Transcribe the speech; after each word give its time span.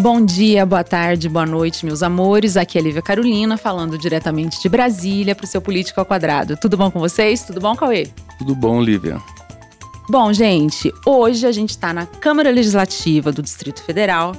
Bom 0.00 0.24
dia, 0.24 0.64
boa 0.64 0.82
tarde, 0.82 1.28
boa 1.28 1.44
noite, 1.44 1.84
meus 1.84 2.02
amores. 2.02 2.56
Aqui 2.56 2.78
é 2.78 2.80
a 2.80 2.84
Lívia 2.84 3.02
Carolina, 3.02 3.58
falando 3.58 3.98
diretamente 3.98 4.58
de 4.58 4.66
Brasília 4.66 5.34
para 5.34 5.44
o 5.44 5.46
seu 5.46 5.60
Político 5.60 6.00
ao 6.00 6.06
Quadrado. 6.06 6.56
Tudo 6.56 6.74
bom 6.74 6.90
com 6.90 6.98
vocês? 6.98 7.42
Tudo 7.42 7.60
bom, 7.60 7.76
Cauê? 7.76 8.08
Tudo 8.38 8.54
bom, 8.54 8.80
Lívia. 8.80 9.20
Bom, 10.08 10.32
gente, 10.32 10.90
hoje 11.04 11.46
a 11.46 11.52
gente 11.52 11.70
está 11.70 11.92
na 11.92 12.06
Câmara 12.06 12.50
Legislativa 12.50 13.30
do 13.30 13.42
Distrito 13.42 13.82
Federal 13.82 14.34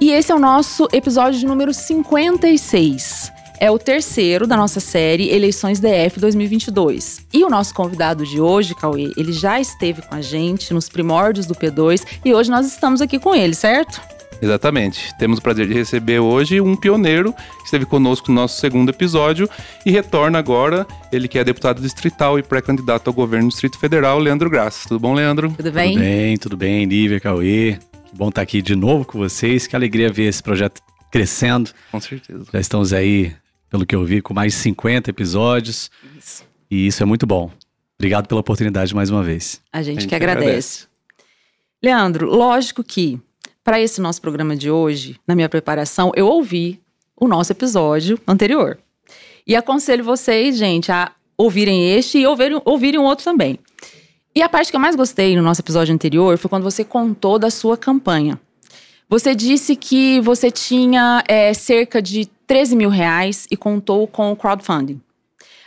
e 0.00 0.12
esse 0.12 0.30
é 0.30 0.34
o 0.34 0.38
nosso 0.38 0.86
episódio 0.92 1.44
número 1.48 1.74
56. 1.74 3.32
É 3.58 3.68
o 3.72 3.78
terceiro 3.80 4.46
da 4.46 4.56
nossa 4.56 4.78
série 4.78 5.28
Eleições 5.28 5.80
DF 5.80 6.20
2022. 6.20 7.26
E 7.32 7.42
o 7.42 7.50
nosso 7.50 7.74
convidado 7.74 8.24
de 8.24 8.40
hoje, 8.40 8.76
Cauê, 8.76 9.12
ele 9.16 9.32
já 9.32 9.60
esteve 9.60 10.02
com 10.02 10.14
a 10.14 10.20
gente 10.20 10.72
nos 10.72 10.88
primórdios 10.88 11.46
do 11.46 11.54
P2 11.54 12.04
e 12.24 12.32
hoje 12.32 12.48
nós 12.48 12.64
estamos 12.64 13.00
aqui 13.00 13.18
com 13.18 13.34
ele, 13.34 13.56
certo? 13.56 14.13
Exatamente. 14.40 15.14
Temos 15.18 15.38
o 15.38 15.42
prazer 15.42 15.66
de 15.66 15.74
receber 15.74 16.18
hoje 16.18 16.60
um 16.60 16.76
pioneiro 16.76 17.32
que 17.32 17.64
esteve 17.64 17.86
conosco 17.86 18.30
no 18.30 18.40
nosso 18.40 18.60
segundo 18.60 18.90
episódio 18.90 19.48
e 19.86 19.90
retorna 19.90 20.38
agora, 20.38 20.86
ele 21.12 21.28
que 21.28 21.38
é 21.38 21.44
deputado 21.44 21.80
distrital 21.80 22.38
e 22.38 22.42
pré-candidato 22.42 23.08
ao 23.08 23.14
governo 23.14 23.48
do 23.48 23.50
Distrito 23.50 23.78
Federal, 23.78 24.18
Leandro 24.18 24.50
Graça. 24.50 24.88
Tudo 24.88 25.00
bom, 25.00 25.14
Leandro? 25.14 25.52
Tudo 25.52 25.72
bem? 25.72 25.92
Tudo 25.92 26.00
bem, 26.00 26.36
tudo 26.36 26.56
bem, 26.56 26.84
Lívia, 26.84 27.20
Cauê. 27.20 27.78
Que 28.06 28.16
bom 28.16 28.28
estar 28.28 28.42
aqui 28.42 28.60
de 28.60 28.76
novo 28.76 29.04
com 29.04 29.18
vocês. 29.18 29.66
Que 29.66 29.76
alegria 29.76 30.12
ver 30.12 30.24
esse 30.24 30.42
projeto 30.42 30.80
crescendo. 31.10 31.70
Com 31.90 32.00
certeza. 32.00 32.44
Já 32.52 32.60
estamos 32.60 32.92
aí, 32.92 33.34
pelo 33.70 33.86
que 33.86 33.94
eu 33.94 34.04
vi, 34.04 34.20
com 34.20 34.34
mais 34.34 34.52
de 34.52 34.58
50 34.58 35.10
episódios. 35.10 35.90
Isso. 36.18 36.44
E 36.70 36.86
isso 36.86 37.02
é 37.02 37.06
muito 37.06 37.26
bom. 37.26 37.50
Obrigado 37.98 38.26
pela 38.26 38.40
oportunidade 38.40 38.94
mais 38.94 39.10
uma 39.10 39.22
vez. 39.22 39.60
A 39.72 39.80
gente, 39.82 39.98
a 39.98 40.00
gente 40.00 40.08
que 40.08 40.14
agradece. 40.14 40.46
agradece. 40.46 40.86
Leandro, 41.82 42.28
lógico 42.28 42.82
que 42.82 43.20
para 43.64 43.80
esse 43.80 44.00
nosso 44.00 44.20
programa 44.20 44.54
de 44.54 44.70
hoje, 44.70 45.18
na 45.26 45.34
minha 45.34 45.48
preparação, 45.48 46.12
eu 46.14 46.28
ouvi 46.28 46.78
o 47.16 47.26
nosso 47.26 47.50
episódio 47.50 48.20
anterior. 48.28 48.78
E 49.46 49.56
aconselho 49.56 50.04
vocês, 50.04 50.58
gente, 50.58 50.92
a 50.92 51.10
ouvirem 51.36 51.90
este 51.92 52.18
e 52.18 52.26
ouvirem, 52.26 52.60
ouvirem 52.64 53.00
outro 53.00 53.24
também. 53.24 53.58
E 54.34 54.42
a 54.42 54.48
parte 54.48 54.70
que 54.70 54.76
eu 54.76 54.80
mais 54.80 54.94
gostei 54.94 55.34
no 55.34 55.42
nosso 55.42 55.62
episódio 55.62 55.94
anterior 55.94 56.36
foi 56.36 56.50
quando 56.50 56.62
você 56.62 56.84
contou 56.84 57.38
da 57.38 57.50
sua 57.50 57.76
campanha. 57.76 58.38
Você 59.08 59.34
disse 59.34 59.76
que 59.76 60.20
você 60.20 60.50
tinha 60.50 61.24
é, 61.26 61.54
cerca 61.54 62.02
de 62.02 62.26
13 62.46 62.76
mil 62.76 62.90
reais 62.90 63.46
e 63.50 63.56
contou 63.56 64.06
com 64.06 64.30
o 64.30 64.36
crowdfunding. 64.36 65.00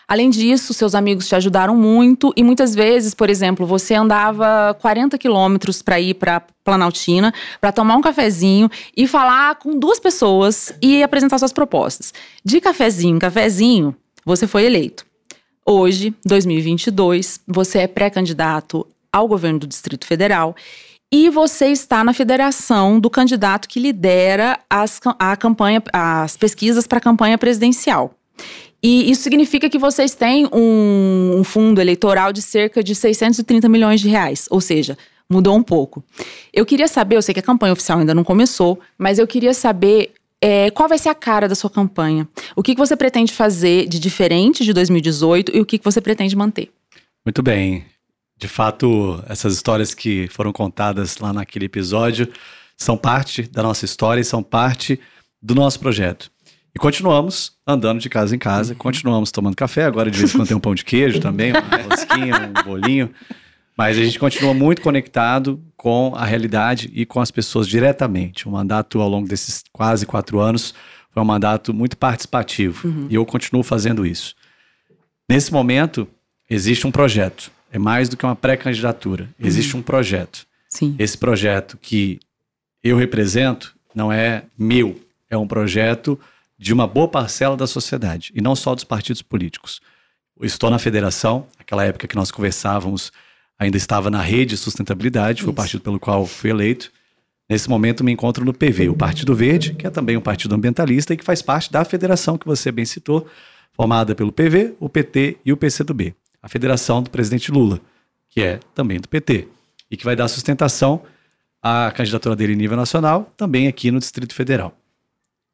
Além 0.08 0.30
disso, 0.30 0.74
seus 0.74 0.96
amigos 0.96 1.28
te 1.28 1.36
ajudaram 1.36 1.76
muito 1.76 2.32
e 2.36 2.42
muitas 2.42 2.74
vezes, 2.74 3.14
por 3.14 3.30
exemplo, 3.30 3.66
você 3.66 3.94
andava 3.94 4.74
40 4.80 5.18
quilômetros 5.18 5.82
para 5.82 6.00
ir 6.00 6.14
para 6.14 6.42
Planaltina 6.64 7.34
para 7.60 7.74
tomar 7.74 7.98
um 7.98 8.02
cafezinho 8.02 8.70
e 8.96 9.06
falar 9.06 9.56
com 9.56 9.78
duas 9.78 10.00
pessoas 10.00 10.74
e 10.82 11.04
apresentar 11.04 11.38
suas 11.40 11.52
propostas. 11.52 12.14
De 12.44 12.62
cafezinho 12.62 13.18
em 13.18 13.20
cafezinho, 13.20 13.94
você 14.26 14.48
foi 14.48 14.66
eleito. 14.66 15.06
Hoje, 15.66 16.16
2022, 16.26 17.42
você 17.46 17.80
é 17.80 17.88
pré-candidato 17.88 18.88
ao 19.12 19.28
governo 19.28 19.60
do 19.60 19.68
Distrito 19.68 20.08
Federal 20.08 20.56
e 21.12 21.30
você 21.30 21.68
está 21.68 22.02
na 22.04 22.14
federação 22.14 22.98
do 22.98 23.10
candidato 23.10 23.68
que 23.68 23.80
lidera 23.80 24.58
as, 24.70 25.02
a 25.20 25.36
campanha, 25.36 25.84
as 25.92 26.38
pesquisas 26.38 26.88
para 26.88 27.00
a 27.00 27.02
campanha 27.02 27.38
presidencial. 27.38 28.14
E 28.82 29.10
isso 29.10 29.24
significa 29.24 29.70
que 29.70 29.78
vocês 29.78 30.14
têm 30.14 30.48
um, 30.54 31.40
um, 31.40 31.44
fundo 31.44 31.82
eleitoral 31.82 32.32
de 32.32 32.42
cerca 32.42 32.84
de 32.84 32.94
630 32.94 33.68
milhões 33.68 34.00
de 34.00 34.08
reais, 34.08 34.48
ou 34.52 34.62
seja, 34.62 34.98
mudou 35.30 35.56
um 35.56 35.64
pouco. 35.64 36.04
Eu 36.54 36.66
queria 36.66 36.88
saber, 36.88 37.16
eu 37.18 37.22
sei 37.22 37.34
que 37.34 37.40
a 37.40 37.44
campanha 37.44 37.74
oficial 37.74 38.00
ainda 38.00 38.14
não 38.14 38.24
começou, 38.24 38.80
mas 38.98 39.18
eu 39.18 39.28
queria 39.28 39.54
saber 39.54 40.12
é, 40.40 40.70
qual 40.72 40.88
vai 40.88 40.98
ser 40.98 41.10
a 41.10 41.16
cara 41.16 41.48
da 41.48 41.56
sua 41.56 41.70
campanha. 41.70 42.28
O 42.56 42.62
que, 42.62 42.76
que 42.76 42.80
você 42.80 42.96
pretende 42.96 43.34
fazer 43.34 43.88
de 43.88 44.00
diferente 44.00 44.64
de 44.64 44.72
2018 44.74 45.56
e 45.56 45.60
o 45.60 45.66
que, 45.66 45.78
que 45.78 45.86
você 45.86 46.00
pretende 46.00 46.36
manter? 46.36 46.72
Muito 47.26 47.42
bem. 47.42 47.84
De 48.38 48.48
fato, 48.48 49.22
essas 49.28 49.56
histórias 49.56 49.96
que 49.96 50.28
foram 50.28 50.54
contadas 50.54 51.18
lá 51.18 51.34
naquele 51.34 51.66
episódio 51.66 52.32
são 52.78 52.96
parte 52.96 53.42
da 53.44 53.64
nossa 53.64 53.84
história 53.84 54.22
e 54.22 54.24
são 54.24 54.44
parte 54.44 55.00
do 55.42 55.56
nosso 55.56 55.80
projeto. 55.80 56.32
E 56.78 56.80
continuamos 56.80 57.54
andando 57.66 58.00
de 58.00 58.08
casa 58.08 58.36
em 58.36 58.38
casa, 58.38 58.74
uhum. 58.74 58.78
continuamos 58.78 59.32
tomando 59.32 59.56
café, 59.56 59.86
agora 59.86 60.12
de 60.12 60.20
vez 60.20 60.32
em 60.32 60.38
quando 60.38 60.48
tem 60.48 60.56
um 60.56 60.60
pão 60.60 60.76
de 60.76 60.86
queijo 60.86 61.20
também, 61.20 61.52
uma 61.52 61.60
rosquinha, 61.90 62.54
um 62.56 62.64
bolinho. 62.64 63.10
Mas 63.76 63.98
a 63.98 64.04
gente 64.04 64.20
continua 64.20 64.54
muito 64.54 64.84
conectado 64.84 65.60
com 65.76 66.14
a 66.16 66.24
realidade 66.24 66.92
e 66.94 67.04
com 67.04 67.20
as 67.20 67.32
pessoas 67.32 67.68
diretamente. 67.68 68.48
O 68.48 68.52
mandato 68.52 69.02
ao 69.02 69.10
longo 69.10 69.28
desses 69.28 69.64
quase 69.72 70.06
quatro 70.06 70.40
anos 70.40 70.76
foi 71.10 71.24
um 71.24 71.26
mandato 71.26 71.74
muito 71.74 71.98
participativo 71.98 72.88
uhum. 72.88 73.08
e 73.10 73.16
eu 73.16 73.26
continuo 73.26 73.64
fazendo 73.64 74.06
isso. 74.06 74.36
Nesse 75.28 75.52
momento, 75.52 76.08
existe 76.48 76.86
um 76.86 76.92
projeto. 76.92 77.50
É 77.72 77.80
mais 77.80 78.08
do 78.08 78.16
que 78.16 78.24
uma 78.24 78.36
pré-candidatura. 78.36 79.28
Existe 79.40 79.74
uhum. 79.74 79.80
um 79.80 79.84
projeto. 79.84 80.46
Sim. 80.70 80.96
Esse 81.00 81.18
projeto 81.18 81.76
que 81.82 82.20
eu 82.84 82.96
represento 82.98 83.76
não 83.96 84.12
é 84.12 84.44
meu, 84.56 85.02
é 85.28 85.36
um 85.36 85.48
projeto 85.48 86.20
de 86.58 86.74
uma 86.74 86.88
boa 86.88 87.08
parcela 87.08 87.56
da 87.56 87.68
sociedade, 87.68 88.32
e 88.34 88.42
não 88.42 88.56
só 88.56 88.74
dos 88.74 88.84
partidos 88.84 89.22
políticos. 89.22 89.80
Eu 90.40 90.46
estou 90.46 90.70
na 90.70 90.80
federação, 90.80 91.48
aquela 91.60 91.86
época 91.86 92.08
que 92.08 92.16
nós 92.16 92.32
conversávamos, 92.32 93.12
ainda 93.60 93.78
estava 93.78 94.10
na 94.10 94.22
rede 94.22 94.58
sustentabilidade, 94.58 95.42
foi 95.42 95.50
Isso. 95.50 95.52
o 95.52 95.56
partido 95.56 95.82
pelo 95.82 96.00
qual 96.00 96.26
fui 96.26 96.50
eleito. 96.50 96.92
Nesse 97.50 97.70
momento 97.70 98.04
me 98.04 98.12
encontro 98.12 98.44
no 98.44 98.54
PV, 98.54 98.90
o 98.90 98.96
Partido 98.96 99.34
Verde, 99.34 99.74
que 99.74 99.88
é 99.88 99.90
também 99.90 100.18
um 100.18 100.22
partido 100.22 100.54
ambientalista 100.54 101.14
e 101.14 101.18
que 101.18 101.24
faz 101.24 101.42
parte 101.42 101.72
da 101.72 101.86
federação 101.86 102.38
que 102.38 102.46
você 102.46 102.72
bem 102.72 102.86
citou, 102.86 103.28
formada 103.72 104.14
pelo 104.14 104.32
PV, 104.32 104.76
o 104.80 104.90
PT 104.90 105.38
e 105.46 105.54
o 105.54 105.58
PCdoB. 105.58 106.14
A 106.42 106.50
federação 106.50 107.02
do 107.02 107.10
presidente 107.10 107.52
Lula, 107.52 107.80
que 108.30 108.42
é 108.42 108.60
também 108.76 109.00
do 109.00 109.08
PT, 109.08 109.48
e 109.90 109.96
que 109.96 110.04
vai 110.04 110.16
dar 110.16 110.28
sustentação 110.28 111.02
à 111.62 111.92
candidatura 111.96 112.36
dele 112.36 112.54
em 112.54 112.58
nível 112.58 112.76
nacional, 112.76 113.32
também 113.38 113.68
aqui 113.68 113.92
no 113.92 114.00
Distrito 114.00 114.36
Federal. 114.36 114.78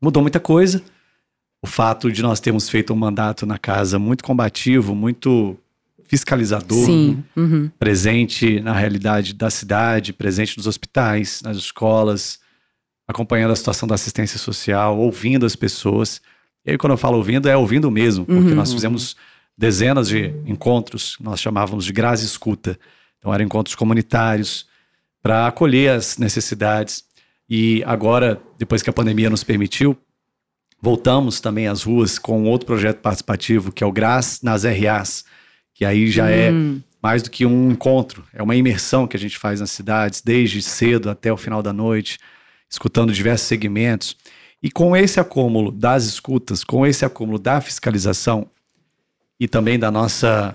Mudou 0.01 0.21
muita 0.21 0.39
coisa, 0.39 0.81
o 1.63 1.67
fato 1.67 2.11
de 2.11 2.21
nós 2.21 2.41
termos 2.41 2.67
feito 2.67 2.91
um 2.91 2.95
mandato 2.97 3.45
na 3.45 3.57
casa 3.57 3.97
muito 3.97 4.21
combativo, 4.21 4.93
muito 4.93 5.57
fiscalizador, 6.03 6.85
Sim, 6.85 7.23
uhum. 7.37 7.71
presente 7.79 8.59
na 8.59 8.73
realidade 8.73 9.33
da 9.33 9.49
cidade, 9.49 10.11
presente 10.11 10.57
nos 10.57 10.67
hospitais, 10.67 11.41
nas 11.41 11.55
escolas, 11.55 12.37
acompanhando 13.07 13.51
a 13.51 13.55
situação 13.55 13.87
da 13.87 13.95
assistência 13.95 14.37
social, 14.37 14.99
ouvindo 14.99 15.45
as 15.45 15.55
pessoas. 15.55 16.21
E 16.65 16.71
aí, 16.71 16.77
quando 16.77 16.91
eu 16.91 16.97
falo 16.97 17.15
ouvindo, 17.15 17.47
é 17.47 17.55
ouvindo 17.55 17.89
mesmo, 17.89 18.25
porque 18.25 18.49
uhum. 18.49 18.55
nós 18.55 18.73
fizemos 18.73 19.15
dezenas 19.57 20.09
de 20.09 20.33
encontros, 20.45 21.15
nós 21.21 21.39
chamávamos 21.39 21.85
de 21.85 21.93
grase 21.93 22.25
escuta. 22.25 22.77
Então, 23.19 23.33
eram 23.33 23.45
encontros 23.45 23.73
comunitários 23.73 24.67
para 25.21 25.47
acolher 25.47 25.91
as 25.91 26.17
necessidades. 26.17 27.05
E 27.49 27.81
agora, 27.85 28.41
depois 28.57 28.81
que 28.81 28.89
a 28.89 28.93
pandemia 28.93 29.29
nos 29.29 29.45
permitiu, 29.45 29.97
Voltamos 30.83 31.39
também 31.39 31.65
às 31.65 31.83
ruas 31.83 32.19
com 32.19 32.43
outro 32.43 32.67
projeto 32.67 32.99
participativo, 32.99 33.71
que 33.71 33.85
é 33.85 33.87
o 33.87 33.91
GRAS 33.91 34.41
nas 34.43 34.65
RAs, 34.65 35.23
que 35.73 35.85
aí 35.85 36.11
já 36.11 36.29
é 36.29 36.51
hum. 36.51 36.81
é 36.83 36.93
mais 37.01 37.23
do 37.23 37.31
que 37.31 37.45
um 37.45 37.71
encontro, 37.71 38.25
é 38.33 38.43
uma 38.43 38.53
imersão 38.53 39.07
que 39.07 39.15
a 39.15 39.19
gente 39.19 39.37
faz 39.37 39.61
nas 39.61 39.71
cidades, 39.71 40.21
desde 40.21 40.61
cedo 40.61 41.09
até 41.09 41.31
o 41.31 41.37
final 41.37 41.63
da 41.63 41.71
noite, 41.71 42.19
escutando 42.69 43.13
diversos 43.13 43.47
segmentos. 43.47 44.17
E 44.61 44.69
com 44.69 44.93
esse 44.93 45.21
acúmulo 45.21 45.71
das 45.71 46.03
escutas, 46.03 46.65
com 46.65 46.85
esse 46.85 47.05
acúmulo 47.05 47.39
da 47.39 47.61
fiscalização 47.61 48.45
e 49.39 49.47
também 49.47 49.79
da 49.79 49.89
nossa, 49.89 50.53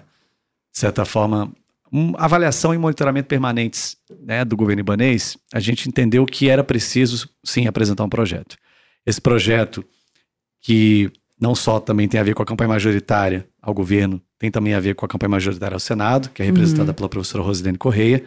de 0.70 0.78
certa 0.78 1.06
forma, 1.06 1.50
um, 1.90 2.12
avaliação 2.18 2.74
e 2.74 2.78
monitoramento 2.78 3.28
permanentes 3.28 3.96
né, 4.20 4.44
do 4.44 4.58
governo 4.58 4.80
ibanês, 4.80 5.38
a 5.54 5.58
gente 5.58 5.88
entendeu 5.88 6.26
que 6.26 6.50
era 6.50 6.62
preciso, 6.62 7.31
sim, 7.42 7.66
apresentar 7.66 8.04
um 8.04 8.10
projeto. 8.10 8.58
Esse 9.06 9.22
projeto 9.22 9.82
que 10.60 11.10
não 11.40 11.55
só 11.55 11.78
também 11.78 12.08
tem 12.08 12.20
a 12.20 12.25
ver 12.25 12.34
com 12.34 12.43
a 12.43 12.46
campanha 12.46 12.69
majoritária 12.69 13.49
ao 13.62 13.72
governo, 13.72 14.20
tem 14.38 14.50
também 14.50 14.75
a 14.75 14.81
ver 14.81 14.94
com 14.94 15.05
a 15.05 15.08
campanha 15.08 15.31
majoritária 15.31 15.75
ao 15.75 15.81
Senado, 15.81 16.31
que 16.31 16.43
é 16.43 16.44
representada 16.44 16.90
uhum. 16.90 16.94
pela 16.94 17.08
professora 17.08 17.44
Rosilene 17.44 17.78
Correia, 17.78 18.25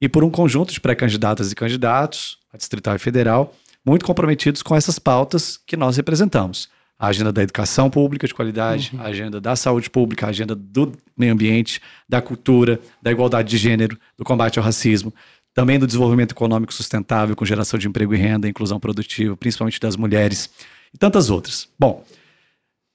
e 0.00 0.08
por 0.08 0.22
um 0.22 0.30
conjunto 0.30 0.72
de 0.72 0.80
pré-candidatas 0.80 1.50
e 1.50 1.54
candidatos, 1.54 2.38
a 2.52 2.56
distrital 2.56 2.96
e 2.96 2.98
federal, 2.98 3.54
muito 3.84 4.04
comprometidos 4.04 4.62
com 4.62 4.74
essas 4.74 4.98
pautas 4.98 5.58
que 5.66 5.76
nós 5.76 5.96
representamos. 5.96 6.68
A 6.98 7.08
agenda 7.08 7.32
da 7.32 7.42
educação 7.42 7.90
pública 7.90 8.26
de 8.26 8.34
qualidade, 8.34 8.90
uhum. 8.94 9.00
a 9.00 9.04
agenda 9.04 9.40
da 9.40 9.54
saúde 9.54 9.88
pública, 9.90 10.26
a 10.26 10.30
agenda 10.30 10.54
do 10.54 10.92
meio 11.16 11.32
ambiente, 11.32 11.80
da 12.08 12.20
cultura, 12.20 12.80
da 13.02 13.10
igualdade 13.10 13.50
de 13.50 13.58
gênero, 13.58 13.98
do 14.16 14.24
combate 14.24 14.58
ao 14.58 14.64
racismo, 14.64 15.12
também 15.54 15.78
do 15.78 15.86
desenvolvimento 15.86 16.32
econômico 16.32 16.72
sustentável 16.72 17.36
com 17.36 17.44
geração 17.44 17.78
de 17.78 17.86
emprego 17.86 18.14
e 18.14 18.18
renda, 18.18 18.48
inclusão 18.48 18.80
produtiva, 18.80 19.36
principalmente 19.36 19.80
das 19.80 19.96
mulheres 19.96 20.50
e 20.92 20.98
tantas 20.98 21.30
outras. 21.30 21.68
Bom, 21.78 22.04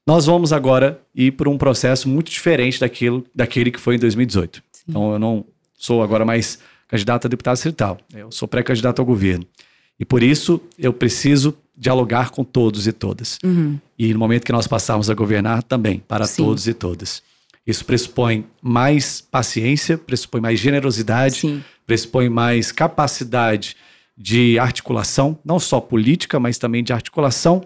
nós 0.08 0.26
vamos 0.26 0.52
agora 0.52 1.02
ir 1.14 1.32
por 1.32 1.48
um 1.48 1.58
processo 1.58 2.10
muito 2.10 2.32
diferente 2.32 2.80
daquilo, 2.80 3.26
daquele 3.34 3.72
que 3.72 3.80
foi 3.80 3.96
em 3.96 4.00
2018. 4.00 4.64
Sim. 4.72 4.84
Então 4.90 5.14
eu 5.14 5.20
não 5.20 5.46
sou 5.74 6.02
agora 6.02 6.26
mais 6.26 6.60
candidato 6.88 7.26
a 7.26 7.30
deputado 7.30 7.54
distrital, 7.54 7.98
eu 8.14 8.32
sou 8.32 8.48
pré-candidato 8.48 9.00
ao 9.00 9.06
governo. 9.06 9.46
E 10.00 10.04
por 10.04 10.22
isso 10.22 10.62
eu 10.78 10.92
preciso 10.92 11.56
dialogar 11.78 12.32
com 12.32 12.44
todos 12.44 12.88
e 12.88 12.92
todas. 12.92 13.38
Uhum. 13.44 13.80
E 13.98 14.14
no 14.14 14.20
momento 14.20 14.44
que 14.44 14.52
nós 14.52 14.68
passarmos 14.68 15.10
a 15.10 15.14
governar, 15.14 15.64
também, 15.64 16.00
para 16.00 16.26
Sim. 16.26 16.44
todos 16.44 16.68
e 16.68 16.74
todas. 16.74 17.24
Isso 17.66 17.86
pressupõe 17.86 18.46
mais 18.62 19.22
paciência, 19.22 19.98
pressupõe 19.98 20.42
mais 20.42 20.60
generosidade, 20.60 21.42
Sim. 21.42 21.64
pressupõe 21.86 22.30
mais 22.30 22.72
capacidade 22.72 23.76
de 24.18 24.60
articulação, 24.60 25.38
não 25.46 25.60
só 25.60 25.80
política, 25.80 26.40
mas 26.40 26.58
também 26.58 26.84
de 26.84 26.92
articulação 26.92 27.64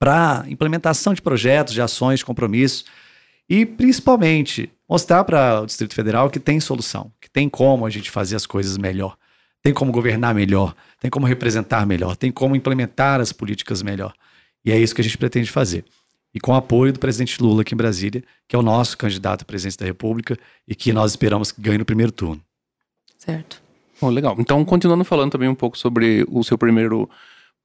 para 0.00 0.44
implementação 0.48 1.12
de 1.12 1.20
projetos, 1.20 1.74
de 1.74 1.82
ações, 1.82 2.20
de 2.20 2.24
compromissos. 2.24 2.86
E 3.48 3.66
principalmente 3.66 4.70
mostrar 4.88 5.22
para 5.24 5.60
o 5.60 5.66
Distrito 5.66 5.94
Federal 5.94 6.30
que 6.30 6.40
tem 6.40 6.58
solução, 6.58 7.12
que 7.20 7.30
tem 7.30 7.48
como 7.48 7.84
a 7.84 7.90
gente 7.90 8.10
fazer 8.10 8.34
as 8.34 8.46
coisas 8.46 8.78
melhor, 8.78 9.16
tem 9.62 9.74
como 9.74 9.92
governar 9.92 10.34
melhor, 10.34 10.74
tem 10.98 11.10
como 11.10 11.26
representar 11.26 11.86
melhor, 11.86 12.16
tem 12.16 12.32
como 12.32 12.56
implementar 12.56 13.20
as 13.20 13.32
políticas 13.32 13.82
melhor. 13.82 14.14
E 14.64 14.72
é 14.72 14.78
isso 14.78 14.94
que 14.94 15.00
a 15.02 15.04
gente 15.04 15.18
pretende 15.18 15.50
fazer. 15.50 15.84
E 16.32 16.40
com 16.40 16.52
o 16.52 16.56
apoio 16.56 16.92
do 16.92 16.98
presidente 16.98 17.42
Lula 17.42 17.62
aqui 17.62 17.74
em 17.74 17.76
Brasília, 17.76 18.22
que 18.48 18.54
é 18.54 18.58
o 18.58 18.62
nosso 18.62 18.96
candidato 18.96 19.42
à 19.42 19.44
presidência 19.44 19.80
da 19.80 19.86
República 19.86 20.38
e 20.66 20.74
que 20.74 20.92
nós 20.92 21.12
esperamos 21.12 21.52
que 21.52 21.60
ganhe 21.60 21.78
no 21.78 21.84
primeiro 21.84 22.12
turno. 22.12 22.40
Certo. 23.18 23.60
Bom, 24.00 24.08
legal. 24.08 24.34
Então, 24.38 24.64
continuando 24.64 25.04
falando 25.04 25.32
também 25.32 25.48
um 25.48 25.54
pouco 25.54 25.76
sobre 25.76 26.24
o 26.30 26.42
seu 26.42 26.56
primeiro, 26.56 27.10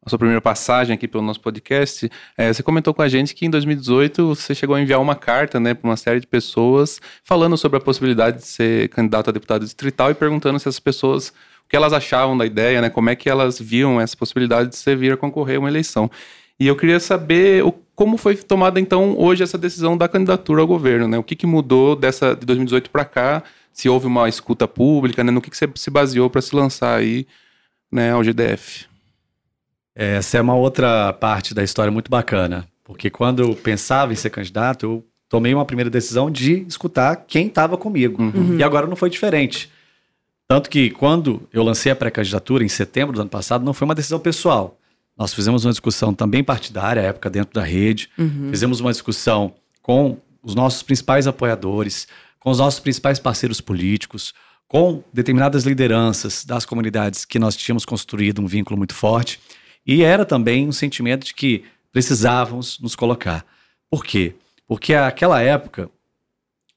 sua 0.10 0.19
primeira 0.19 0.42
passagem 0.42 0.94
aqui 0.94 1.07
pelo 1.07 1.24
nosso 1.24 1.40
podcast, 1.40 2.10
é, 2.38 2.54
você 2.54 2.62
comentou 2.62 2.94
com 2.94 3.02
a 3.02 3.07
gente 3.07 3.34
que 3.34 3.46
em 3.46 3.50
2018 3.50 4.36
você 4.36 4.54
chegou 4.54 4.75
a 4.75 4.81
enviar 4.81 5.02
uma 5.02 5.16
carta, 5.16 5.60
né, 5.60 5.74
para 5.74 5.90
uma 5.90 5.98
série 5.98 6.19
de 6.19 6.28
pessoas 6.28 7.00
falando 7.24 7.57
sobre 7.57 7.78
a 7.78 7.81
possibilidade 7.81 8.38
de 8.38 8.46
ser 8.46 8.90
candidato 8.90 9.30
a 9.30 9.34
deputado 9.34 9.63
distrital 9.63 10.12
e 10.12 10.13
perguntando 10.13 10.60
se 10.60 10.68
essas 10.68 10.80
pessoas 10.80 11.34
o 11.66 11.68
que 11.69 11.75
elas 11.75 11.94
achavam 11.94 12.38
da 12.38 12.46
ideia, 12.46 12.80
né, 12.81 12.90
como 12.90 13.10
é 13.10 13.16
que 13.16 13.28
elas 13.30 13.60
viam 13.60 14.00
essa 14.00 14.16
possibilidade 14.16 14.69
de 14.69 14.75
você 14.75 14.96
vir 14.96 15.13
a 15.13 15.18
concorrer 15.18 15.57
a 15.57 15.60
uma 15.60 15.69
eleição. 15.69 16.10
E 16.60 16.68
eu 16.68 16.75
queria 16.75 17.00
saber 17.00 17.63
o, 17.66 17.72
como 17.96 18.18
foi 18.18 18.36
tomada 18.36 18.80
então 18.80 19.18
hoje 19.18 19.44
essa 19.44 19.57
decisão 19.57 19.98
da 19.98 20.07
candidatura 20.07 20.62
ao 20.62 20.68
governo, 20.68 21.07
né? 21.07 21.18
O 21.18 21.24
que, 21.24 21.36
que 21.36 21.46
mudou 21.46 21.96
dessa 21.96 22.36
de 22.36 22.46
2018 22.46 22.90
para 22.90 23.04
cá? 23.04 23.44
Se 23.74 23.90
houve 23.90 24.07
uma 24.07 24.30
escuta 24.30 24.68
pública, 24.68 25.24
né? 25.24 25.31
No 25.31 25.42
que, 25.42 25.50
que 25.50 25.57
você 25.57 25.69
se 25.75 25.90
baseou 25.90 26.30
para 26.30 26.42
se 26.42 26.56
lançar 26.56 26.98
aí, 26.98 27.28
né, 27.92 28.12
ao 28.12 28.24
GDF? 28.24 28.86
Essa 29.95 30.38
é 30.38 30.42
uma 30.42 30.56
outra 30.56 31.13
parte 31.13 31.53
da 31.53 31.63
história 31.63 31.92
muito 31.92 32.12
bacana, 32.12 32.68
porque 32.83 33.09
quando 33.09 33.42
eu 33.42 33.56
pensava 33.56 34.12
em 34.12 34.15
ser 34.15 34.30
candidato, 34.30 34.86
eu 34.86 35.06
tomei 35.30 35.53
uma 35.53 35.65
primeira 35.65 35.89
decisão 35.89 36.30
de 36.30 36.65
escutar 36.68 37.15
quem 37.27 37.47
estava 37.47 37.77
comigo. 37.77 38.21
Uhum. 38.21 38.57
E 38.57 38.63
agora 38.63 38.86
não 38.88 38.95
foi 38.95 39.09
diferente. 39.09 39.71
Tanto 40.47 40.69
que 40.69 40.89
quando 40.92 41.47
eu 41.51 41.63
lancei 41.63 41.92
a 41.92 41.95
pré-candidatura 41.95 42.63
em 42.63 42.68
setembro 42.68 43.15
do 43.15 43.21
ano 43.21 43.30
passado, 43.30 43.65
não 43.65 43.74
foi 43.74 43.86
uma 43.86 43.95
decisão 43.95 44.19
pessoal. 44.19 44.77
Nós 45.18 45.33
fizemos 45.33 45.63
uma 45.65 45.71
discussão 45.71 46.13
também 46.13 46.44
partidária, 46.44 47.01
à 47.01 47.06
época 47.06 47.30
dentro 47.30 47.53
da 47.53 47.63
rede, 47.63 48.09
Uhum. 48.18 48.50
fizemos 48.50 48.81
uma 48.81 48.92
discussão 48.92 49.56
com 49.81 50.18
os 50.44 50.53
nossos 50.53 50.83
principais 50.83 51.25
apoiadores, 51.25 52.07
com 52.39 52.51
os 52.51 52.59
nossos 52.59 52.80
principais 52.80 53.18
parceiros 53.18 53.62
políticos, 53.62 54.33
com 54.68 55.03
determinadas 55.12 55.63
lideranças 55.63 56.44
das 56.45 56.65
comunidades 56.65 57.24
que 57.24 57.39
nós 57.39 57.56
tínhamos 57.56 57.86
construído 57.86 58.42
um 58.42 58.45
vínculo 58.45 58.77
muito 58.77 58.94
forte. 58.94 59.39
E 59.86 60.02
era 60.04 60.26
também 60.26 60.68
um 60.68 60.72
sentimento 60.72 61.26
de 61.26 61.34
que 61.34 61.64
precisávamos 61.92 62.80
nos 62.80 62.96
colocar. 62.96 63.46
Por 63.90 64.04
quê? 64.04 64.36
Porque 64.68 64.96
naquela 64.96 65.42
época 65.42 65.90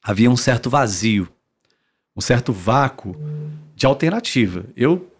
havia 0.02 0.30
um 0.30 0.36
certo 0.36 0.68
vazio, 0.70 1.28
um 2.16 2.20
certo 2.20 2.52
vácuo 2.52 3.16
de 3.74 3.86
alternativa. 3.86 4.64
Eu 4.76 5.10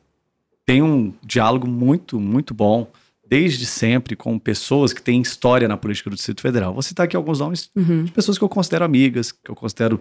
tenho 0.67 0.85
um 0.85 1.15
diálogo 1.23 1.67
muito, 1.67 2.21
muito 2.21 2.53
bom 2.53 2.91
desde 3.27 3.67
sempre 3.67 4.17
com 4.17 4.39
pessoas 4.39 4.93
que 4.93 5.03
têm 5.03 5.21
história 5.21 5.69
na 5.69 5.77
política 5.77 6.09
do 6.09 6.17
Distrito 6.17 6.41
Federal. 6.41 6.73
Vou 6.73 6.83
citar 6.83 7.05
aqui 7.05 7.15
alguns 7.17 7.41
nomes 7.41 7.71
Uhum. 7.77 8.05
de 8.05 8.13
pessoas 8.13 8.39
que 8.39 8.45
eu 8.45 8.49
considero 8.49 8.85
amigas, 8.85 9.33
que 9.33 9.51
eu 9.51 9.55
considero 9.55 10.01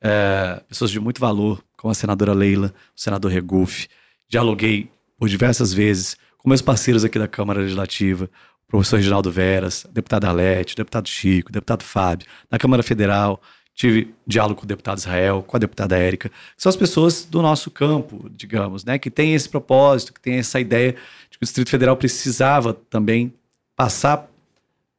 é, 0.00 0.60
pessoas 0.68 0.90
de 0.90 1.00
muito 1.00 1.18
valor, 1.20 1.62
como 1.76 1.90
a 1.90 1.94
senadora 1.94 2.34
Leila, 2.34 2.74
o 2.94 3.00
senador 3.00 3.30
Regufe. 3.32 3.88
Dialoguei 4.28 4.90
por 5.18 5.28
diversas 5.28 5.72
vezes 5.72 6.16
com 6.46 6.50
meus 6.50 6.62
parceiros 6.62 7.04
aqui 7.04 7.18
da 7.18 7.26
Câmara 7.26 7.58
Legislativa, 7.58 8.30
o 8.68 8.70
professor 8.70 8.98
Reginaldo 8.98 9.32
Veras, 9.32 9.84
a 9.84 9.92
deputada 9.92 10.28
Arlete, 10.28 10.74
o 10.74 10.76
deputado 10.76 11.08
Chico, 11.08 11.50
deputado 11.50 11.82
Fábio. 11.82 12.28
Na 12.48 12.56
Câmara 12.56 12.84
Federal, 12.84 13.42
tive 13.74 14.14
diálogo 14.24 14.60
com 14.60 14.64
o 14.64 14.68
deputado 14.68 14.98
Israel, 14.98 15.42
com 15.44 15.56
a 15.56 15.58
deputada 15.58 15.98
Érica. 15.98 16.30
São 16.56 16.70
as 16.70 16.76
pessoas 16.76 17.24
do 17.24 17.42
nosso 17.42 17.68
campo, 17.68 18.30
digamos, 18.30 18.84
né, 18.84 18.96
que 18.96 19.10
têm 19.10 19.34
esse 19.34 19.48
propósito, 19.48 20.12
que 20.12 20.20
têm 20.20 20.34
essa 20.34 20.60
ideia 20.60 20.92
de 20.92 21.36
que 21.36 21.42
o 21.42 21.44
Distrito 21.44 21.68
Federal 21.68 21.96
precisava 21.96 22.72
também 22.72 23.34
passar 23.74 24.30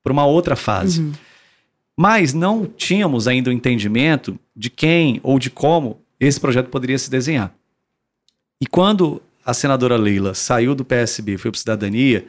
por 0.03 0.11
uma 0.11 0.25
outra 0.25 0.57
fase. 0.57 0.99
Uhum. 0.99 1.13
Mas 1.95 2.33
não 2.33 2.65
tínhamos 2.65 3.25
ainda 3.25 3.51
o 3.51 3.53
entendimento 3.53 4.37
de 4.53 4.69
quem 4.69 5.21
ou 5.23 5.39
de 5.39 5.49
como 5.49 6.01
esse 6.19 6.41
projeto 6.41 6.67
poderia 6.67 6.99
se 6.99 7.09
desenhar. 7.09 7.55
E 8.59 8.67
quando 8.67 9.21
a 9.47 9.53
senadora 9.53 9.95
Leila 9.95 10.33
saiu 10.33 10.75
do 10.75 10.83
PSB 10.83 11.35
e 11.35 11.37
foi 11.37 11.49
para 11.49 11.59
Cidadania, 11.59 12.27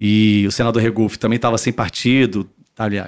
e 0.00 0.44
o 0.48 0.50
senador 0.50 0.82
Regufe 0.82 1.18
também 1.18 1.36
estava 1.36 1.58
sem 1.58 1.72
partido, 1.72 2.48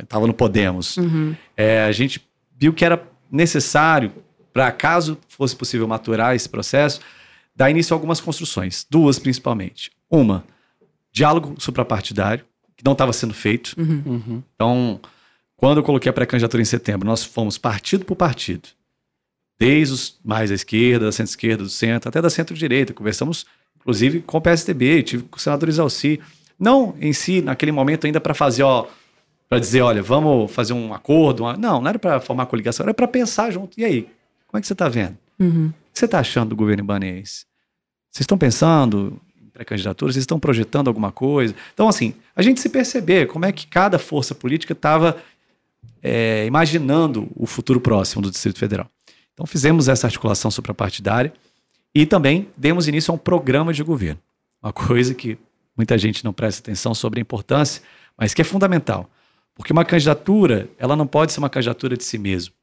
estava 0.03 0.27
no 0.27 0.35
Podemos, 0.35 0.99
Uhum. 0.99 1.35
é, 1.57 1.85
a 1.85 1.93
gente 1.93 2.21
viu 2.59 2.75
que 2.75 2.85
era 2.85 3.03
necessário, 3.33 4.13
para 4.53 4.71
caso 4.71 5.19
fosse 5.29 5.57
possível 5.57 5.89
maturar 5.89 6.37
esse 6.37 6.49
processo, 6.49 7.01
dar 7.55 7.71
início 7.71 7.95
a 7.95 7.97
algumas 7.97 8.21
construções, 8.21 8.87
duas 8.89 9.19
principalmente. 9.19 9.91
Uma, 10.11 10.45
diálogo 11.11 11.55
suprapartidário, 11.59 12.45
que 12.77 12.85
não 12.85 12.93
estava 12.93 13.13
sendo 13.15 13.33
feito. 13.33 13.75
Uhum. 13.79 14.03
Uhum. 14.05 14.43
Então, 14.55 15.01
quando 15.57 15.79
eu 15.79 15.83
coloquei 15.83 16.11
a 16.11 16.13
pré-candidatura 16.13 16.63
em 16.63 16.67
setembro, 16.67 17.09
nós 17.09 17.25
fomos 17.25 17.57
partido 17.57 18.05
por 18.05 18.15
partido. 18.15 18.69
Desde 19.59 19.95
os 19.95 20.19
mais 20.25 20.51
à 20.51 20.55
esquerda, 20.55 21.07
da 21.07 21.13
centro-esquerda, 21.13 21.63
do 21.65 21.71
centro, 21.71 22.09
até 22.09 22.21
da 22.21 22.29
centro-direita. 22.29 22.93
Conversamos, 22.93 23.47
inclusive, 23.81 24.21
com 24.21 24.37
o 24.39 24.41
PSDB, 24.41 25.03
tive 25.03 25.23
com 25.25 25.37
o 25.39 25.41
senador 25.41 25.69
Isalci. 25.69 26.21
Não 26.59 26.95
em 27.01 27.13
si, 27.13 27.41
naquele 27.41 27.73
momento, 27.73 28.07
ainda 28.07 28.21
para 28.21 28.35
fazer, 28.35 28.63
ó, 28.63 28.87
para 29.49 29.59
dizer, 29.59 29.81
olha, 29.83 30.03
vamos 30.03 30.51
fazer 30.51 30.73
um 30.73 30.93
acordo. 30.93 31.45
uma- 31.45 31.57
Não, 31.57 31.81
não 31.81 31.89
era 31.89 31.99
para 31.99 32.21
formar 32.21 32.47
coligação, 32.47 32.85
era 32.85 32.93
para 32.95 33.09
pensar 33.09 33.51
junto. 33.51 33.79
E 33.81 33.85
aí, 33.85 34.03
como 34.47 34.59
é 34.59 34.61
que 34.61 34.67
você 34.67 34.73
está 34.75 34.89
vendo? 34.89 35.17
Uhum. 35.39 35.67
O 35.69 35.71
que 35.93 35.99
você 35.99 36.05
está 36.05 36.19
achando 36.19 36.51
do 36.51 36.57
governo 36.57 36.83
ibanês? 36.83 37.47
Vocês 38.11 38.25
estão 38.25 38.37
pensando 38.39 39.21
em 39.43 39.49
pré-candidatura? 39.49 40.13
Vocês 40.13 40.23
estão 40.23 40.39
projetando 40.41 40.89
alguma 40.89 41.13
coisa? 41.13 41.55
Então, 41.73 41.89
assim, 41.89 42.15
a 42.35 42.43
gente 42.43 42.61
se 42.61 42.69
perceber 42.69 43.27
como 43.27 43.45
é 43.47 43.53
que 43.53 43.67
cada 43.67 43.99
força 43.99 44.35
política 44.35 44.73
estava 44.73 45.17
é, 46.03 46.45
imaginando 46.47 47.29
o 47.35 47.47
futuro 47.47 47.81
próximo 47.81 48.23
do 48.23 48.31
Distrito 48.31 48.59
Federal. 48.59 48.89
Então, 49.37 49.45
fizemos 49.45 49.87
essa 49.87 50.07
articulação 50.07 50.51
suprapartidária 50.51 51.31
e 51.95 52.07
também 52.07 52.49
demos 52.57 52.89
início 52.89 53.13
a 53.13 53.15
um 53.15 53.19
programa 53.19 53.71
de 53.71 53.83
governo. 53.83 54.19
Uma 54.63 54.73
coisa 54.73 55.15
que 55.15 55.37
muita 55.77 55.99
gente 55.99 56.25
não 56.25 56.33
presta 56.33 56.63
atenção 56.63 56.95
sobre 56.95 57.21
a 57.21 57.23
importância, 57.23 57.83
mas 58.17 58.33
que 58.33 58.41
é 58.41 58.45
fundamental. 58.45 59.11
Porque 59.55 59.75
uma 59.75 59.85
candidatura, 59.85 60.71
ela 60.79 60.97
não 60.97 61.07
pode 61.07 61.33
ser 61.33 61.39
uma 61.39 61.51
candidatura 61.51 61.99
de 61.99 62.05
si 62.05 62.17
mesmo. 62.17 62.55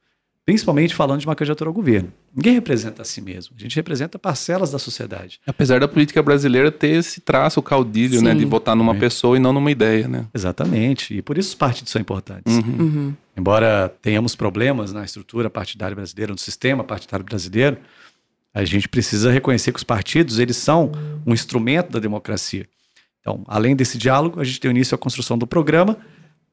Principalmente 0.45 0.93
falando 0.93 1.21
de 1.21 1.25
uma 1.25 1.35
candidatura 1.35 1.69
ao 1.69 1.73
governo. 1.73 2.11
Ninguém 2.35 2.53
representa 2.53 3.01
a 3.01 3.05
si 3.05 3.21
mesmo. 3.21 3.55
A 3.57 3.61
gente 3.61 3.75
representa 3.77 4.19
parcelas 4.19 4.71
da 4.71 4.77
sociedade. 4.79 5.39
Apesar 5.47 5.79
da 5.79 5.87
política 5.87 6.21
brasileira 6.21 6.69
ter 6.69 6.97
esse 6.97 7.21
traço, 7.21 7.61
o 7.61 7.63
caudilho, 7.63 8.21
né, 8.21 8.31
Sim. 8.33 8.39
de 8.39 8.45
votar 8.45 8.75
numa 8.75 8.93
É. 8.93 8.99
pessoa 8.99 9.37
e 9.37 9.39
não 9.39 9.53
numa 9.53 9.71
ideia, 9.71 10.05
né? 10.07 10.25
Exatamente. 10.33 11.13
E 11.15 11.21
por 11.21 11.37
isso 11.37 11.49
os 11.49 11.55
partidos 11.55 11.91
são 11.93 12.01
importantes. 12.01 12.53
Uhum. 12.57 12.75
Uhum. 12.79 13.13
Embora 13.37 13.87
tenhamos 14.01 14.35
problemas 14.35 14.91
na 14.91 15.05
estrutura 15.05 15.49
partidária 15.49 15.95
brasileira, 15.95 16.33
no 16.33 16.37
sistema 16.37 16.83
partidário 16.83 17.25
brasileiro, 17.25 17.77
a 18.53 18.65
gente 18.65 18.89
precisa 18.89 19.31
reconhecer 19.31 19.71
que 19.71 19.77
os 19.77 19.83
partidos 19.83 20.39
eles 20.39 20.57
são 20.57 20.91
um 21.25 21.33
instrumento 21.33 21.89
da 21.91 21.99
democracia. 21.99 22.65
Então, 23.21 23.43
além 23.47 23.75
desse 23.77 23.97
diálogo, 23.97 24.41
a 24.41 24.43
gente 24.43 24.59
deu 24.59 24.69
início 24.71 24.93
à 24.93 24.97
construção 24.97 25.37
do 25.37 25.47
programa, 25.47 25.97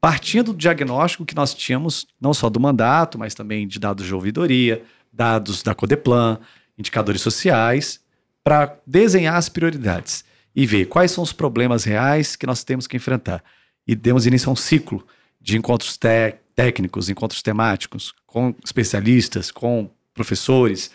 partindo 0.01 0.51
do 0.51 0.57
diagnóstico 0.57 1.25
que 1.25 1.35
nós 1.35 1.53
tínhamos, 1.53 2.07
não 2.19 2.33
só 2.33 2.49
do 2.49 2.59
mandato, 2.59 3.19
mas 3.19 3.35
também 3.35 3.67
de 3.67 3.79
dados 3.79 4.05
de 4.05 4.13
ouvidoria, 4.15 4.83
dados 5.13 5.61
da 5.61 5.75
Codeplan, 5.75 6.39
indicadores 6.75 7.21
sociais, 7.21 8.01
para 8.43 8.75
desenhar 8.85 9.35
as 9.35 9.47
prioridades 9.47 10.25
e 10.55 10.65
ver 10.65 10.85
quais 10.85 11.11
são 11.11 11.23
os 11.23 11.31
problemas 11.31 11.83
reais 11.83 12.35
que 12.35 12.47
nós 12.47 12.63
temos 12.63 12.87
que 12.87 12.97
enfrentar. 12.97 13.43
E 13.87 13.95
demos 13.95 14.25
início 14.25 14.49
a 14.49 14.53
um 14.53 14.55
ciclo 14.55 15.05
de 15.39 15.55
encontros 15.55 15.95
té- 15.97 16.39
técnicos, 16.55 17.07
encontros 17.07 17.43
temáticos, 17.43 18.13
com 18.25 18.55
especialistas, 18.65 19.51
com 19.51 19.89
professores, 20.13 20.89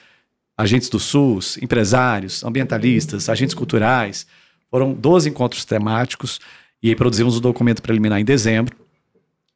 agentes 0.59 0.89
do 0.89 0.99
SUS, 0.99 1.59
empresários, 1.63 2.43
ambientalistas, 2.43 3.29
agentes 3.29 3.55
culturais. 3.55 4.27
Foram 4.69 4.93
12 4.93 5.29
encontros 5.29 5.65
temáticos 5.65 6.41
e 6.83 6.89
aí 6.89 6.97
produzimos 6.97 7.37
o 7.37 7.41
documento 7.41 7.81
preliminar 7.83 8.21
em 8.21 8.25
dezembro. 8.25 8.77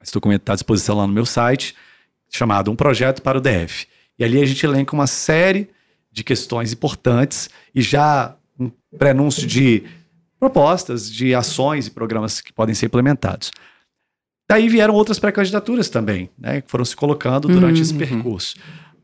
Esse 0.03 0.13
documento 0.13 0.43
está 0.43 0.53
à 0.53 0.57
disposição 0.57 0.97
lá 0.97 1.07
no 1.07 1.13
meu 1.13 1.27
site, 1.27 1.75
chamado 2.29 2.71
Um 2.71 2.77
Projeto 2.77 3.23
para 3.23 3.39
o 3.39 3.41
DF. 3.41 3.87
E 4.19 4.25
ali 4.25 4.41
a 4.41 4.47
gente 4.47 4.65
elenca 4.65 4.95
uma 4.95 5.07
série 5.07 5.69
de 6.11 6.25
questões 6.25 6.73
importantes 6.73 7.49
e 7.75 7.83
já 7.83 8.37
um 8.59 8.71
prenúncio 8.99 9.47
de 9.47 9.85
propostas 10.39 11.11
de 11.11 11.35
ações 11.35 11.87
e 11.87 11.91
programas 11.91 12.41
que 12.41 12.53
podem 12.53 12.75
ser 12.75 12.87
implementados. 12.87 13.51
Daí 14.49 14.69
vieram 14.69 14.95
outras 14.95 15.19
pré-candidaturas 15.19 15.89
também, 15.89 16.29
né, 16.37 16.61
que 16.61 16.71
foram 16.71 16.85
se 16.85 16.97
colocando 16.97 17.47
durante 17.47 17.77
uhum. 17.77 17.83
esse 17.83 17.95
percurso. 17.95 18.57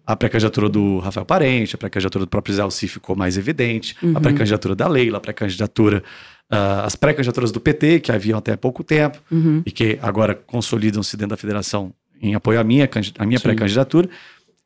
A 0.04 0.16
pré-candidatura 0.16 0.68
do 0.68 0.98
Rafael 0.98 1.26
Parente, 1.26 1.74
a 1.74 1.78
pré-candidatura 1.78 2.24
do 2.24 2.28
próprio 2.28 2.54
Zé 2.54 2.62
Alci 2.62 2.88
ficou 2.88 3.14
mais 3.14 3.36
evidente, 3.36 3.96
uhum. 4.02 4.16
a 4.16 4.20
pré-candidatura 4.20 4.74
da 4.74 4.88
Leila, 4.88 5.18
a 5.18 5.20
pré-candidatura, 5.20 6.02
uh, 6.52 6.84
as 6.84 6.96
pré-candidaturas 6.96 7.52
do 7.52 7.60
PT, 7.60 8.00
que 8.00 8.12
haviam 8.12 8.38
até 8.38 8.56
pouco 8.56 8.84
tempo, 8.84 9.18
uhum. 9.30 9.62
e 9.64 9.70
que 9.70 9.98
agora 10.02 10.34
consolidam-se 10.34 11.16
dentro 11.16 11.30
da 11.30 11.36
federação 11.36 11.92
em 12.20 12.34
apoio 12.34 12.60
à 12.60 12.64
minha, 12.64 12.88
à 13.18 13.26
minha 13.26 13.40
pré-candidatura, 13.40 14.08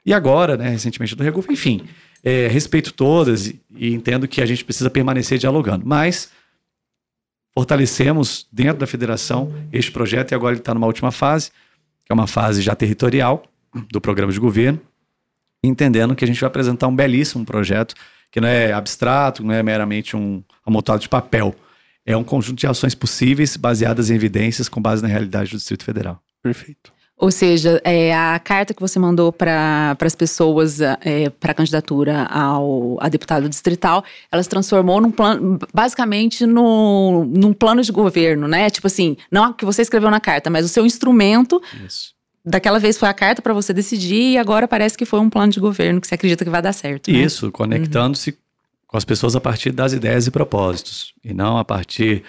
e 0.04 0.14
agora, 0.14 0.56
né, 0.56 0.70
recentemente 0.70 1.14
do 1.14 1.22
Regufo, 1.22 1.52
enfim, 1.52 1.82
é, 2.22 2.46
respeito 2.48 2.92
todas 2.92 3.48
e, 3.48 3.60
e 3.70 3.92
entendo 3.92 4.28
que 4.28 4.40
a 4.40 4.46
gente 4.46 4.64
precisa 4.64 4.88
permanecer 4.88 5.38
dialogando, 5.38 5.86
mas 5.86 6.30
fortalecemos 7.52 8.46
dentro 8.52 8.78
da 8.78 8.86
federação 8.86 9.52
este 9.72 9.90
projeto 9.90 10.32
e 10.32 10.34
agora 10.34 10.52
ele 10.52 10.60
está 10.60 10.72
numa 10.72 10.86
última 10.86 11.10
fase, 11.10 11.50
que 12.04 12.12
é 12.12 12.14
uma 12.14 12.26
fase 12.26 12.62
já 12.62 12.74
territorial 12.74 13.42
do 13.90 14.00
programa 14.00 14.32
de 14.32 14.38
governo, 14.38 14.80
entendendo 15.62 16.14
que 16.14 16.24
a 16.24 16.26
gente 16.26 16.40
vai 16.40 16.48
apresentar 16.48 16.86
um 16.86 16.94
belíssimo 16.94 17.44
projeto 17.44 17.94
que 18.30 18.40
não 18.40 18.48
é 18.48 18.72
abstrato, 18.72 19.42
não 19.42 19.52
é 19.52 19.62
meramente 19.62 20.16
um 20.16 20.42
amontoado 20.64 21.02
de 21.02 21.08
papel. 21.08 21.54
É 22.10 22.16
um 22.16 22.24
conjunto 22.24 22.58
de 22.58 22.66
ações 22.66 22.94
possíveis 22.94 23.56
baseadas 23.56 24.10
em 24.10 24.14
evidências 24.14 24.68
com 24.68 24.80
base 24.80 25.02
na 25.02 25.08
realidade 25.08 25.50
do 25.50 25.56
Distrito 25.56 25.84
Federal. 25.84 26.20
Perfeito. 26.42 26.92
Ou 27.20 27.30
seja, 27.30 27.78
é, 27.84 28.14
a 28.14 28.38
carta 28.38 28.72
que 28.72 28.80
você 28.80 28.98
mandou 28.98 29.30
para 29.30 29.94
as 30.00 30.14
pessoas 30.14 30.80
é, 30.80 31.28
para 31.28 31.52
a 31.52 31.54
candidatura 31.54 32.24
ao, 32.24 32.96
a 32.98 33.10
deputado 33.10 33.46
distrital, 33.46 34.02
ela 34.32 34.42
se 34.42 34.48
transformou 34.48 35.02
num 35.02 35.10
plano, 35.10 35.58
basicamente 35.72 36.46
no, 36.46 37.26
num 37.26 37.52
plano 37.52 37.82
de 37.82 37.92
governo, 37.92 38.48
né? 38.48 38.70
Tipo 38.70 38.86
assim, 38.86 39.18
não 39.30 39.50
o 39.50 39.54
que 39.54 39.66
você 39.66 39.82
escreveu 39.82 40.10
na 40.10 40.18
carta, 40.18 40.48
mas 40.48 40.64
o 40.64 40.68
seu 40.68 40.86
instrumento. 40.86 41.60
Isso. 41.86 42.14
Daquela 42.42 42.78
vez 42.78 42.96
foi 42.96 43.10
a 43.10 43.12
carta 43.12 43.42
para 43.42 43.52
você 43.52 43.74
decidir 43.74 44.32
e 44.32 44.38
agora 44.38 44.66
parece 44.66 44.96
que 44.96 45.04
foi 45.04 45.20
um 45.20 45.28
plano 45.28 45.52
de 45.52 45.60
governo 45.60 46.00
que 46.00 46.06
você 46.06 46.14
acredita 46.14 46.42
que 46.42 46.50
vai 46.50 46.62
dar 46.62 46.72
certo. 46.72 47.12
Né? 47.12 47.18
Isso, 47.18 47.52
conectando-se 47.52 48.30
uhum. 48.30 48.36
Com 48.90 48.96
as 48.96 49.04
pessoas 49.04 49.36
a 49.36 49.40
partir 49.40 49.70
das 49.70 49.92
ideias 49.92 50.26
e 50.26 50.32
propósitos, 50.32 51.14
e 51.22 51.32
não 51.32 51.56
a 51.56 51.64
partir 51.64 52.24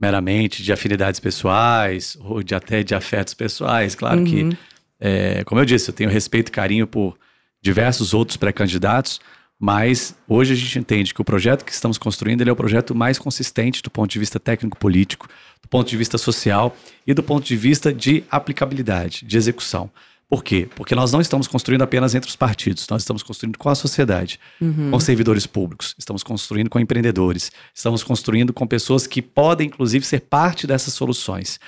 meramente 0.00 0.62
de 0.62 0.72
afinidades 0.72 1.20
pessoais 1.20 2.16
ou 2.22 2.42
de 2.42 2.54
até 2.54 2.82
de 2.82 2.94
afetos 2.94 3.34
pessoais. 3.34 3.94
Claro 3.94 4.20
uhum. 4.20 4.24
que, 4.24 4.58
é, 4.98 5.44
como 5.44 5.60
eu 5.60 5.64
disse, 5.66 5.90
eu 5.90 5.94
tenho 5.94 6.08
respeito 6.08 6.48
e 6.48 6.52
carinho 6.52 6.86
por 6.86 7.18
diversos 7.60 8.14
outros 8.14 8.38
pré-candidatos, 8.38 9.20
mas 9.58 10.16
hoje 10.26 10.54
a 10.54 10.56
gente 10.56 10.78
entende 10.78 11.12
que 11.12 11.20
o 11.20 11.24
projeto 11.24 11.66
que 11.66 11.70
estamos 11.70 11.98
construindo 11.98 12.40
ele 12.40 12.48
é 12.48 12.52
o 12.52 12.56
projeto 12.56 12.94
mais 12.94 13.18
consistente 13.18 13.82
do 13.82 13.90
ponto 13.90 14.10
de 14.10 14.18
vista 14.18 14.40
técnico-político, 14.40 15.28
do 15.60 15.68
ponto 15.68 15.86
de 15.86 15.98
vista 15.98 16.16
social 16.16 16.74
e 17.06 17.12
do 17.12 17.22
ponto 17.22 17.44
de 17.44 17.58
vista 17.58 17.92
de 17.92 18.24
aplicabilidade, 18.30 19.26
de 19.26 19.36
execução. 19.36 19.90
Por 20.30 20.44
quê? 20.44 20.68
Porque 20.76 20.94
nós 20.94 21.10
não 21.10 21.20
estamos 21.20 21.48
construindo 21.48 21.82
apenas 21.82 22.14
entre 22.14 22.30
os 22.30 22.36
partidos, 22.36 22.86
nós 22.88 23.02
estamos 23.02 23.20
construindo 23.20 23.58
com 23.58 23.68
a 23.68 23.74
sociedade, 23.74 24.38
uhum. 24.60 24.92
com 24.92 25.00
servidores 25.00 25.44
públicos, 25.44 25.92
estamos 25.98 26.22
construindo 26.22 26.70
com 26.70 26.78
empreendedores, 26.78 27.50
estamos 27.74 28.04
construindo 28.04 28.52
com 28.52 28.64
pessoas 28.64 29.08
que 29.08 29.20
podem, 29.20 29.66
inclusive, 29.66 30.06
ser 30.06 30.20
parte 30.20 30.68
dessas 30.68 30.94
soluções. 30.94 31.58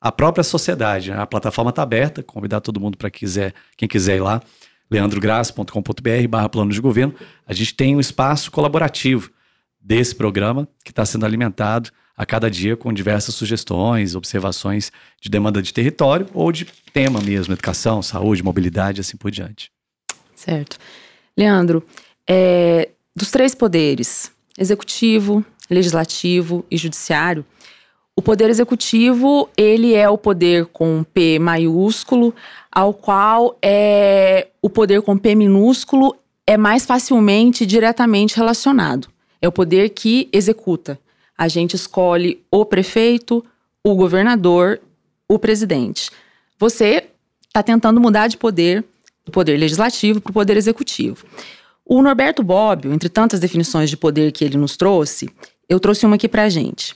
A 0.00 0.12
própria 0.12 0.44
sociedade, 0.44 1.10
né? 1.10 1.18
a 1.18 1.26
plataforma 1.26 1.70
está 1.70 1.82
aberta, 1.82 2.22
convidar 2.22 2.60
todo 2.60 2.78
mundo 2.78 2.96
para 2.96 3.10
quiser, 3.10 3.52
quem 3.76 3.88
quiser 3.88 4.18
ir 4.18 4.20
lá, 4.20 4.40
leandrograça.com.br 4.88 6.28
barra 6.28 6.48
plano 6.48 6.70
de 6.70 6.80
governo. 6.80 7.14
A 7.44 7.52
gente 7.52 7.74
tem 7.74 7.96
um 7.96 8.00
espaço 8.00 8.52
colaborativo 8.52 9.32
desse 9.80 10.14
programa 10.14 10.68
que 10.84 10.92
está 10.92 11.04
sendo 11.04 11.26
alimentado 11.26 11.90
a 12.16 12.26
cada 12.26 12.50
dia 12.50 12.76
com 12.76 12.92
diversas 12.92 13.34
sugestões, 13.34 14.14
observações 14.14 14.92
de 15.20 15.28
demanda 15.28 15.62
de 15.62 15.72
território 15.72 16.26
ou 16.34 16.52
de 16.52 16.66
tema 16.92 17.20
mesmo, 17.20 17.54
educação, 17.54 18.02
saúde, 18.02 18.42
mobilidade, 18.42 19.00
assim 19.00 19.16
por 19.16 19.30
diante. 19.30 19.70
Certo. 20.34 20.78
Leandro, 21.36 21.82
é, 22.28 22.90
dos 23.14 23.30
três 23.30 23.54
poderes, 23.54 24.30
executivo, 24.58 25.44
legislativo 25.70 26.64
e 26.70 26.76
judiciário, 26.76 27.44
o 28.14 28.20
poder 28.20 28.50
executivo, 28.50 29.48
ele 29.56 29.94
é 29.94 30.06
o 30.08 30.18
poder 30.18 30.66
com 30.66 31.02
P 31.02 31.38
maiúsculo, 31.38 32.34
ao 32.70 32.92
qual 32.92 33.56
é 33.62 34.48
o 34.60 34.68
poder 34.68 35.00
com 35.00 35.16
P 35.16 35.34
minúsculo 35.34 36.14
é 36.46 36.58
mais 36.58 36.84
facilmente 36.84 37.64
diretamente 37.64 38.36
relacionado. 38.36 39.08
É 39.40 39.48
o 39.48 39.52
poder 39.52 39.88
que 39.90 40.28
executa 40.30 40.98
a 41.36 41.48
gente 41.48 41.74
escolhe 41.74 42.42
o 42.50 42.64
prefeito, 42.64 43.44
o 43.84 43.94
governador, 43.94 44.80
o 45.28 45.38
presidente. 45.38 46.10
Você 46.58 47.08
está 47.46 47.62
tentando 47.62 48.00
mudar 48.00 48.28
de 48.28 48.36
poder, 48.36 48.84
do 49.24 49.32
poder 49.32 49.56
legislativo 49.56 50.20
para 50.20 50.30
o 50.30 50.34
poder 50.34 50.56
executivo. 50.56 51.26
O 51.84 52.00
Norberto 52.00 52.42
Bobbio, 52.42 52.92
entre 52.92 53.08
tantas 53.08 53.40
definições 53.40 53.90
de 53.90 53.96
poder 53.96 54.32
que 54.32 54.44
ele 54.44 54.56
nos 54.56 54.76
trouxe, 54.76 55.28
eu 55.68 55.80
trouxe 55.80 56.06
uma 56.06 56.16
aqui 56.16 56.28
para 56.28 56.44
a 56.44 56.48
gente. 56.48 56.94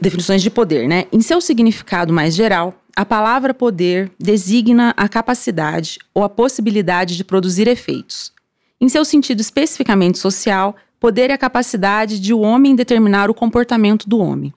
Definições 0.00 0.42
de 0.42 0.50
poder, 0.50 0.88
né? 0.88 1.06
Em 1.12 1.20
seu 1.20 1.40
significado 1.40 2.12
mais 2.12 2.34
geral, 2.34 2.80
a 2.96 3.04
palavra 3.04 3.52
poder 3.52 4.10
designa 4.18 4.94
a 4.96 5.08
capacidade 5.08 5.98
ou 6.14 6.22
a 6.22 6.28
possibilidade 6.28 7.16
de 7.16 7.24
produzir 7.24 7.68
efeitos. 7.68 8.32
Em 8.80 8.88
seu 8.88 9.04
sentido 9.04 9.40
especificamente 9.40 10.18
social, 10.18 10.74
Poder 11.00 11.30
é 11.30 11.32
a 11.32 11.38
capacidade 11.38 12.20
de 12.20 12.34
o 12.34 12.40
homem 12.40 12.76
determinar 12.76 13.30
o 13.30 13.34
comportamento 13.34 14.06
do 14.06 14.18
homem. 14.18 14.52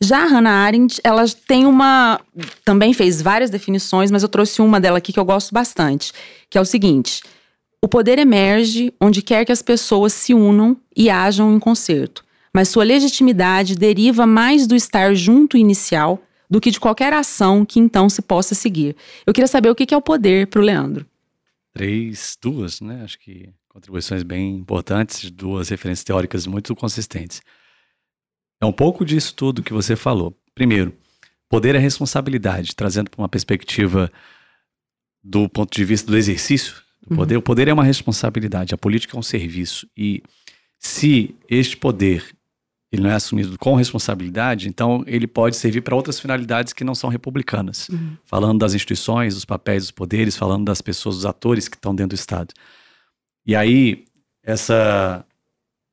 Já 0.00 0.24
a 0.24 0.26
Hannah 0.26 0.50
Arendt, 0.50 1.00
ela 1.04 1.24
tem 1.46 1.64
uma. 1.64 2.20
Também 2.64 2.92
fez 2.92 3.22
várias 3.22 3.48
definições, 3.48 4.10
mas 4.10 4.24
eu 4.24 4.28
trouxe 4.28 4.60
uma 4.60 4.80
dela 4.80 4.98
aqui 4.98 5.12
que 5.12 5.20
eu 5.20 5.24
gosto 5.24 5.54
bastante, 5.54 6.12
que 6.50 6.58
é 6.58 6.60
o 6.60 6.64
seguinte: 6.64 7.22
o 7.80 7.86
poder 7.86 8.18
emerge 8.18 8.92
onde 9.00 9.22
quer 9.22 9.44
que 9.44 9.52
as 9.52 9.62
pessoas 9.62 10.12
se 10.12 10.34
unam 10.34 10.76
e 10.96 11.08
ajam 11.08 11.54
em 11.54 11.60
concerto, 11.60 12.24
mas 12.52 12.68
sua 12.68 12.82
legitimidade 12.82 13.76
deriva 13.76 14.26
mais 14.26 14.66
do 14.66 14.74
estar 14.74 15.14
junto 15.14 15.56
inicial 15.56 16.20
do 16.50 16.60
que 16.60 16.72
de 16.72 16.80
qualquer 16.80 17.12
ação 17.12 17.64
que 17.64 17.78
então 17.78 18.08
se 18.08 18.20
possa 18.20 18.54
seguir. 18.54 18.96
Eu 19.24 19.32
queria 19.32 19.46
saber 19.46 19.70
o 19.70 19.74
que 19.76 19.94
é 19.94 19.96
o 19.96 20.02
poder 20.02 20.48
para 20.48 20.60
o 20.60 20.64
Leandro. 20.64 21.06
Três, 21.72 22.36
duas, 22.42 22.80
né? 22.80 23.02
Acho 23.04 23.18
que 23.18 23.48
contribuições 23.74 24.22
bem 24.22 24.54
importantes, 24.54 25.28
duas 25.32 25.68
referências 25.68 26.04
teóricas 26.04 26.46
muito 26.46 26.76
consistentes. 26.76 27.42
É 28.62 28.64
um 28.64 28.72
pouco 28.72 29.04
disso 29.04 29.34
tudo 29.34 29.64
que 29.64 29.72
você 29.72 29.96
falou. 29.96 30.32
Primeiro, 30.54 30.94
poder 31.48 31.74
é 31.74 31.78
responsabilidade, 31.78 32.76
trazendo 32.76 33.10
para 33.10 33.20
uma 33.20 33.28
perspectiva 33.28 34.12
do 35.22 35.48
ponto 35.48 35.74
de 35.74 35.84
vista 35.84 36.08
do 36.08 36.16
exercício 36.16 36.76
do 37.04 37.10
uhum. 37.10 37.16
poder. 37.16 37.36
O 37.36 37.42
poder 37.42 37.66
é 37.66 37.72
uma 37.72 37.82
responsabilidade, 37.82 38.72
a 38.72 38.78
política 38.78 39.16
é 39.16 39.18
um 39.18 39.24
serviço. 39.24 39.88
E 39.96 40.22
se 40.78 41.34
este 41.50 41.76
poder 41.76 42.24
ele 42.92 43.02
não 43.02 43.10
é 43.10 43.14
assumido 43.14 43.58
com 43.58 43.74
responsabilidade, 43.74 44.68
então 44.68 45.02
ele 45.04 45.26
pode 45.26 45.56
servir 45.56 45.80
para 45.80 45.96
outras 45.96 46.20
finalidades 46.20 46.72
que 46.72 46.84
não 46.84 46.94
são 46.94 47.10
republicanas. 47.10 47.88
Uhum. 47.88 48.16
Falando 48.24 48.60
das 48.60 48.72
instituições, 48.72 49.34
dos 49.34 49.44
papéis, 49.44 49.82
dos 49.82 49.90
poderes, 49.90 50.36
falando 50.36 50.64
das 50.64 50.80
pessoas, 50.80 51.16
dos 51.16 51.26
atores 51.26 51.66
que 51.66 51.74
estão 51.74 51.92
dentro 51.92 52.16
do 52.16 52.20
Estado. 52.20 52.54
E 53.46 53.54
aí, 53.54 54.04
essa 54.42 55.24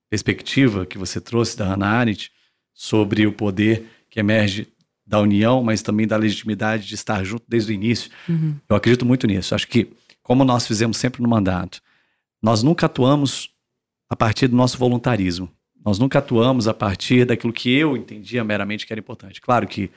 perspectiva 0.10 0.86
que 0.86 0.98
você 0.98 1.22
trouxe 1.22 1.58
da 1.58 1.66
Hannah 1.66 1.88
Arendt 1.88 2.32
sobre 2.74 3.26
o 3.26 3.32
poder 3.32 3.86
que 4.10 4.20
emerge 4.20 4.68
da 5.06 5.20
união, 5.20 5.64
mas 5.64 5.82
também 5.82 6.08
da 6.08 6.18
legitimidade 6.18 6.88
de 6.88 6.96
estar 6.96 7.24
junto 7.24 7.44
desde 7.48 7.72
o 7.72 7.76
início, 7.76 8.12
uhum. 8.28 8.56
eu 8.70 8.76
acredito 8.76 9.06
muito 9.06 9.28
nisso. 9.28 9.54
Acho 9.56 9.68
que, 9.68 9.92
como 10.22 10.44
nós 10.44 10.68
fizemos 10.68 10.98
sempre 10.98 11.22
no 11.22 11.30
mandato, 11.30 11.82
nós 12.42 12.64
nunca 12.64 12.86
atuamos 12.86 13.50
a 14.10 14.16
partir 14.16 14.48
do 14.48 14.56
nosso 14.56 14.78
voluntarismo. 14.78 15.50
Nós 15.84 15.98
nunca 15.98 16.20
atuamos 16.20 16.68
a 16.68 16.74
partir 16.74 17.26
daquilo 17.26 17.52
que 17.54 17.72
eu 17.72 17.98
entendia 17.98 18.44
meramente 18.44 18.86
que 18.86 18.94
era 18.94 19.00
importante. 19.00 19.42
Claro 19.42 19.68
que 19.68 19.90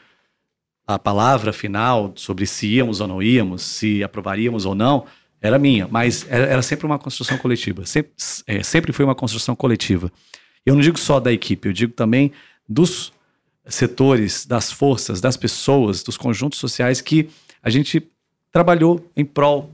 a 0.87 0.99
palavra 0.99 1.52
final 1.52 2.12
sobre 2.16 2.46
se 2.46 2.66
íamos 2.66 3.00
ou 3.00 3.08
não 3.08 3.23
íamos, 3.23 3.62
se 3.62 4.02
aprovaríamos 4.02 4.66
ou 4.66 4.75
não, 4.75 5.06
era 5.45 5.59
minha, 5.59 5.87
mas 5.91 6.25
era, 6.31 6.47
era 6.47 6.63
sempre 6.63 6.87
uma 6.87 6.99
construção 6.99 7.37
coletiva. 7.37 7.85
Sempre, 7.85 8.13
é, 8.47 8.63
sempre 8.63 8.95
foi 8.95 9.05
uma 9.05 9.15
construção 9.15 9.55
coletiva. 9.55 10.11
Eu 10.65 10.75
não 10.75 10.81
digo 10.81 10.99
só 10.99 11.21
da 11.21 11.31
equipe, 11.31 11.69
eu 11.69 11.73
digo 11.75 11.93
também 11.93 12.33
dos 12.67 13.13
setores, 13.67 14.47
das 14.47 14.73
forças, 14.73 15.21
das 15.21 15.37
pessoas, 15.37 16.03
dos 16.03 16.17
conjuntos 16.17 16.59
sociais 16.59 17.03
que 17.03 17.29
a 17.63 17.69
gente 17.69 18.03
trabalhou 18.51 19.07
em 19.15 19.23
prol 19.23 19.71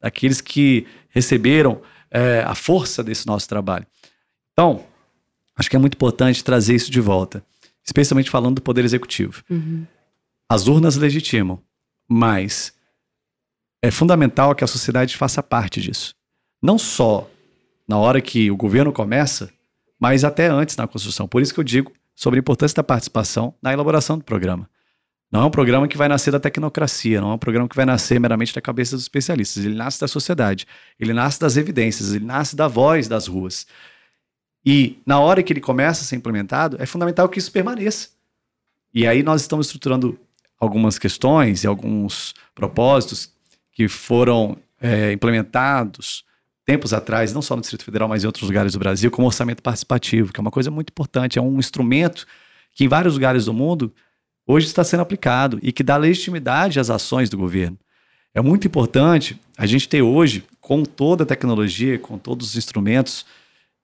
daqueles 0.00 0.40
que 0.40 0.86
receberam 1.08 1.82
é, 2.12 2.44
a 2.46 2.54
força 2.54 3.02
desse 3.02 3.26
nosso 3.26 3.48
trabalho. 3.48 3.86
Então, 4.52 4.84
acho 5.56 5.68
que 5.68 5.74
é 5.74 5.80
muito 5.80 5.94
importante 5.94 6.44
trazer 6.44 6.76
isso 6.76 6.92
de 6.92 7.00
volta, 7.00 7.44
especialmente 7.84 8.30
falando 8.30 8.54
do 8.54 8.62
Poder 8.62 8.84
Executivo. 8.84 9.42
Uhum. 9.50 9.84
As 10.48 10.68
urnas 10.68 10.94
legitimam, 10.94 11.60
mas 12.08 12.72
é 13.82 13.90
fundamental 13.90 14.54
que 14.54 14.64
a 14.64 14.66
sociedade 14.66 15.16
faça 15.16 15.42
parte 15.42 15.80
disso. 15.80 16.14
Não 16.60 16.78
só 16.78 17.28
na 17.86 17.96
hora 17.96 18.20
que 18.20 18.50
o 18.50 18.56
governo 18.56 18.92
começa, 18.92 19.50
mas 19.98 20.24
até 20.24 20.48
antes 20.48 20.76
na 20.76 20.86
construção. 20.86 21.26
Por 21.26 21.40
isso 21.40 21.54
que 21.54 21.60
eu 21.60 21.64
digo 21.64 21.92
sobre 22.14 22.38
a 22.38 22.40
importância 22.40 22.76
da 22.76 22.82
participação 22.82 23.54
na 23.62 23.72
elaboração 23.72 24.18
do 24.18 24.24
programa. 24.24 24.68
Não 25.30 25.42
é 25.42 25.44
um 25.44 25.50
programa 25.50 25.86
que 25.86 25.96
vai 25.96 26.08
nascer 26.08 26.30
da 26.30 26.40
tecnocracia, 26.40 27.20
não 27.20 27.32
é 27.32 27.34
um 27.34 27.38
programa 27.38 27.68
que 27.68 27.76
vai 27.76 27.84
nascer 27.84 28.18
meramente 28.18 28.54
da 28.54 28.60
cabeça 28.60 28.96
dos 28.96 29.04
especialistas. 29.04 29.64
Ele 29.64 29.74
nasce 29.74 30.00
da 30.00 30.08
sociedade, 30.08 30.66
ele 30.98 31.12
nasce 31.12 31.38
das 31.38 31.56
evidências, 31.56 32.12
ele 32.12 32.24
nasce 32.24 32.56
da 32.56 32.66
voz 32.66 33.08
das 33.08 33.26
ruas. 33.26 33.66
E 34.64 34.98
na 35.06 35.20
hora 35.20 35.42
que 35.42 35.52
ele 35.52 35.60
começa 35.60 36.02
a 36.02 36.04
ser 36.04 36.16
implementado, 36.16 36.76
é 36.80 36.86
fundamental 36.86 37.28
que 37.28 37.38
isso 37.38 37.52
permaneça. 37.52 38.08
E 38.92 39.06
aí 39.06 39.22
nós 39.22 39.42
estamos 39.42 39.66
estruturando 39.66 40.18
algumas 40.58 40.98
questões 40.98 41.62
e 41.62 41.66
alguns 41.66 42.34
propósitos 42.54 43.32
que 43.78 43.86
foram 43.86 44.56
é, 44.80 45.12
implementados 45.12 46.24
tempos 46.66 46.92
atrás, 46.92 47.32
não 47.32 47.40
só 47.40 47.54
no 47.54 47.60
Distrito 47.60 47.84
Federal, 47.84 48.08
mas 48.08 48.24
em 48.24 48.26
outros 48.26 48.44
lugares 48.44 48.72
do 48.72 48.78
Brasil, 48.80 49.08
como 49.08 49.28
orçamento 49.28 49.62
participativo, 49.62 50.32
que 50.32 50.40
é 50.40 50.42
uma 50.42 50.50
coisa 50.50 50.68
muito 50.68 50.90
importante, 50.90 51.38
é 51.38 51.42
um 51.42 51.60
instrumento 51.60 52.26
que 52.74 52.82
em 52.82 52.88
vários 52.88 53.14
lugares 53.14 53.44
do 53.44 53.54
mundo 53.54 53.94
hoje 54.44 54.66
está 54.66 54.82
sendo 54.82 55.02
aplicado 55.02 55.60
e 55.62 55.70
que 55.70 55.84
dá 55.84 55.96
legitimidade 55.96 56.80
às 56.80 56.90
ações 56.90 57.30
do 57.30 57.38
governo. 57.38 57.78
É 58.34 58.40
muito 58.40 58.66
importante 58.66 59.40
a 59.56 59.64
gente 59.64 59.88
ter 59.88 60.02
hoje, 60.02 60.44
com 60.60 60.82
toda 60.82 61.22
a 61.22 61.26
tecnologia, 61.26 62.00
com 62.00 62.18
todos 62.18 62.48
os 62.48 62.56
instrumentos 62.56 63.24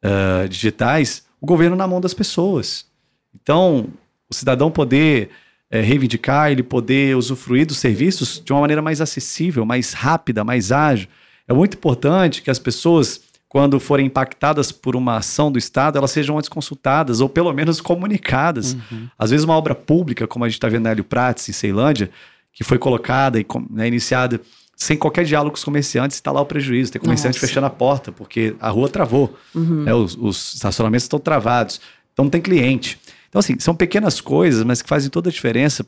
uh, 0.05 0.49
digitais, 0.49 1.25
o 1.41 1.47
governo 1.47 1.77
na 1.77 1.87
mão 1.87 2.01
das 2.01 2.15
pessoas. 2.15 2.85
Então, 3.33 3.87
o 4.29 4.35
cidadão 4.35 4.73
poder 4.73 5.31
é, 5.71 5.81
reivindicar, 5.81 6.51
ele 6.51 6.63
poder 6.63 7.17
usufruir 7.17 7.67
dos 7.67 7.79
serviços 7.79 8.41
de 8.45 8.53
uma 8.53 8.61
maneira 8.61 8.83
mais 8.83 9.01
acessível, 9.01 9.65
mais 9.65 9.93
rápida, 9.93 10.45
mais 10.45 10.71
ágil. 10.71 11.09
É 11.49 11.53
muito 11.53 11.77
importante 11.77 12.43
que 12.43 12.51
as 12.51 12.59
pessoas, 12.59 13.21
quando 13.49 13.79
forem 13.81 14.07
impactadas 14.07 14.73
por 14.73 14.97
uma 14.97 15.17
ação 15.17 15.51
do 15.51 15.59
Estado, 15.59 15.99
elas 15.99 16.11
sejam 16.11 16.39
antes 16.39 16.49
consultadas 16.49 17.21
ou 17.21 17.29
pelo 17.29 17.53
menos 17.53 17.81
comunicadas. 17.81 18.75
Uhum. 18.75 19.09
Às 19.19 19.31
vezes, 19.31 19.45
uma 19.45 19.57
obra 19.57 19.75
pública, 19.75 20.27
como 20.27 20.45
a 20.45 20.49
gente 20.49 20.57
está 20.57 20.69
vendo 20.69 20.85
na 20.85 20.91
Hélio 20.91 21.05
Prates, 21.05 21.49
em 21.49 21.53
Ceilândia, 21.53 22.11
que 22.53 22.65
foi 22.65 22.79
colocada 22.79 23.39
e 23.41 23.47
né, 23.71 23.89
iniciada 23.89 24.41
sem 24.77 24.97
qualquer 24.97 25.25
diálogo 25.25 25.53
com 25.53 25.59
os 25.59 25.65
comerciantes, 25.65 26.17
está 26.17 26.33
lá 26.33 26.41
o 26.41 26.47
prejuízo. 26.47 26.93
Tem 26.93 27.01
comerciante 27.01 27.37
Nossa. 27.37 27.47
fechando 27.47 27.67
a 27.67 27.71
porta, 27.71 28.11
porque 28.11 28.57
a 28.61 28.71
rua 28.71 28.89
travou. 28.89 29.37
Uhum. 29.55 29.85
Né, 29.85 29.95
os, 29.95 30.17
os 30.17 30.55
estacionamentos 30.55 31.05
estão 31.05 31.19
travados. 31.19 31.81
Então 32.13 32.25
não 32.25 32.31
tem 32.31 32.41
cliente. 32.41 32.99
Então, 33.35 33.41
assim, 33.41 33.59
são 33.59 33.75
pequenas 33.75 34.21
coisas, 34.21 34.63
mas 34.63 34.81
que 34.81 34.89
fazem 34.89 35.11
toda 35.11 35.29
a 35.29 35.33
diferença 35.33 35.85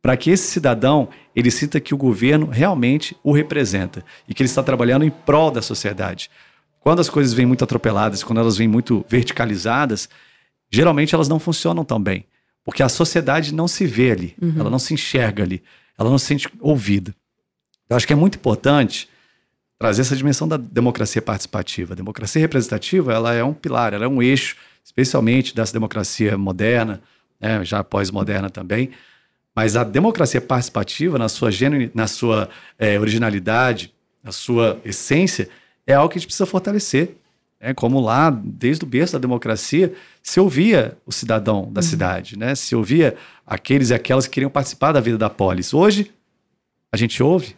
para 0.00 0.16
que 0.16 0.30
esse 0.30 0.46
cidadão 0.46 1.08
ele 1.34 1.50
sinta 1.50 1.80
que 1.80 1.92
o 1.92 1.96
governo 1.96 2.46
realmente 2.46 3.16
o 3.20 3.32
representa 3.32 4.04
e 4.28 4.32
que 4.32 4.40
ele 4.40 4.48
está 4.48 4.62
trabalhando 4.62 5.04
em 5.04 5.10
prol 5.10 5.50
da 5.50 5.60
sociedade. 5.60 6.30
Quando 6.78 7.00
as 7.00 7.10
coisas 7.10 7.34
vêm 7.34 7.46
muito 7.46 7.64
atropeladas, 7.64 8.22
quando 8.22 8.38
elas 8.38 8.56
vêm 8.56 8.68
muito 8.68 9.04
verticalizadas, 9.08 10.08
geralmente 10.70 11.16
elas 11.16 11.26
não 11.26 11.40
funcionam 11.40 11.84
tão 11.84 12.00
bem, 12.00 12.26
porque 12.62 12.80
a 12.80 12.88
sociedade 12.88 13.52
não 13.52 13.66
se 13.66 13.86
vê 13.86 14.12
ali, 14.12 14.36
uhum. 14.40 14.54
ela 14.56 14.70
não 14.70 14.78
se 14.78 14.94
enxerga 14.94 15.42
ali, 15.42 15.64
ela 15.98 16.08
não 16.08 16.18
se 16.18 16.26
sente 16.26 16.48
ouvida. 16.60 17.12
Eu 17.90 17.96
acho 17.96 18.06
que 18.06 18.12
é 18.12 18.16
muito 18.16 18.36
importante 18.36 19.08
trazer 19.80 20.02
essa 20.02 20.14
dimensão 20.14 20.46
da 20.46 20.56
democracia 20.56 21.20
participativa. 21.20 21.92
A 21.94 21.96
democracia 21.96 22.40
representativa 22.40 23.12
ela 23.12 23.34
é 23.34 23.42
um 23.42 23.52
pilar, 23.52 23.94
ela 23.94 24.04
é 24.04 24.08
um 24.08 24.22
eixo 24.22 24.54
especialmente 24.84 25.54
dessa 25.54 25.72
democracia 25.72 26.36
moderna, 26.36 27.00
né, 27.40 27.64
já 27.64 27.82
pós-moderna 27.82 28.50
também. 28.50 28.90
Mas 29.56 29.76
a 29.76 29.82
democracia 29.82 30.40
participativa, 30.40 31.18
na 31.18 31.28
sua, 31.28 31.50
genu... 31.50 31.90
na 31.94 32.06
sua 32.06 32.50
é, 32.78 33.00
originalidade, 33.00 33.94
na 34.22 34.30
sua 34.30 34.80
essência, 34.84 35.48
é 35.86 35.94
algo 35.94 36.10
que 36.10 36.18
a 36.18 36.20
gente 36.20 36.26
precisa 36.26 36.46
fortalecer. 36.46 37.16
É 37.60 37.72
como 37.72 37.98
lá, 37.98 38.30
desde 38.30 38.84
o 38.84 38.86
berço 38.86 39.14
da 39.14 39.18
democracia, 39.18 39.94
se 40.22 40.38
ouvia 40.38 40.98
o 41.06 41.12
cidadão 41.12 41.72
da 41.72 41.78
uhum. 41.78 41.82
cidade, 41.82 42.38
né? 42.38 42.54
se 42.54 42.76
ouvia 42.76 43.16
aqueles 43.46 43.88
e 43.88 43.94
aquelas 43.94 44.26
que 44.26 44.34
queriam 44.34 44.50
participar 44.50 44.92
da 44.92 45.00
vida 45.00 45.16
da 45.16 45.30
polis. 45.30 45.72
Hoje, 45.72 46.12
a 46.92 46.96
gente 46.96 47.22
ouve. 47.22 47.56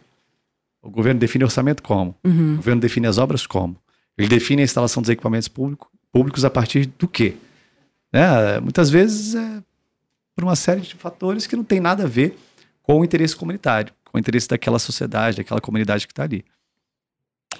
O 0.81 0.89
governo 0.89 1.19
define 1.19 1.43
orçamento 1.43 1.83
como? 1.83 2.15
Uhum. 2.23 2.53
O 2.53 2.55
governo 2.57 2.79
define 2.79 3.07
as 3.07 3.17
obras 3.17 3.45
como? 3.45 3.75
Ele 4.17 4.29
define 4.29 4.61
a 4.61 4.65
instalação 4.65 5.01
dos 5.01 5.09
equipamentos 5.09 5.49
públicos 5.49 5.89
públicos 6.17 6.43
a 6.43 6.49
partir 6.49 6.87
do 6.97 7.07
quê? 7.07 7.35
Né? 8.11 8.59
Muitas 8.59 8.89
vezes 8.89 9.35
é 9.35 9.61
por 10.35 10.43
uma 10.43 10.55
série 10.55 10.81
de 10.81 10.95
fatores 10.95 11.45
que 11.45 11.55
não 11.55 11.63
tem 11.63 11.79
nada 11.79 12.05
a 12.05 12.07
ver 12.07 12.35
com 12.81 12.99
o 12.99 13.05
interesse 13.05 13.35
comunitário, 13.35 13.93
com 14.03 14.17
o 14.17 14.19
interesse 14.19 14.47
daquela 14.47 14.79
sociedade, 14.79 15.37
daquela 15.37 15.61
comunidade 15.61 16.07
que 16.07 16.13
está 16.13 16.23
ali. 16.23 16.43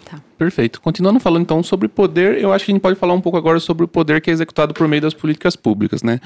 Tá. 0.06 0.20
Perfeito. 0.40 0.82
Continuando 0.82 1.20
falando 1.20 1.44
então 1.44 1.62
sobre 1.62 1.88
poder, 1.88 2.42
eu 2.42 2.52
acho 2.52 2.66
que 2.66 2.72
a 2.72 2.74
gente 2.74 2.82
pode 2.82 3.00
falar 3.00 3.14
um 3.14 3.22
pouco 3.22 3.38
agora 3.38 3.60
sobre 3.60 3.86
o 3.86 3.88
poder 3.88 4.22
que 4.22 4.32
é 4.32 4.34
executado 4.34 4.74
por 4.74 4.88
meio 4.88 5.04
das 5.04 5.14
políticas 5.14 5.56
públicas, 5.56 6.02
né? 6.02 6.20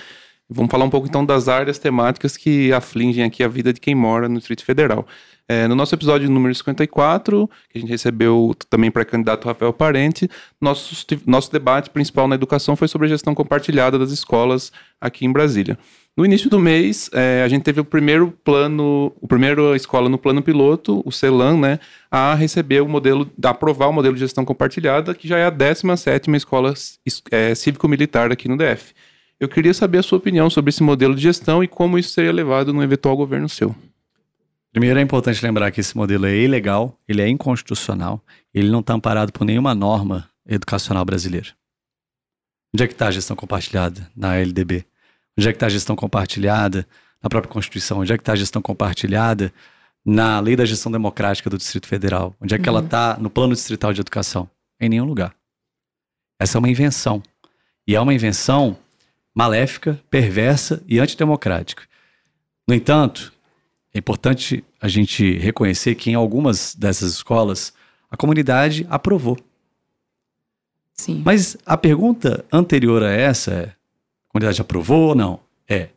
Vamos 0.50 0.72
falar 0.72 0.86
um 0.86 0.90
pouco 0.90 1.08
então 1.08 1.26
das 1.26 1.50
áreas 1.50 1.80
temáticas 1.80 2.38
que 2.38 2.72
afligem 2.72 3.26
aqui 3.26 3.44
a 3.44 3.50
vida 3.50 3.74
de 3.74 3.82
quem 3.82 3.94
mora 3.94 4.30
no 4.30 4.38
Distrito 4.38 4.64
Federal. 4.64 5.06
É, 5.52 5.68
no 5.68 5.76
nosso 5.76 5.94
episódio 5.94 6.30
número 6.30 6.56
54, 6.56 7.46
que 7.70 7.78
a 7.78 7.82
gente 7.82 7.90
recebeu 7.90 8.56
também 8.70 8.90
para 8.90 9.04
candidato 9.04 9.50
Rafael 9.50 9.74
Parente, 9.74 10.30
nosso, 10.62 11.06
nosso 11.26 11.52
debate 11.52 11.90
principal 11.90 12.26
na 12.26 12.36
educação 12.36 12.78
foi 12.78 12.88
sobre 12.88 13.08
a 13.08 13.10
gestão 13.10 13.36
compartilhada 13.36 14.00
das 14.00 14.12
escolas 14.12 14.72
aqui 15.02 15.26
em 15.26 15.32
Brasília. 15.32 15.78
No 16.16 16.26
início 16.26 16.50
do 16.50 16.58
mês, 16.58 17.10
é, 17.12 17.44
a 17.44 17.50
gente 17.50 17.64
teve 17.64 17.82
o 17.82 17.84
primeiro 17.84 18.32
plano, 18.46 19.12
o 19.20 19.28
primeiro 19.28 19.76
escola 19.76 20.08
no 20.08 20.18
plano 20.18 20.42
piloto, 20.42 21.02
o 21.06 21.12
CELAM, 21.12 21.58
né, 21.58 21.80
a 22.10 22.34
receber 22.34 22.82
o 22.82 22.88
modelo, 22.88 23.30
a 23.44 23.50
aprovar 23.50 23.90
o 23.90 23.94
modelo 23.94 24.14
de 24.14 24.22
gestão 24.22 24.46
compartilhada, 24.46 25.14
que 25.14 25.28
já 25.28 25.38
é 25.38 25.46
a 25.46 25.52
17ª 25.52 26.34
escola 26.38 26.74
é, 27.30 27.54
cívico-militar 27.54 28.32
aqui 28.32 28.48
no 28.48 28.56
DF. 28.56 28.94
Eu 29.38 29.50
queria 29.50 29.74
saber 29.74 29.98
a 29.98 30.04
sua 30.04 30.18
opinião 30.18 30.50
sobre 30.50 30.70
esse 30.70 30.82
modelo 30.82 31.14
de 31.14 31.24
gestão 31.24 31.62
e 31.62 31.68
como 31.68 32.00
isso 32.00 32.12
seria 32.12 32.32
levado 32.32 32.72
no 32.72 32.82
eventual 32.82 33.18
governo 33.18 33.50
seu. 33.50 33.76
Primeiro 34.72 35.00
é 35.00 35.02
importante 35.02 35.44
lembrar 35.44 35.70
que 35.72 35.82
esse 35.82 35.96
modelo 35.98 36.26
é 36.26 36.36
ilegal, 36.36 36.98
ele 37.08 37.22
é 37.22 37.28
inconstitucional, 37.28 38.24
ele 38.54 38.70
não 38.70 38.80
está 38.80 38.94
amparado 38.94 39.34
por 39.34 39.44
nenhuma 39.44 39.76
norma 39.76 40.30
educacional 40.46 41.04
brasileira. 41.04 41.50
Onde 42.74 42.84
é 42.84 42.88
que 42.88 42.94
está 42.94 43.08
a 43.08 43.12
gestão 43.12 43.36
compartilhada 43.36 44.10
na 44.16 44.38
LDB? 44.38 44.86
Onde 45.38 45.50
é 45.50 45.52
que 45.52 45.58
está 45.58 45.66
a 45.66 45.70
gestão 45.70 45.96
compartilhada 45.96 46.88
na 47.22 47.30
própria 47.30 47.52
Constituição? 47.52 48.00
Onde 48.00 48.14
é 48.14 48.18
que 48.18 48.22
está 48.22 48.32
a 48.32 48.38
gestão 48.38 48.62
compartilhada 48.62 49.54
na 50.06 50.40
Lei 50.40 50.56
da 50.56 50.66
Gestão 50.66 50.92
Democrática 50.92 51.50
do 51.50 51.58
Distrito 51.58 51.88
Federal? 51.88 52.34
Onde 52.40 52.56
é 52.56 52.58
que 52.58 52.70
uhum. 52.70 52.78
ela 52.78 52.86
está 52.86 53.18
no 53.18 53.30
Plano 53.30 53.54
Distrital 53.54 53.92
de 53.92 54.00
Educação? 54.00 54.50
Em 54.80 54.88
nenhum 54.88 55.06
lugar. 55.06 55.36
Essa 56.40 56.58
é 56.58 56.60
uma 56.60 56.70
invenção. 56.70 57.22
E 57.86 57.94
é 57.94 58.00
uma 58.00 58.14
invenção 58.14 58.78
maléfica, 59.36 60.00
perversa 60.10 60.82
e 60.88 61.00
antidemocrática. 61.00 61.84
No 62.68 62.74
entanto, 62.74 63.34
é 63.94 64.00
importante 64.00 64.64
a 64.80 64.88
gente 64.88 65.38
reconhecer 65.38 65.96
que 65.96 66.10
em 66.10 66.16
algumas 66.16 66.76
dessas 66.76 67.14
escolas 67.14 67.74
a 68.10 68.18
comunidade 68.18 68.86
aprovou. 68.90 69.38
Sim. 70.94 71.22
Mas 71.26 71.58
a 71.66 71.78
pergunta 71.78 72.46
anterior 72.52 73.04
a 73.04 73.12
essa 73.12 73.52
é: 73.52 73.64
a 73.64 74.32
comunidade 74.32 74.62
aprovou 74.62 75.10
ou 75.10 75.16
não? 75.16 75.40
É. 75.68 75.90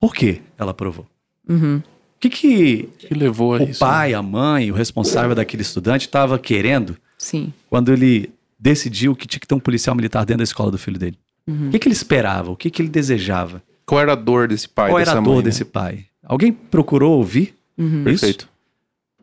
Por 0.00 0.14
que 0.14 0.40
ela 0.56 0.70
aprovou? 0.70 1.06
Uhum. 1.48 1.78
O 1.78 2.20
que, 2.20 2.30
que, 2.30 2.88
que 2.98 3.14
levou 3.14 3.54
a 3.54 3.58
o 3.58 3.62
isso, 3.62 3.78
pai, 3.78 4.10
né? 4.10 4.14
a 4.16 4.22
mãe, 4.22 4.70
o 4.72 4.74
responsável 4.74 5.36
daquele 5.36 5.62
estudante 5.62 6.06
estava 6.06 6.36
querendo 6.38 6.96
Sim. 7.16 7.52
quando 7.70 7.92
ele 7.92 8.30
decidiu 8.58 9.14
que 9.14 9.26
tinha 9.26 9.38
que 9.38 9.46
ter 9.46 9.54
um 9.54 9.60
policial 9.60 9.94
militar 9.94 10.24
dentro 10.24 10.38
da 10.38 10.44
escola 10.44 10.70
do 10.70 10.78
filho 10.78 10.98
dele? 10.98 11.16
Uhum. 11.46 11.68
O 11.68 11.70
que, 11.70 11.78
que 11.78 11.86
ele 11.86 11.94
esperava? 11.94 12.50
O 12.50 12.56
que, 12.56 12.70
que 12.70 12.82
ele 12.82 12.88
desejava? 12.88 13.62
Qual 13.86 14.00
era 14.00 14.12
a 14.12 14.16
dor 14.16 14.48
desse 14.48 14.68
pai? 14.68 14.90
Qual 14.90 15.00
era 15.00 15.12
a 15.12 15.20
dor 15.20 15.36
mãe, 15.36 15.44
desse 15.44 15.64
né? 15.64 15.70
pai? 15.72 16.06
Alguém 16.24 16.52
procurou 16.52 17.18
ouvir 17.18 17.54
uhum. 17.76 17.98
isso? 17.98 18.04
Perfeito. 18.04 18.48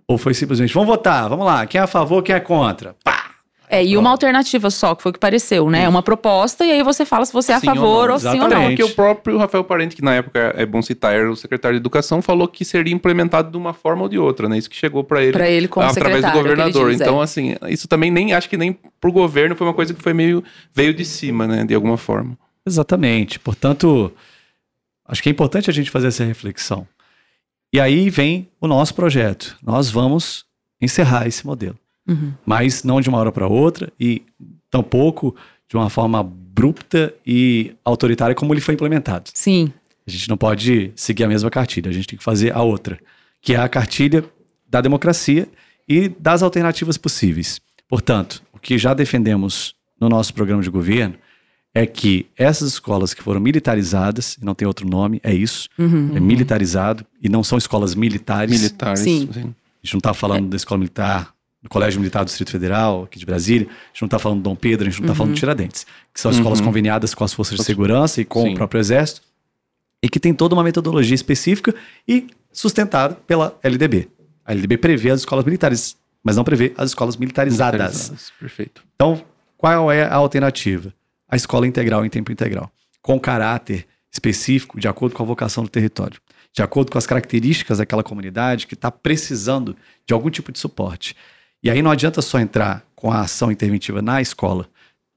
Ou 0.07 0.17
foi 0.17 0.33
simplesmente, 0.33 0.73
vamos 0.73 0.87
votar, 0.87 1.27
vamos 1.27 1.45
lá, 1.45 1.65
quem 1.65 1.79
é 1.79 1.83
a 1.83 1.87
favor, 1.87 2.21
quem 2.21 2.35
é 2.35 2.39
contra? 2.39 2.95
Pá! 3.03 3.25
É, 3.67 3.83
e 3.83 3.97
uma 3.97 4.11
alternativa 4.11 4.69
só, 4.69 4.93
que 4.93 5.01
foi 5.01 5.09
o 5.09 5.13
que 5.13 5.19
pareceu, 5.19 5.69
né? 5.69 5.89
Uma 5.89 6.03
proposta, 6.03 6.63
e 6.63 6.71
aí 6.71 6.83
você 6.83 7.05
fala 7.05 7.25
se 7.25 7.33
você 7.33 7.51
é 7.51 7.55
a 7.55 7.59
sim 7.59 7.65
favor 7.65 8.09
ou, 8.09 8.13
ou 8.13 8.19
sim 8.19 8.39
ou 8.39 8.47
não. 8.47 8.67
Porque 8.67 8.83
o 8.83 8.89
próprio 8.89 9.37
Rafael 9.37 9.63
Parente, 9.63 9.95
que 9.95 10.03
na 10.03 10.13
época 10.13 10.53
é 10.55 10.65
bom 10.65 10.81
citar, 10.81 11.15
era 11.15 11.29
o 11.29 11.35
secretário 11.35 11.77
de 11.77 11.81
Educação, 11.81 12.21
falou 12.21 12.47
que 12.47 12.63
seria 12.63 12.93
implementado 12.93 13.49
de 13.49 13.57
uma 13.57 13.73
forma 13.73 14.03
ou 14.03 14.09
de 14.09 14.19
outra, 14.19 14.47
né? 14.47 14.57
Isso 14.57 14.69
que 14.69 14.75
chegou 14.75 15.03
para 15.03 15.23
ele, 15.23 15.33
pra 15.33 15.49
ele 15.49 15.67
como 15.67 15.85
através 15.85 16.23
do 16.23 16.31
governador. 16.31 16.91
Diz, 16.91 17.01
então, 17.01 17.19
é. 17.19 17.23
assim, 17.23 17.55
isso 17.67 17.87
também 17.87 18.11
nem 18.11 18.33
acho 18.33 18.47
que 18.47 18.57
nem 18.57 18.77
pro 19.01 19.11
governo 19.11 19.55
foi 19.55 19.65
uma 19.65 19.73
coisa 19.73 19.93
que 19.93 20.01
foi 20.01 20.13
meio 20.13 20.43
veio 20.73 20.93
de 20.93 21.03
cima, 21.03 21.47
né? 21.47 21.65
De 21.65 21.73
alguma 21.73 21.97
forma. 21.97 22.37
Exatamente. 22.65 23.39
Portanto, 23.39 24.11
acho 25.07 25.21
que 25.21 25.29
é 25.29 25.31
importante 25.31 25.69
a 25.69 25.73
gente 25.73 25.91
fazer 25.91 26.07
essa 26.07 26.23
reflexão. 26.23 26.87
E 27.71 27.79
aí 27.79 28.09
vem 28.09 28.49
o 28.59 28.67
nosso 28.67 28.93
projeto. 28.95 29.57
Nós 29.61 29.89
vamos 29.89 30.45
encerrar 30.81 31.27
esse 31.27 31.45
modelo. 31.45 31.77
Uhum. 32.07 32.33
Mas 32.45 32.83
não 32.83 33.01
de 33.01 33.09
uma 33.09 33.17
hora 33.17 33.31
para 33.31 33.47
outra 33.47 33.91
e 33.99 34.23
tampouco 34.69 35.35
de 35.67 35.75
uma 35.75 35.89
forma 35.89 36.19
abrupta 36.19 37.13
e 37.25 37.75
autoritária 37.83 38.35
como 38.35 38.53
ele 38.53 38.61
foi 38.61 38.75
implementado. 38.75 39.29
Sim. 39.33 39.73
A 40.07 40.11
gente 40.11 40.29
não 40.29 40.37
pode 40.37 40.91
seguir 40.95 41.23
a 41.23 41.27
mesma 41.27 41.49
cartilha, 41.49 41.89
a 41.89 41.93
gente 41.93 42.07
tem 42.07 42.17
que 42.17 42.23
fazer 42.23 42.55
a 42.55 42.61
outra, 42.61 42.99
que 43.41 43.53
é 43.53 43.57
a 43.57 43.67
cartilha 43.67 44.23
da 44.69 44.79
democracia 44.79 45.47
e 45.87 46.09
das 46.09 46.43
alternativas 46.43 46.97
possíveis. 46.97 47.59
Portanto, 47.87 48.43
o 48.53 48.59
que 48.59 48.77
já 48.77 48.93
defendemos 48.93 49.75
no 49.99 50.07
nosso 50.07 50.33
programa 50.33 50.61
de 50.61 50.69
governo 50.69 51.15
é 51.77 51.85
que 51.85 52.25
essas 52.37 52.69
escolas 52.69 53.13
que 53.13 53.21
foram 53.21 53.39
militarizadas, 53.41 54.37
não 54.41 54.55
tem 54.55 54.65
outro 54.65 54.87
nome, 54.87 55.19
é 55.21 55.33
isso, 55.33 55.67
Uhum. 55.77 56.15
é 56.15 56.19
militarizado, 56.21 57.05
e 57.21 57.27
não 57.27 57.43
são 57.43 57.57
escolas 57.57 57.93
militares. 57.93 58.49
Militares. 58.57 59.01
Sim. 59.01 59.27
A 59.31 59.37
gente 59.83 59.93
não 59.93 59.97
está 59.99 60.13
falando 60.13 60.47
da 60.49 60.55
escola 60.55 60.79
militar, 60.79 61.35
do 61.61 61.67
Colégio 61.69 61.99
Militar 61.99 62.23
do 62.23 62.27
Distrito 62.27 62.51
Federal, 62.51 63.03
aqui 63.03 63.19
de 63.19 63.25
Brasília, 63.25 63.67
a 63.67 63.87
gente 63.91 64.01
não 64.01 64.05
está 64.07 64.17
falando 64.19 64.39
do 64.39 64.43
Dom 64.43 64.55
Pedro, 64.55 64.87
a 64.87 64.89
gente 64.89 64.99
não 65.01 65.05
está 65.05 65.11
Uhum. 65.11 65.17
falando 65.17 65.33
do 65.33 65.37
Tiradentes, 65.39 65.85
que 66.13 66.21
são 66.21 66.31
escolas 66.31 66.59
Uhum. 66.59 66.65
conveniadas 66.65 67.13
com 67.13 67.23
as 67.25 67.33
forças 67.33 67.57
de 67.57 67.63
segurança 67.65 68.21
e 68.21 68.25
com 68.25 68.43
Sim. 68.43 68.53
o 68.53 68.55
próprio 68.55 68.79
Exército, 68.79 69.21
e 70.01 70.07
que 70.07 70.19
tem 70.19 70.33
toda 70.33 70.55
uma 70.55 70.63
metodologia 70.63 71.15
específica 71.15 71.75
e 72.07 72.27
sustentada 72.53 73.15
pela 73.27 73.57
LDB. 73.61 74.07
A 74.45 74.51
LDB 74.53 74.77
prevê 74.77 75.09
as 75.09 75.21
escolas 75.21 75.43
militares, 75.43 75.97
mas 76.23 76.35
não 76.37 76.43
prevê 76.43 76.71
as 76.77 76.91
escolas 76.91 77.17
militarizadas. 77.17 77.79
Militarizadas. 77.81 78.31
Perfeito. 78.39 78.81
Então, 78.95 79.21
qual 79.57 79.91
é 79.91 80.03
a 80.03 80.13
alternativa? 80.15 80.93
A 81.29 81.35
escola 81.35 81.67
integral 81.67 82.05
em 82.05 82.09
tempo 82.09 82.31
integral, 82.31 82.71
com 83.01 83.19
caráter 83.19 83.87
específico, 84.11 84.79
de 84.79 84.87
acordo 84.87 85.15
com 85.15 85.23
a 85.23 85.25
vocação 85.25 85.63
do 85.63 85.69
território, 85.69 86.19
de 86.53 86.61
acordo 86.61 86.91
com 86.91 86.97
as 86.97 87.05
características 87.05 87.79
daquela 87.79 88.03
comunidade 88.03 88.65
que 88.67 88.75
está 88.75 88.89
precisando 88.89 89.75
de 90.07 90.13
algum 90.13 90.29
tipo 90.29 90.51
de 90.51 90.59
suporte. 90.59 91.15
E 91.61 91.69
aí 91.69 91.81
não 91.81 91.91
adianta 91.91 92.21
só 92.21 92.39
entrar 92.39 92.85
com 92.95 93.11
a 93.11 93.21
ação 93.21 93.51
interventiva 93.51 94.01
na 94.01 94.21
escola. 94.21 94.67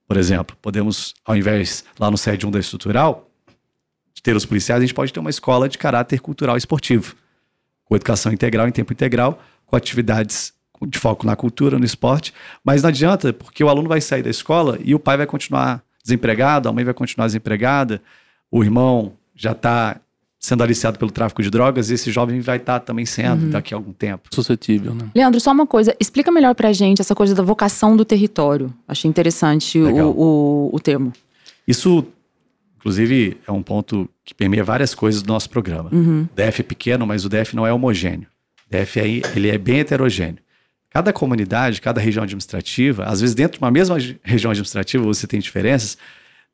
Por 0.07 0.17
exemplo, 0.17 0.57
podemos, 0.61 1.13
ao 1.23 1.37
invés, 1.37 1.85
lá 1.99 2.09
no 2.09 2.17
sede 2.17 2.45
1 2.45 2.51
da 2.51 2.59
estrutural, 2.59 3.29
de 4.13 4.21
ter 4.21 4.35
os 4.35 4.45
policiais, 4.45 4.79
a 4.79 4.85
gente 4.85 4.93
pode 4.93 5.13
ter 5.13 5.19
uma 5.19 5.29
escola 5.29 5.69
de 5.69 5.77
caráter 5.77 6.19
cultural 6.19 6.57
esportivo, 6.57 7.15
com 7.85 7.95
educação 7.95 8.33
integral 8.33 8.67
em 8.67 8.71
tempo 8.71 8.91
integral, 8.91 9.41
com 9.65 9.75
atividades 9.75 10.53
de 10.81 10.97
foco 10.97 11.25
na 11.25 11.35
cultura, 11.35 11.77
no 11.77 11.85
esporte, 11.85 12.33
mas 12.63 12.81
não 12.81 12.89
adianta, 12.89 13.31
porque 13.31 13.63
o 13.63 13.69
aluno 13.69 13.87
vai 13.87 14.01
sair 14.01 14.23
da 14.23 14.29
escola 14.29 14.77
e 14.83 14.93
o 14.95 14.99
pai 14.99 15.15
vai 15.15 15.25
continuar 15.25 15.83
desempregado, 16.03 16.69
a 16.69 16.73
mãe 16.73 16.83
vai 16.83 16.93
continuar 16.93 17.27
desempregada, 17.27 18.01
o 18.51 18.63
irmão 18.63 19.13
já 19.35 19.51
está 19.51 19.99
sendo 20.39 20.63
aliciado 20.63 20.97
pelo 20.97 21.11
tráfico 21.11 21.43
de 21.43 21.49
drogas, 21.49 21.89
e 21.89 21.95
esse 21.95 22.09
jovem 22.11 22.39
vai 22.39 22.57
estar 22.57 22.79
também 22.79 23.05
sendo 23.05 23.49
daqui 23.49 23.73
a 23.73 23.77
algum 23.77 23.91
tempo. 23.91 24.29
Suscetível, 24.33 24.93
né? 24.93 25.09
Leandro, 25.13 25.39
só 25.39 25.51
uma 25.51 25.67
coisa, 25.67 25.93
explica 25.99 26.31
melhor 26.31 26.55
pra 26.55 26.71
gente 26.71 27.01
essa 27.01 27.13
coisa 27.13 27.35
da 27.35 27.43
vocação 27.43 27.97
do 27.97 28.05
território. 28.05 28.73
Achei 28.87 29.09
interessante 29.09 29.77
o, 29.77 30.09
o, 30.11 30.69
o 30.73 30.79
termo. 30.79 31.11
Isso, 31.67 32.05
inclusive, 32.77 33.37
é 33.45 33.51
um 33.51 33.61
ponto 33.61 34.09
que 34.23 34.33
permeia 34.33 34.63
várias 34.63 34.95
coisas 34.95 35.21
do 35.21 35.27
nosso 35.27 35.49
programa. 35.49 35.89
Uhum. 35.91 36.21
O 36.31 36.35
DF 36.35 36.61
é 36.61 36.63
pequeno, 36.63 37.05
mas 37.05 37.25
o 37.25 37.29
DF 37.29 37.53
não 37.53 37.67
é 37.67 37.73
homogêneo. 37.73 38.27
O 38.65 38.77
DF 38.77 38.99
aí, 38.99 39.21
ele 39.35 39.49
é 39.49 39.57
bem 39.57 39.79
heterogêneo. 39.79 40.39
Cada 40.89 41.13
comunidade, 41.13 41.81
cada 41.81 42.01
região 42.01 42.23
administrativa, 42.23 43.03
às 43.03 43.21
vezes 43.21 43.35
dentro 43.35 43.59
de 43.59 43.63
uma 43.63 43.69
mesma 43.69 43.99
gi- 43.99 44.19
região 44.23 44.51
administrativa 44.51 45.03
você 45.03 45.27
tem 45.27 45.39
diferenças, 45.39 45.97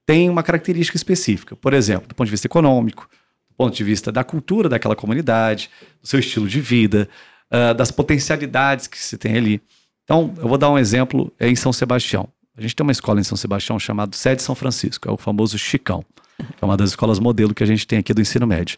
tem 0.05 0.29
uma 0.29 0.43
característica 0.43 0.97
específica. 0.97 1.55
Por 1.55 1.73
exemplo, 1.73 2.07
do 2.07 2.15
ponto 2.15 2.27
de 2.27 2.31
vista 2.31 2.45
econômico, 2.47 3.09
do 3.49 3.55
ponto 3.55 3.75
de 3.75 3.83
vista 3.83 4.11
da 4.11 4.23
cultura 4.23 4.67
daquela 4.67 4.95
comunidade, 4.95 5.69
do 6.01 6.07
seu 6.07 6.19
estilo 6.19 6.47
de 6.47 6.59
vida, 6.59 7.07
ah, 7.49 7.73
das 7.73 7.91
potencialidades 7.91 8.87
que 8.87 8.97
se 8.97 9.17
tem 9.17 9.37
ali. 9.37 9.61
Então, 10.03 10.33
eu 10.37 10.47
vou 10.47 10.57
dar 10.57 10.69
um 10.69 10.77
exemplo 10.77 11.31
é 11.39 11.47
em 11.47 11.55
São 11.55 11.71
Sebastião. 11.71 12.27
A 12.57 12.61
gente 12.61 12.75
tem 12.75 12.83
uma 12.83 12.91
escola 12.91 13.19
em 13.19 13.23
São 13.23 13.37
Sebastião 13.37 13.79
chamada 13.79 14.15
Sede 14.15 14.41
São 14.41 14.53
Francisco, 14.53 15.09
é 15.09 15.11
o 15.11 15.17
famoso 15.17 15.57
Chicão, 15.57 16.05
que 16.37 16.61
é 16.61 16.65
uma 16.65 16.77
das 16.77 16.89
escolas 16.89 17.19
modelo 17.19 17.53
que 17.53 17.63
a 17.63 17.67
gente 17.67 17.87
tem 17.87 17.99
aqui 17.99 18.13
do 18.13 18.21
ensino 18.21 18.45
médio. 18.45 18.77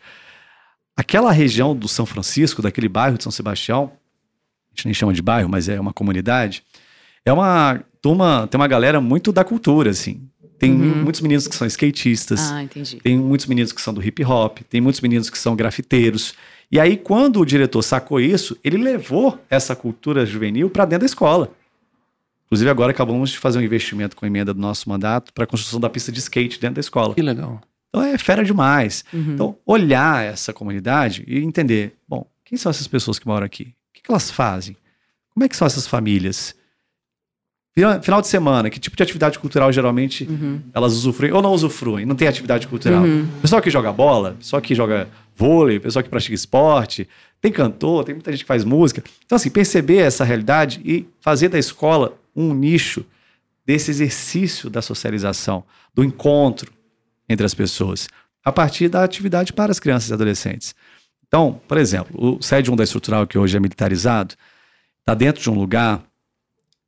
Aquela 0.96 1.32
região 1.32 1.76
do 1.76 1.88
São 1.88 2.06
Francisco, 2.06 2.62
daquele 2.62 2.88
bairro 2.88 3.18
de 3.18 3.24
São 3.24 3.32
Sebastião, 3.32 3.92
gente 4.78 4.86
nem 4.86 4.94
chama 4.94 5.14
de 5.14 5.22
bairro, 5.22 5.50
mas 5.50 5.68
é 5.68 5.80
uma 5.80 5.92
comunidade, 5.94 6.64
é 7.26 7.34
uma 7.34 7.82
turma, 8.02 8.48
tem 8.50 8.60
uma 8.60 8.68
galera 8.68 9.02
muito 9.02 9.32
da 9.32 9.44
cultura, 9.44 9.90
assim. 9.92 10.22
Tem 10.60 10.72
Uhum. 10.72 11.04
muitos 11.04 11.22
meninos 11.22 11.48
que 11.48 11.56
são 11.56 11.68
skatistas, 11.68 12.52
Ah, 12.52 12.64
entendi. 12.64 12.98
tem 12.98 13.18
muitos 13.18 13.46
meninos 13.46 13.72
que 13.72 13.82
são 13.82 13.94
do 13.94 14.04
hip 14.04 14.24
hop, 14.24 14.60
tem 14.70 14.82
muitos 14.82 15.02
meninos 15.02 15.30
que 15.30 15.38
são 15.38 15.56
grafiteiros. 15.56 16.34
E 16.72 16.80
aí, 16.80 16.98
quando 16.98 17.40
o 17.40 17.46
diretor 17.46 17.82
sacou 17.84 18.20
isso, 18.20 18.58
ele 18.64 18.78
levou 18.78 19.40
essa 19.50 19.76
cultura 19.76 20.26
juvenil 20.26 20.70
para 20.70 20.84
dentro 20.86 21.02
da 21.02 21.06
escola. 21.06 21.52
Inclusive, 22.46 22.70
agora 22.70 22.92
acabamos 22.92 23.30
de 23.30 23.38
fazer 23.38 23.60
um 23.60 23.62
investimento 23.62 24.16
com 24.16 24.26
a 24.26 24.28
emenda 24.28 24.54
do 24.54 24.60
nosso 24.60 24.90
mandato 24.90 25.34
para 25.34 25.44
a 25.44 25.48
construção 25.48 25.80
da 25.80 25.90
pista 25.90 26.12
de 26.12 26.20
skate 26.20 26.60
dentro 26.60 26.76
da 26.76 26.80
escola. 26.82 27.14
Que 27.14 27.22
legal. 27.22 27.62
Então 27.90 28.02
é 28.04 28.18
fera 28.18 28.44
demais. 28.44 29.04
Uhum. 29.14 29.34
Então, 29.34 29.58
olhar 29.66 30.24
essa 30.26 30.52
comunidade 30.54 31.24
e 31.28 31.40
entender, 31.40 31.94
bom, 32.08 32.26
quem 32.46 32.58
são 32.58 32.70
essas 32.70 32.88
pessoas 32.88 33.20
que 33.20 33.28
moram 33.28 33.46
aqui? 33.46 33.74
Que 34.08 34.12
elas 34.14 34.32
fazem? 34.32 34.78
Como 35.34 35.44
é 35.44 35.50
que 35.50 35.58
são 35.58 35.68
essas 35.68 35.86
famílias? 35.86 36.56
Final 37.76 38.02
final 38.02 38.22
de 38.22 38.28
semana, 38.28 38.70
que 38.70 38.80
tipo 38.80 38.96
de 38.96 39.04
atividade 39.04 39.38
cultural 39.38 39.72
geralmente 39.72 40.24
Uhum. 40.24 40.62
elas 40.74 40.94
usufruem 40.94 41.34
ou 41.34 41.42
não 41.42 41.52
usufruem? 41.52 42.06
Não 42.06 42.16
tem 42.16 42.26
atividade 42.28 42.68
cultural. 42.68 43.04
Uhum. 43.04 43.28
Pessoal 43.42 43.62
que 43.62 43.70
joga 43.70 43.92
bola, 43.92 44.36
pessoal 44.40 44.62
que 44.62 44.74
joga 44.74 45.10
vôlei, 45.36 45.78
pessoal 45.78 46.02
que 46.02 46.10
pratica 46.10 46.34
esporte, 46.34 47.08
tem 47.42 47.52
cantor, 47.52 48.06
tem 48.06 48.16
muita 48.16 48.32
gente 48.32 48.42
que 48.42 48.48
faz 48.48 48.64
música. 48.64 49.04
Então, 49.26 49.36
assim, 49.36 49.50
perceber 49.50 49.98
essa 49.98 50.24
realidade 50.24 50.82
e 50.86 51.06
fazer 51.20 51.50
da 51.50 51.60
escola 51.60 52.18
um 52.34 52.54
nicho 52.54 53.06
desse 53.66 53.92
exercício 53.92 54.70
da 54.70 54.82
socialização, 54.82 55.66
do 55.94 56.02
encontro 56.04 56.72
entre 57.28 57.46
as 57.46 57.54
pessoas, 57.54 58.08
a 58.44 58.54
partir 58.54 58.88
da 58.88 59.04
atividade 59.04 59.52
para 59.52 59.70
as 59.70 59.80
crianças 59.80 60.10
e 60.10 60.14
adolescentes. 60.14 60.74
Então, 61.28 61.60
por 61.68 61.78
exemplo, 61.78 62.16
o 62.38 62.42
sede 62.42 62.72
1 62.72 62.76
da 62.76 62.84
estrutural, 62.84 63.28
que 63.28 63.38
hoje 63.38 63.58
é 63.58 63.60
militarizado, 63.60 64.36
está 65.00 65.14
dentro 65.14 65.42
de 65.42 65.50
um 65.50 65.56
lugar 65.56 66.04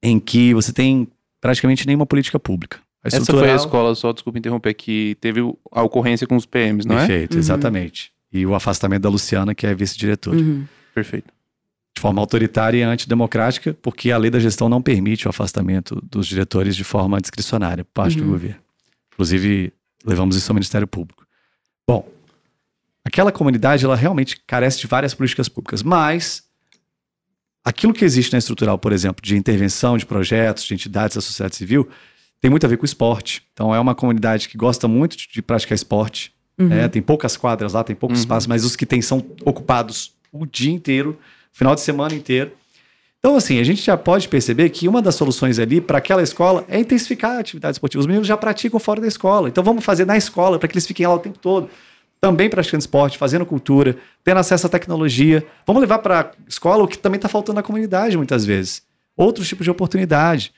em 0.02 0.20
que 0.20 0.54
você 0.54 0.72
tem 0.72 1.08
praticamente 1.42 1.86
nenhuma 1.86 2.06
política 2.06 2.40
pública. 2.40 2.80
A 3.04 3.08
Essa 3.08 3.24
foi 3.26 3.52
a 3.52 3.56
escola, 3.56 3.96
só 3.96 4.12
desculpa 4.12 4.40
interromper, 4.40 4.74
que 4.74 5.16
teve 5.22 5.42
a 5.72 5.84
ocorrência 5.84 6.28
com 6.28 6.36
os 6.36 6.46
PMs, 6.46 6.86
não 6.88 6.96
é? 6.98 7.08
Perfeito, 7.08 7.34
Uhum. 7.34 7.40
exatamente. 7.40 8.12
E 8.32 8.46
o 8.46 8.54
afastamento 8.54 9.02
da 9.04 9.10
Luciana, 9.10 9.56
que 9.56 9.66
é 9.66 9.74
vice-diretora. 9.74 10.38
Uhum. 10.38 10.66
Perfeito. 10.94 11.34
De 11.96 12.02
forma 12.02 12.22
autoritária 12.22 12.78
e 12.78 12.84
antidemocrática, 12.84 13.76
porque 13.82 14.12
a 14.12 14.18
lei 14.18 14.30
da 14.30 14.40
gestão 14.40 14.70
não 14.70 14.82
permite 14.82 15.28
o 15.28 15.30
afastamento 15.30 16.02
dos 16.10 16.28
diretores 16.28 16.76
de 16.76 16.84
forma 16.84 17.20
discricionária 17.20 17.84
por 17.84 17.92
parte 17.92 18.18
do 18.18 18.24
Uhum. 18.24 18.32
governo. 18.32 18.60
Inclusive, 19.14 19.74
levamos 20.06 20.36
isso 20.36 20.50
ao 20.52 20.56
Ministério 20.56 20.88
Público. 20.88 21.26
Bom, 21.88 22.08
aquela 23.06 23.32
comunidade, 23.32 23.86
ela 23.86 23.96
realmente 23.96 24.40
carece 24.46 24.80
de 24.80 24.88
várias 24.88 25.14
políticas 25.14 25.48
públicas, 25.50 25.82
mas 25.84 26.44
aquilo 27.64 27.94
que 27.94 28.06
existe 28.06 28.32
na 28.34 28.40
estrutural, 28.40 28.78
por 28.78 28.92
exemplo, 28.92 29.22
de 29.24 29.36
intervenção 29.38 29.98
de 29.98 30.06
projetos, 30.06 30.64
de 30.66 30.74
entidades 30.74 31.16
da 31.16 31.22
sociedade 31.22 31.56
civil, 31.56 31.88
tem 32.42 32.50
muito 32.50 32.66
a 32.66 32.70
ver 32.70 32.78
com 32.78 32.84
o 32.84 32.86
esporte. 32.86 33.44
Então, 33.54 33.74
é 33.76 33.80
uma 33.80 33.94
comunidade 33.94 34.48
que 34.48 34.58
gosta 34.58 34.88
muito 34.88 35.18
de, 35.18 35.28
de 35.32 35.42
praticar 35.42 35.76
esporte, 35.76 36.34
Uhum. 36.58 36.68
né? 36.68 36.90
Tem 36.90 37.02
poucas 37.02 37.38
quadras 37.38 37.72
lá, 37.74 37.86
tem 37.86 37.96
poucos 37.96 38.18
Uhum. 38.20 38.24
espaços, 38.24 38.46
mas 38.48 38.66
os 38.66 38.76
que 38.76 38.86
tem 38.86 39.02
são 39.02 39.26
ocupados 39.46 40.14
o 40.30 40.46
dia 40.46 40.72
inteiro, 40.72 41.18
final 41.54 41.74
de 41.74 41.80
semana 41.82 42.14
inteiro. 42.14 42.52
Então, 43.18 43.36
assim, 43.38 43.60
a 43.60 43.64
gente 43.64 43.82
já 43.82 43.96
pode 43.98 44.28
perceber 44.28 44.70
que 44.70 44.86
uma 44.88 45.02
das 45.02 45.16
soluções 45.16 45.58
ali 45.58 45.80
para 45.82 45.98
aquela 46.00 46.22
escola 46.22 46.66
é 46.68 46.78
intensificar 46.80 47.32
a 47.32 47.40
atividade 47.40 47.76
esportiva. 47.76 48.00
Os 48.02 48.08
meninos 48.08 48.28
já 48.28 48.36
praticam 48.38 48.78
fora 48.80 49.00
da 49.02 49.08
escola. 49.08 49.48
Então, 49.50 49.64
vamos 49.64 49.84
fazer 49.86 50.06
na 50.06 50.18
escola 50.18 50.60
para 50.60 50.68
que 50.68 50.74
eles 50.74 50.86
fiquem 50.88 51.06
lá 51.08 51.14
o 51.16 51.20
tempo 51.20 51.38
todo. 51.40 51.70
Também 52.22 52.50
praticando 52.50 52.82
esporte, 52.82 53.18
fazendo 53.18 53.46
cultura, 53.46 53.96
tendo 54.24 54.38
acesso 54.40 54.68
à 54.68 54.70
tecnologia. 54.70 55.46
Vamos 55.66 55.80
levar 55.82 56.00
para 56.00 56.20
a 56.22 56.32
escola 56.48 56.84
o 56.84 56.88
que 56.88 56.98
também 56.98 57.18
está 57.18 57.30
faltando 57.30 57.56
na 57.56 57.64
comunidade, 57.64 58.18
muitas 58.18 58.46
vezes. 58.46 58.84
Outros 59.16 59.48
tipos 59.48 59.64
de 59.64 59.72
oportunidade. 59.72 60.54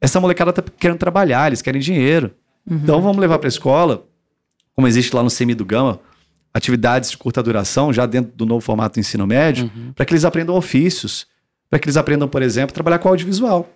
Essa 0.00 0.18
molecada 0.20 0.50
está 0.50 0.62
querendo 0.78 0.98
trabalhar, 0.98 1.46
eles 1.48 1.62
querem 1.62 1.80
dinheiro. 1.80 2.32
Então, 2.68 3.00
vamos 3.00 3.18
levar 3.18 3.38
para 3.38 3.46
a 3.46 3.50
escola 3.50 4.04
como 4.74 4.88
existe 4.88 5.14
lá 5.14 5.22
no 5.22 5.30
Semi 5.30 5.54
do 5.54 5.64
Gama, 5.64 6.00
atividades 6.54 7.10
de 7.10 7.16
curta 7.18 7.42
duração, 7.42 7.92
já 7.92 8.06
dentro 8.06 8.32
do 8.34 8.44
novo 8.46 8.60
formato 8.60 8.94
do 8.94 9.00
ensino 9.00 9.26
médio, 9.26 9.70
Uhum. 9.74 9.92
para 9.92 10.04
que 10.04 10.12
eles 10.12 10.24
aprendam 10.24 10.54
ofícios, 10.56 11.26
para 11.70 11.78
que 11.78 11.86
eles 11.86 11.96
aprendam, 11.96 12.26
por 12.28 12.42
exemplo, 12.42 12.72
trabalhar 12.74 12.98
com 12.98 13.08
audiovisual. 13.08 13.68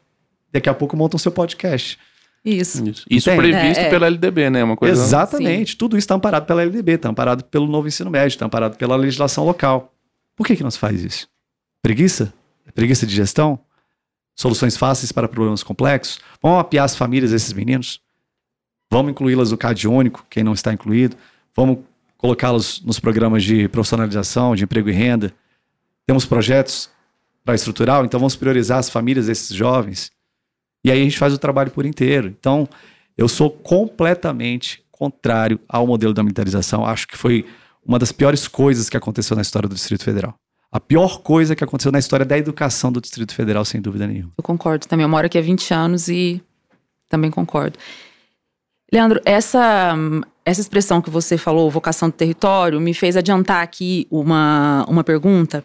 Daqui 0.52 0.68
a 0.68 0.74
pouco 0.74 0.96
montam 0.96 1.18
seu 1.18 1.30
podcast. 1.32 1.98
Isso. 2.46 2.88
Isso, 2.88 3.04
Isso 3.10 3.36
previsto 3.36 3.80
É, 3.80 3.86
é. 3.86 3.90
pela 3.90 4.06
LDB, 4.06 4.50
né? 4.50 4.62
Uma 4.62 4.76
coisa. 4.76 5.02
Exatamente. 5.02 5.76
Tudo 5.76 5.96
isso 5.98 6.04
está 6.04 6.14
amparado 6.14 6.46
pela 6.46 6.62
LDB, 6.62 6.92
está 6.92 7.08
amparado 7.08 7.42
pelo 7.44 7.66
novo 7.66 7.88
ensino 7.88 8.08
médio, 8.08 8.28
está 8.28 8.46
amparado 8.46 8.76
pela 8.76 8.94
legislação 8.94 9.44
local. 9.44 9.92
Por 10.36 10.46
que, 10.46 10.54
que 10.54 10.62
não 10.62 10.70
se 10.70 10.78
faz 10.78 11.02
isso? 11.02 11.28
Preguiça? 11.82 12.32
É 12.64 12.70
Preguiça 12.70 13.04
de 13.04 13.14
gestão? 13.14 13.58
Soluções 14.36 14.76
fáceis 14.76 15.10
para 15.10 15.26
problemas 15.26 15.64
complexos? 15.64 16.20
Vamos 16.40 16.58
mapear 16.58 16.84
as 16.84 16.94
famílias 16.94 17.32
desses 17.32 17.52
meninos? 17.52 18.00
Vamos 18.90 19.10
incluí-las 19.10 19.50
no 19.50 19.58
CAD 19.58 19.88
único, 19.88 20.24
quem 20.30 20.44
não 20.44 20.52
está 20.52 20.72
incluído? 20.72 21.16
Vamos 21.56 21.78
colocá-los 22.16 22.80
nos 22.84 23.00
programas 23.00 23.42
de 23.42 23.66
profissionalização, 23.68 24.54
de 24.54 24.62
emprego 24.62 24.88
e 24.88 24.92
renda? 24.92 25.34
Temos 26.06 26.24
projetos 26.24 26.88
para 27.44 27.54
estrutural, 27.56 28.04
então 28.04 28.20
vamos 28.20 28.36
priorizar 28.36 28.78
as 28.78 28.88
famílias 28.88 29.26
desses 29.26 29.56
jovens. 29.56 30.12
E 30.86 30.90
aí 30.92 31.00
a 31.00 31.02
gente 31.02 31.18
faz 31.18 31.34
o 31.34 31.38
trabalho 31.38 31.72
por 31.72 31.84
inteiro. 31.84 32.28
Então, 32.28 32.68
eu 33.18 33.26
sou 33.26 33.50
completamente 33.50 34.84
contrário 34.92 35.58
ao 35.68 35.84
modelo 35.84 36.14
da 36.14 36.22
militarização. 36.22 36.86
Acho 36.86 37.08
que 37.08 37.16
foi 37.16 37.44
uma 37.84 37.98
das 37.98 38.12
piores 38.12 38.46
coisas 38.46 38.88
que 38.88 38.96
aconteceu 38.96 39.34
na 39.34 39.42
história 39.42 39.68
do 39.68 39.74
Distrito 39.74 40.04
Federal. 40.04 40.36
A 40.70 40.78
pior 40.78 41.22
coisa 41.22 41.56
que 41.56 41.64
aconteceu 41.64 41.90
na 41.90 41.98
história 41.98 42.24
da 42.24 42.38
educação 42.38 42.92
do 42.92 43.00
Distrito 43.00 43.34
Federal, 43.34 43.64
sem 43.64 43.80
dúvida 43.80 44.06
nenhuma. 44.06 44.30
Eu 44.38 44.44
concordo 44.44 44.86
também. 44.86 45.02
Eu 45.02 45.08
moro 45.08 45.26
aqui 45.26 45.36
há 45.36 45.42
20 45.42 45.74
anos 45.74 46.06
e 46.06 46.40
também 47.08 47.32
concordo. 47.32 47.76
Leandro, 48.92 49.20
essa, 49.24 49.92
essa 50.44 50.60
expressão 50.60 51.02
que 51.02 51.10
você 51.10 51.36
falou, 51.36 51.68
vocação 51.68 52.10
do 52.10 52.12
território, 52.12 52.80
me 52.80 52.94
fez 52.94 53.16
adiantar 53.16 53.60
aqui 53.60 54.06
uma, 54.08 54.86
uma 54.88 55.02
pergunta, 55.02 55.64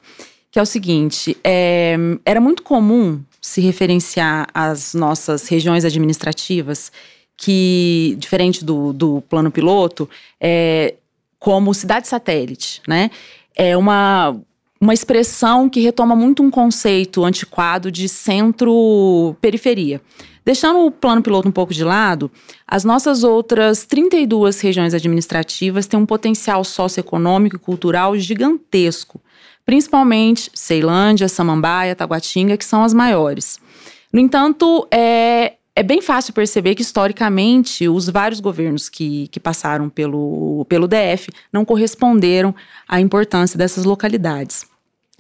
que 0.50 0.58
é 0.58 0.62
o 0.64 0.66
seguinte: 0.66 1.38
é, 1.44 1.96
era 2.26 2.42
muito 2.42 2.64
comum 2.64 3.24
se 3.42 3.60
referenciar 3.60 4.48
às 4.54 4.94
nossas 4.94 5.48
regiões 5.48 5.84
administrativas, 5.84 6.92
que, 7.36 8.16
diferente 8.20 8.64
do, 8.64 8.94
do 8.94 9.22
plano 9.22 9.50
piloto, 9.50 10.08
é, 10.40 10.94
como 11.40 11.74
cidade 11.74 12.08
satélite, 12.08 12.84
né? 12.88 13.10
É 13.56 13.76
uma, 13.76 14.40
uma 14.80 14.94
expressão 14.94 15.68
que 15.68 15.80
retoma 15.80 16.16
muito 16.16 16.44
um 16.44 16.52
conceito 16.52 17.26
antiquado 17.26 17.92
de 17.92 18.08
centro-periferia. 18.08 20.00
Deixando 20.46 20.86
o 20.86 20.92
plano 20.92 21.22
piloto 21.22 21.48
um 21.48 21.52
pouco 21.52 21.74
de 21.74 21.84
lado, 21.84 22.32
as 22.68 22.84
nossas 22.84 23.24
outras 23.24 23.86
32 23.86 24.60
regiões 24.60 24.94
administrativas 24.94 25.88
têm 25.88 26.00
um 26.00 26.06
potencial 26.06 26.64
socioeconômico 26.64 27.56
e 27.56 27.60
cultural 27.60 28.18
gigantesco, 28.18 29.20
principalmente 29.72 30.52
Ceilândia, 30.54 31.30
Samambaia, 31.30 31.96
Taguatinga, 31.96 32.58
que 32.58 32.66
são 32.66 32.84
as 32.84 32.94
maiores. 32.94 33.58
No 34.12 34.20
entanto, 34.20 34.86
é, 34.92 35.54
é 35.74 35.82
bem 35.82 36.02
fácil 36.02 36.34
perceber 36.34 36.76
que, 36.76 36.82
historicamente, 36.82 37.88
os 37.88 38.10
vários 38.10 38.42
governos 38.42 38.90
que, 38.90 39.30
que 39.30 39.40
passaram 39.40 39.88
pelo, 39.88 40.66
pelo 40.68 40.90
DF 40.90 41.32
não 41.54 41.64
corresponderam 41.64 42.54
à 42.86 43.00
importância 43.00 43.58
dessas 43.58 43.86
localidades. 43.86 44.66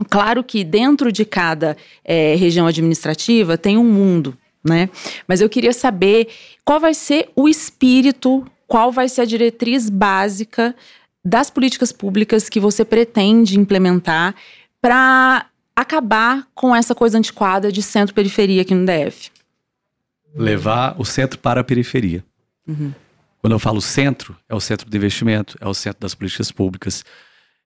Claro 0.10 0.44
que 0.44 0.66
dentro 0.66 1.14
de 1.14 1.24
cada 1.24 1.78
é, 2.04 2.36
região 2.36 2.68
administrativa 2.68 3.58
tem 3.58 3.78
um 3.78 3.86
mundo, 3.86 4.38
né? 4.62 4.90
Mas 5.26 5.40
eu 5.40 5.48
queria 5.48 5.72
saber 5.72 6.28
qual 6.66 6.78
vai 6.78 6.94
ser 6.94 7.30
o 7.38 7.48
espírito, 7.48 8.46
qual 8.68 8.92
vai 8.92 9.08
ser 9.08 9.22
a 9.22 9.26
diretriz 9.26 9.90
básica 9.90 10.76
das 11.24 11.50
políticas 11.50 11.92
públicas 11.92 12.50
que 12.50 12.60
você 12.60 12.84
pretende 12.84 13.60
implementar 13.60 14.36
para 14.82 15.46
acabar 15.76 16.48
com 16.54 16.76
essa 16.76 16.94
coisa 16.96 17.18
antiquada 17.18 17.72
de 17.72 17.82
centro-periferia 17.82 18.62
aqui 18.62 18.74
no 18.74 18.86
DF. 18.86 19.32
Levar 20.36 20.96
o 20.98 21.06
centro 21.06 21.40
para 21.40 21.62
a 21.62 21.64
periferia. 21.64 22.24
Uhum. 22.68 22.94
Quando 23.40 23.54
eu 23.54 23.60
falo 23.60 23.82
centro, 23.82 24.38
é 24.48 24.56
o 24.56 24.60
centro 24.60 24.90
do 24.90 24.96
investimento, 24.96 25.58
é 25.60 25.68
o 25.68 25.74
centro 25.74 26.00
das 26.00 26.14
políticas 26.14 26.52
públicas, 26.52 27.04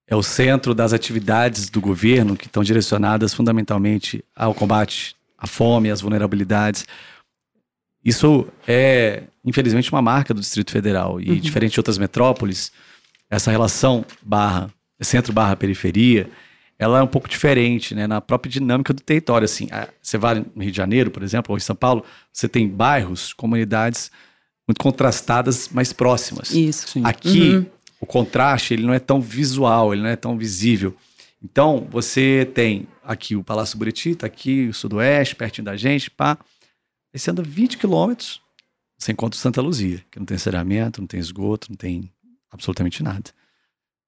é 0.08 0.16
o 0.16 0.24
centro 0.24 0.74
das 0.74 0.94
atividades 0.94 1.70
do 1.70 1.82
governo 1.82 2.38
que 2.38 2.46
estão 2.46 2.64
direcionadas 2.64 3.34
fundamentalmente 3.34 4.24
ao 4.36 4.54
combate 4.54 5.16
à 5.38 5.48
fome, 5.48 5.92
às 5.92 6.02
vulnerabilidades. 6.02 6.86
Isso 8.04 8.48
é, 8.68 9.24
infelizmente, 9.44 9.92
uma 9.92 10.02
marca 10.02 10.34
do 10.34 10.40
Distrito 10.40 10.72
Federal. 10.72 11.20
E, 11.20 11.32
uhum. 11.32 11.38
diferente 11.38 11.74
de 11.74 11.80
outras 11.80 11.98
metrópoles, 11.98 12.72
essa 13.30 13.52
relação 13.52 14.06
barra 14.22 14.70
centro 15.02 15.34
barra 15.34 15.56
periferia, 15.56 16.30
ela 16.80 17.00
é 17.00 17.04
um 17.04 17.08
pouco 17.08 17.28
diferente, 17.28 17.94
né? 17.94 18.08
Na 18.08 18.22
própria 18.22 18.50
dinâmica 18.50 18.94
do 18.94 19.02
território, 19.02 19.46
assim. 19.46 19.68
Você 20.02 20.18
vai 20.18 20.36
no 20.36 20.62
Rio 20.62 20.72
de 20.72 20.78
Janeiro, 20.78 21.12
por 21.12 21.22
exemplo, 21.22 21.54
ou 21.54 21.58
em 21.58 21.62
São 21.62 21.76
Paulo, 21.76 22.04
você 22.32 22.48
tem 22.48 22.68
bairros, 22.68 23.34
comunidades 23.34 24.12
muito 24.68 24.82
contrastadas, 24.82 25.70
mais 25.70 25.94
próximas. 25.94 26.52
Isso. 26.52 26.88
Sim. 26.88 27.02
Aqui, 27.06 27.50
uhum 27.52 27.66
o 28.00 28.06
contraste 28.06 28.74
ele 28.74 28.84
não 28.84 28.94
é 28.94 29.00
tão 29.00 29.20
visual, 29.20 29.94
ele 29.94 30.04
não 30.04 30.10
é 30.10 30.16
tão 30.16 30.38
visível. 30.38 30.96
Então, 31.44 31.88
você 31.90 32.50
tem 32.54 32.88
aqui 33.04 33.36
o 33.36 33.44
Palácio 33.44 33.78
Buriti, 33.78 34.16
tá 34.16 34.28
aqui 34.28 34.68
o 34.68 34.74
Sudoeste, 34.74 35.36
pertinho 35.36 35.66
da 35.66 35.76
gente, 35.76 36.10
pá. 36.10 36.38
Aí 37.14 37.20
você 37.20 37.32
anda 37.32 37.44
20 37.44 37.78
quilômetros, 37.78 38.42
você 38.98 39.12
encontra 39.12 39.38
o 39.38 39.42
Santa 39.42 39.62
Luzia, 39.62 40.04
que 40.12 40.20
não 40.20 40.26
tem 40.26 40.38
saneamento, 40.38 41.02
não 41.02 41.08
tem 41.08 41.20
esgoto, 41.20 41.68
não 41.70 41.78
tem 41.78 42.12
absolutamente 42.56 43.04
nada. 43.04 43.32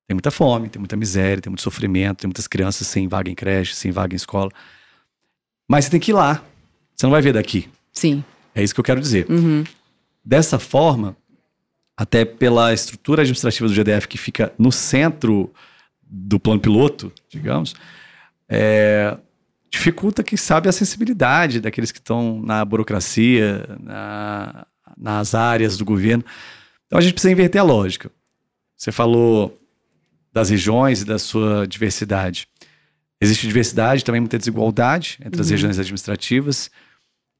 Tem 0.07 0.15
muita 0.15 0.31
fome, 0.31 0.69
tem 0.69 0.79
muita 0.79 0.95
miséria, 0.95 1.41
tem 1.41 1.51
muito 1.51 1.61
sofrimento, 1.61 2.19
tem 2.19 2.27
muitas 2.27 2.47
crianças 2.47 2.87
sem 2.87 3.07
vaga 3.07 3.29
em 3.29 3.35
creche, 3.35 3.75
sem 3.75 3.91
vaga 3.91 4.13
em 4.13 4.17
escola. 4.17 4.49
Mas 5.67 5.85
você 5.85 5.91
tem 5.91 5.99
que 5.99 6.11
ir 6.11 6.13
lá. 6.13 6.41
Você 6.95 7.05
não 7.05 7.11
vai 7.11 7.21
ver 7.21 7.33
daqui. 7.33 7.69
Sim. 7.91 8.23
É 8.55 8.63
isso 8.63 8.73
que 8.73 8.79
eu 8.79 8.85
quero 8.85 9.01
dizer. 9.01 9.29
Uhum. 9.29 9.63
Dessa 10.23 10.57
forma, 10.57 11.15
até 11.95 12.23
pela 12.23 12.73
estrutura 12.73 13.21
administrativa 13.21 13.67
do 13.67 13.73
GDF 13.73 14.07
que 14.07 14.17
fica 14.17 14.53
no 14.57 14.71
centro 14.71 15.51
do 16.01 16.39
plano 16.39 16.61
piloto, 16.61 17.11
digamos, 17.29 17.75
é, 18.47 19.17
dificulta, 19.69 20.23
quem 20.23 20.37
sabe, 20.37 20.69
a 20.69 20.71
sensibilidade 20.71 21.59
daqueles 21.59 21.91
que 21.91 21.99
estão 21.99 22.41
na 22.41 22.63
burocracia, 22.63 23.67
na, 23.79 24.65
nas 24.97 25.35
áreas 25.35 25.77
do 25.77 25.83
governo. 25.83 26.23
Então 26.85 26.97
a 26.97 27.01
gente 27.01 27.13
precisa 27.13 27.31
inverter 27.31 27.59
a 27.59 27.65
lógica. 27.65 28.09
Você 28.77 28.91
falou 28.91 29.59
das 30.31 30.49
regiões 30.49 31.01
e 31.01 31.05
da 31.05 31.17
sua 31.17 31.65
diversidade. 31.65 32.47
Existe 33.19 33.47
diversidade, 33.47 34.05
também 34.05 34.21
muita 34.21 34.37
desigualdade 34.37 35.17
entre 35.25 35.41
as 35.41 35.47
uhum. 35.47 35.51
regiões 35.51 35.79
administrativas. 35.79 36.69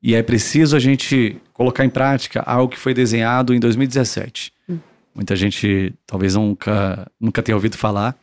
E 0.01 0.15
é 0.15 0.23
preciso 0.23 0.75
a 0.75 0.79
gente 0.79 1.39
colocar 1.53 1.85
em 1.85 1.89
prática 1.89 2.41
algo 2.41 2.71
que 2.71 2.79
foi 2.79 2.93
desenhado 2.93 3.53
em 3.53 3.59
2017. 3.59 4.51
Hum. 4.67 4.79
Muita 5.13 5.35
gente 5.35 5.93
talvez 6.05 6.35
nunca, 6.35 7.09
nunca 7.19 7.41
tenha 7.43 7.55
ouvido 7.55 7.77
falar, 7.77 8.15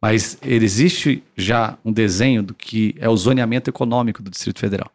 mas 0.00 0.38
existe 0.42 1.22
já 1.36 1.76
um 1.84 1.92
desenho 1.92 2.42
do 2.42 2.54
que 2.54 2.94
é 2.98 3.08
o 3.08 3.16
zoneamento 3.16 3.68
econômico 3.68 4.22
do 4.22 4.30
Distrito 4.30 4.58
Federal. 4.58 4.90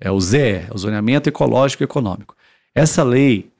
É 0.00 0.10
o 0.10 0.20
ZE, 0.20 0.38
é 0.38 0.68
o 0.72 0.78
zoneamento 0.78 1.28
ecológico 1.28 1.82
e 1.82 1.84
econômico. 1.84 2.36
Essa 2.74 3.02
lei, 3.02 3.50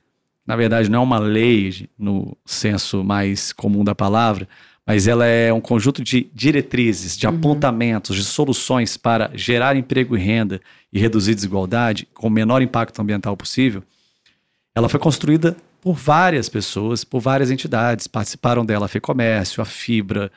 na 0.48 0.56
verdade, 0.56 0.90
não 0.90 1.00
é 1.00 1.02
uma 1.02 1.18
lei 1.18 1.90
no 1.98 2.34
senso 2.46 3.04
mais 3.04 3.52
comum 3.52 3.84
da 3.84 3.94
palavra, 3.94 4.48
mas 4.86 5.06
ela 5.06 5.26
é 5.26 5.52
um 5.52 5.60
conjunto 5.60 6.02
de 6.02 6.30
diretrizes, 6.32 7.18
de 7.18 7.26
uhum. 7.26 7.36
apontamentos, 7.36 8.16
de 8.16 8.24
soluções 8.24 8.96
para 8.96 9.30
gerar 9.34 9.76
emprego 9.76 10.16
e 10.16 10.20
renda 10.20 10.58
e 10.90 10.98
reduzir 10.98 11.34
desigualdade 11.34 12.08
com 12.14 12.28
o 12.28 12.30
menor 12.30 12.62
impacto 12.62 12.98
ambiental 13.02 13.36
possível. 13.36 13.82
Ela 14.74 14.88
foi 14.88 14.98
construída 14.98 15.54
por 15.82 15.92
várias 15.92 16.48
pessoas, 16.48 17.04
por 17.04 17.20
várias 17.20 17.50
entidades, 17.50 18.06
participaram 18.06 18.64
dela 18.64 18.86
a 18.86 18.88
FEComércio, 18.88 19.60
a 19.60 19.66
Fibra, 19.66 20.32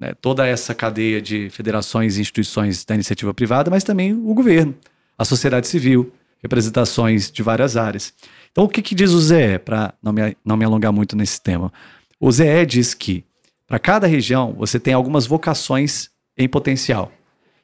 né, 0.00 0.12
toda 0.20 0.44
essa 0.44 0.74
cadeia 0.74 1.22
de 1.22 1.48
federações 1.50 2.16
e 2.18 2.20
instituições 2.20 2.84
da 2.84 2.96
iniciativa 2.96 3.32
privada, 3.32 3.70
mas 3.70 3.84
também 3.84 4.12
o 4.12 4.34
governo, 4.34 4.74
a 5.16 5.24
sociedade 5.24 5.68
civil, 5.68 6.12
representações 6.42 7.30
de 7.30 7.44
várias 7.44 7.76
áreas. 7.76 8.12
Então, 8.52 8.64
o 8.64 8.68
que, 8.68 8.82
que 8.82 8.94
diz 8.94 9.10
o 9.10 9.20
ZE, 9.20 9.58
para 9.64 9.94
não 10.02 10.12
me, 10.12 10.36
não 10.44 10.56
me 10.56 10.64
alongar 10.64 10.92
muito 10.92 11.16
nesse 11.16 11.40
tema? 11.40 11.72
O 12.20 12.30
ZE 12.30 12.64
diz 12.66 12.94
que 12.94 13.24
para 13.72 13.78
cada 13.78 14.06
região, 14.06 14.52
você 14.52 14.78
tem 14.78 14.92
algumas 14.92 15.24
vocações 15.24 16.10
em 16.36 16.46
potencial 16.46 17.10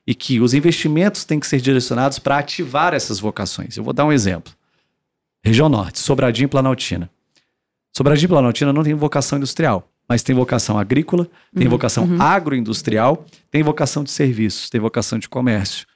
e 0.06 0.14
que 0.14 0.40
os 0.40 0.54
investimentos 0.54 1.22
têm 1.22 1.38
que 1.38 1.46
ser 1.46 1.60
direcionados 1.60 2.18
para 2.18 2.38
ativar 2.38 2.94
essas 2.94 3.20
vocações. 3.20 3.76
Eu 3.76 3.84
vou 3.84 3.92
dar 3.92 4.06
um 4.06 4.12
exemplo. 4.12 4.54
Região 5.44 5.68
Norte, 5.68 5.98
Sobradinho 5.98 6.46
e 6.46 6.48
Planaltina. 6.48 7.10
Sobradinho 7.94 8.24
e 8.24 8.28
Planaltina 8.28 8.72
não 8.72 8.82
tem 8.82 8.94
vocação 8.94 9.36
industrial, 9.36 9.86
mas 10.08 10.22
tem 10.22 10.34
vocação 10.34 10.78
agrícola, 10.78 11.28
tem 11.54 11.64
uhum, 11.64 11.70
vocação 11.70 12.04
uhum. 12.04 12.22
agroindustrial, 12.22 13.26
tem 13.50 13.62
vocação 13.62 14.02
de 14.02 14.10
serviços, 14.10 14.70
tem 14.70 14.80
vocação 14.80 15.18
de 15.18 15.28
comércio. 15.28 15.86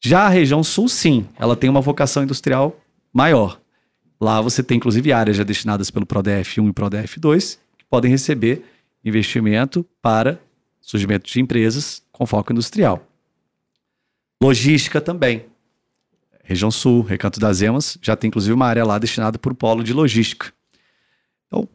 Já 0.00 0.26
a 0.26 0.28
região 0.28 0.62
Sul, 0.62 0.88
sim, 0.88 1.26
ela 1.36 1.56
tem 1.56 1.68
uma 1.68 1.80
vocação 1.80 2.22
industrial 2.22 2.78
maior. 3.16 3.58
Lá 4.20 4.42
você 4.42 4.62
tem, 4.62 4.76
inclusive, 4.76 5.10
áreas 5.10 5.38
já 5.38 5.42
destinadas 5.42 5.90
pelo 5.90 6.04
PRODEF 6.04 6.60
1 6.60 6.68
e 6.68 6.72
PRODEF 6.72 7.18
2, 7.18 7.58
que 7.78 7.84
podem 7.86 8.10
receber 8.10 8.62
investimento 9.02 9.86
para 10.02 10.38
surgimento 10.82 11.30
de 11.30 11.40
empresas 11.40 12.02
com 12.12 12.26
foco 12.26 12.52
industrial. 12.52 13.08
Logística 14.42 15.00
também. 15.00 15.46
Região 16.44 16.70
Sul, 16.70 17.02
Recanto 17.02 17.40
das 17.40 17.62
Emas, 17.62 17.98
já 18.02 18.14
tem 18.14 18.28
inclusive 18.28 18.52
uma 18.52 18.66
área 18.66 18.84
lá 18.84 18.98
destinada 18.98 19.38
para 19.38 19.52
o 19.52 19.56
polo 19.56 19.82
de 19.82 19.94
logística. 19.94 20.52
Então, 21.46 21.66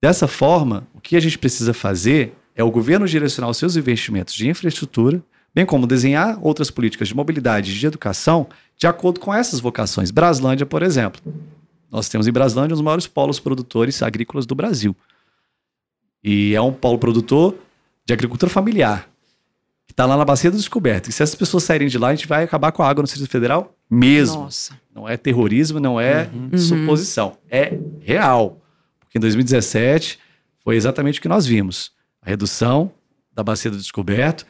dessa 0.00 0.28
forma, 0.28 0.86
o 0.94 1.00
que 1.00 1.16
a 1.16 1.20
gente 1.20 1.38
precisa 1.38 1.72
fazer 1.72 2.34
é 2.54 2.62
o 2.62 2.70
governo 2.70 3.08
direcionar 3.08 3.48
os 3.48 3.56
seus 3.56 3.76
investimentos 3.76 4.34
de 4.34 4.48
infraestrutura, 4.48 5.22
bem 5.56 5.64
como 5.64 5.86
desenhar 5.86 6.38
outras 6.42 6.70
políticas 6.70 7.08
de 7.08 7.16
mobilidade 7.16 7.72
e 7.72 7.74
de 7.74 7.86
educação 7.86 8.46
de 8.76 8.86
acordo 8.86 9.18
com 9.18 9.32
essas 9.32 9.58
vocações. 9.58 10.10
Braslândia, 10.10 10.66
por 10.66 10.82
exemplo. 10.82 11.22
Nós 11.90 12.10
temos 12.10 12.26
em 12.26 12.32
Braslândia 12.32 12.74
os 12.74 12.82
maiores 12.82 13.06
polos 13.06 13.40
produtores 13.40 14.02
agrícolas 14.02 14.44
do 14.44 14.54
Brasil. 14.54 14.94
E 16.22 16.54
é 16.54 16.60
um 16.60 16.74
polo 16.74 16.98
produtor 16.98 17.56
de 18.04 18.12
agricultura 18.12 18.50
familiar, 18.50 19.08
que 19.86 19.94
está 19.94 20.04
lá 20.04 20.14
na 20.18 20.26
Bacia 20.26 20.50
do 20.50 20.58
Descoberto. 20.58 21.08
E 21.08 21.12
se 21.12 21.22
essas 21.22 21.34
pessoas 21.34 21.62
saírem 21.62 21.88
de 21.88 21.96
lá, 21.96 22.08
a 22.08 22.14
gente 22.14 22.28
vai 22.28 22.44
acabar 22.44 22.70
com 22.70 22.82
a 22.82 22.88
água 22.90 23.00
no 23.00 23.06
Distrito 23.06 23.30
Federal 23.30 23.74
mesmo. 23.90 24.42
Nossa. 24.42 24.78
Não 24.94 25.08
é 25.08 25.16
terrorismo, 25.16 25.80
não 25.80 25.98
é 25.98 26.28
uhum. 26.34 26.58
suposição. 26.58 27.38
É 27.48 27.78
real. 28.00 28.60
Porque 29.00 29.16
em 29.16 29.20
2017 29.22 30.18
foi 30.62 30.76
exatamente 30.76 31.18
o 31.18 31.22
que 31.22 31.28
nós 31.28 31.46
vimos. 31.46 31.92
A 32.20 32.28
redução 32.28 32.92
da 33.32 33.42
Bacia 33.42 33.70
do 33.70 33.78
Descoberto, 33.78 34.44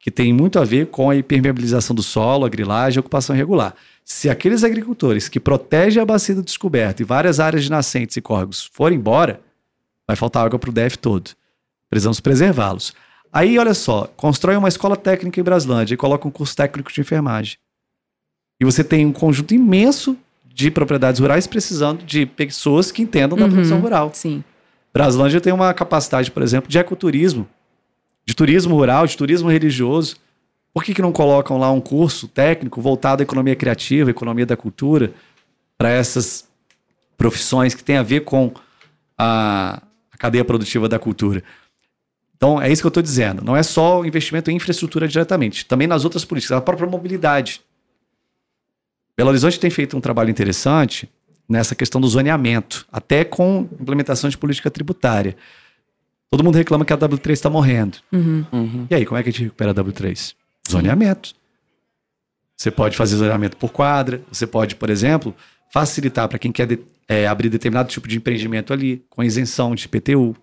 que 0.00 0.10
tem 0.10 0.32
muito 0.32 0.58
a 0.58 0.64
ver 0.64 0.86
com 0.86 1.10
a 1.10 1.16
impermeabilização 1.16 1.94
do 1.94 2.02
solo, 2.02 2.46
a 2.46 2.48
grilagem 2.48 2.98
a 2.98 3.00
ocupação 3.00 3.36
irregular. 3.36 3.74
Se 4.02 4.30
aqueles 4.30 4.64
agricultores 4.64 5.28
que 5.28 5.38
protegem 5.38 6.02
a 6.02 6.06
bacia 6.06 6.34
do 6.34 6.42
descoberto 6.42 7.00
e 7.00 7.04
várias 7.04 7.38
áreas 7.38 7.62
de 7.62 7.70
nascentes 7.70 8.16
e 8.16 8.20
córregos 8.22 8.68
forem 8.72 8.98
embora, 8.98 9.40
vai 10.06 10.16
faltar 10.16 10.46
água 10.46 10.58
para 10.58 10.70
o 10.70 10.72
DF 10.72 10.98
todo. 10.98 11.30
Precisamos 11.90 12.18
preservá-los. 12.18 12.94
Aí, 13.32 13.58
olha 13.58 13.74
só, 13.74 14.10
constrói 14.16 14.56
uma 14.56 14.68
escola 14.68 14.96
técnica 14.96 15.38
em 15.38 15.44
Braslândia 15.44 15.94
e 15.94 15.98
coloca 15.98 16.26
um 16.26 16.30
curso 16.30 16.56
técnico 16.56 16.90
de 16.90 17.00
enfermagem. 17.00 17.58
E 18.58 18.64
você 18.64 18.82
tem 18.82 19.06
um 19.06 19.12
conjunto 19.12 19.54
imenso 19.54 20.16
de 20.44 20.70
propriedades 20.70 21.20
rurais 21.20 21.46
precisando 21.46 22.04
de 22.04 22.26
pessoas 22.26 22.90
que 22.90 23.02
entendam 23.02 23.38
da 23.38 23.44
Uhum, 23.44 23.50
produção 23.52 23.80
rural. 23.80 24.10
Sim. 24.14 24.42
Braslândia 24.92 25.40
tem 25.40 25.52
uma 25.52 25.72
capacidade, 25.72 26.30
por 26.30 26.42
exemplo, 26.42 26.68
de 26.68 26.78
ecoturismo, 26.78 27.46
de 28.30 28.36
turismo 28.36 28.76
rural, 28.76 29.08
de 29.08 29.16
turismo 29.16 29.50
religioso. 29.50 30.14
Por 30.72 30.84
que, 30.84 30.94
que 30.94 31.02
não 31.02 31.10
colocam 31.10 31.58
lá 31.58 31.68
um 31.72 31.80
curso 31.80 32.28
técnico 32.28 32.80
voltado 32.80 33.22
à 33.22 33.24
economia 33.24 33.56
criativa, 33.56 34.08
economia 34.08 34.46
da 34.46 34.56
cultura, 34.56 35.12
para 35.76 35.88
essas 35.90 36.48
profissões 37.18 37.74
que 37.74 37.82
têm 37.82 37.96
a 37.96 38.04
ver 38.04 38.20
com 38.20 38.52
a, 39.18 39.82
a 40.12 40.16
cadeia 40.16 40.44
produtiva 40.44 40.88
da 40.88 40.96
cultura? 40.96 41.42
Então, 42.36 42.62
é 42.62 42.70
isso 42.70 42.80
que 42.80 42.86
eu 42.86 42.90
estou 42.90 43.02
dizendo. 43.02 43.44
Não 43.44 43.56
é 43.56 43.64
só 43.64 44.00
o 44.00 44.06
investimento 44.06 44.48
em 44.48 44.54
infraestrutura 44.54 45.08
diretamente, 45.08 45.66
também 45.66 45.88
nas 45.88 46.04
outras 46.04 46.24
políticas, 46.24 46.56
a 46.56 46.60
própria 46.60 46.88
mobilidade. 46.88 47.60
Belo 49.16 49.30
Horizonte 49.30 49.58
tem 49.58 49.70
feito 49.70 49.96
um 49.96 50.00
trabalho 50.00 50.30
interessante 50.30 51.10
nessa 51.48 51.74
questão 51.74 52.00
do 52.00 52.06
zoneamento, 52.06 52.86
até 52.92 53.24
com 53.24 53.68
implementação 53.80 54.30
de 54.30 54.38
política 54.38 54.70
tributária. 54.70 55.36
Todo 56.30 56.44
mundo 56.44 56.54
reclama 56.56 56.84
que 56.84 56.92
a 56.92 56.96
W3 56.98 57.30
está 57.32 57.50
morrendo. 57.50 57.98
Uhum. 58.12 58.44
Uhum. 58.52 58.86
E 58.88 58.94
aí, 58.94 59.04
como 59.04 59.18
é 59.18 59.22
que 59.22 59.28
a 59.30 59.32
gente 59.32 59.42
recupera 59.44 59.72
a 59.72 59.74
W3? 59.74 60.34
Zoneamento. 60.70 61.34
Você 62.56 62.70
pode 62.70 62.96
fazer 62.96 63.16
zoneamento 63.16 63.56
por 63.56 63.70
quadra, 63.72 64.22
você 64.30 64.46
pode, 64.46 64.76
por 64.76 64.90
exemplo, 64.90 65.34
facilitar 65.72 66.28
para 66.28 66.38
quem 66.38 66.52
quer 66.52 66.66
de- 66.66 66.78
é, 67.08 67.26
abrir 67.26 67.48
determinado 67.48 67.88
tipo 67.88 68.06
de 68.06 68.16
empreendimento 68.16 68.72
ali, 68.72 69.04
com 69.10 69.24
isenção 69.24 69.74
de 69.74 69.86
IPTU. 69.86 70.36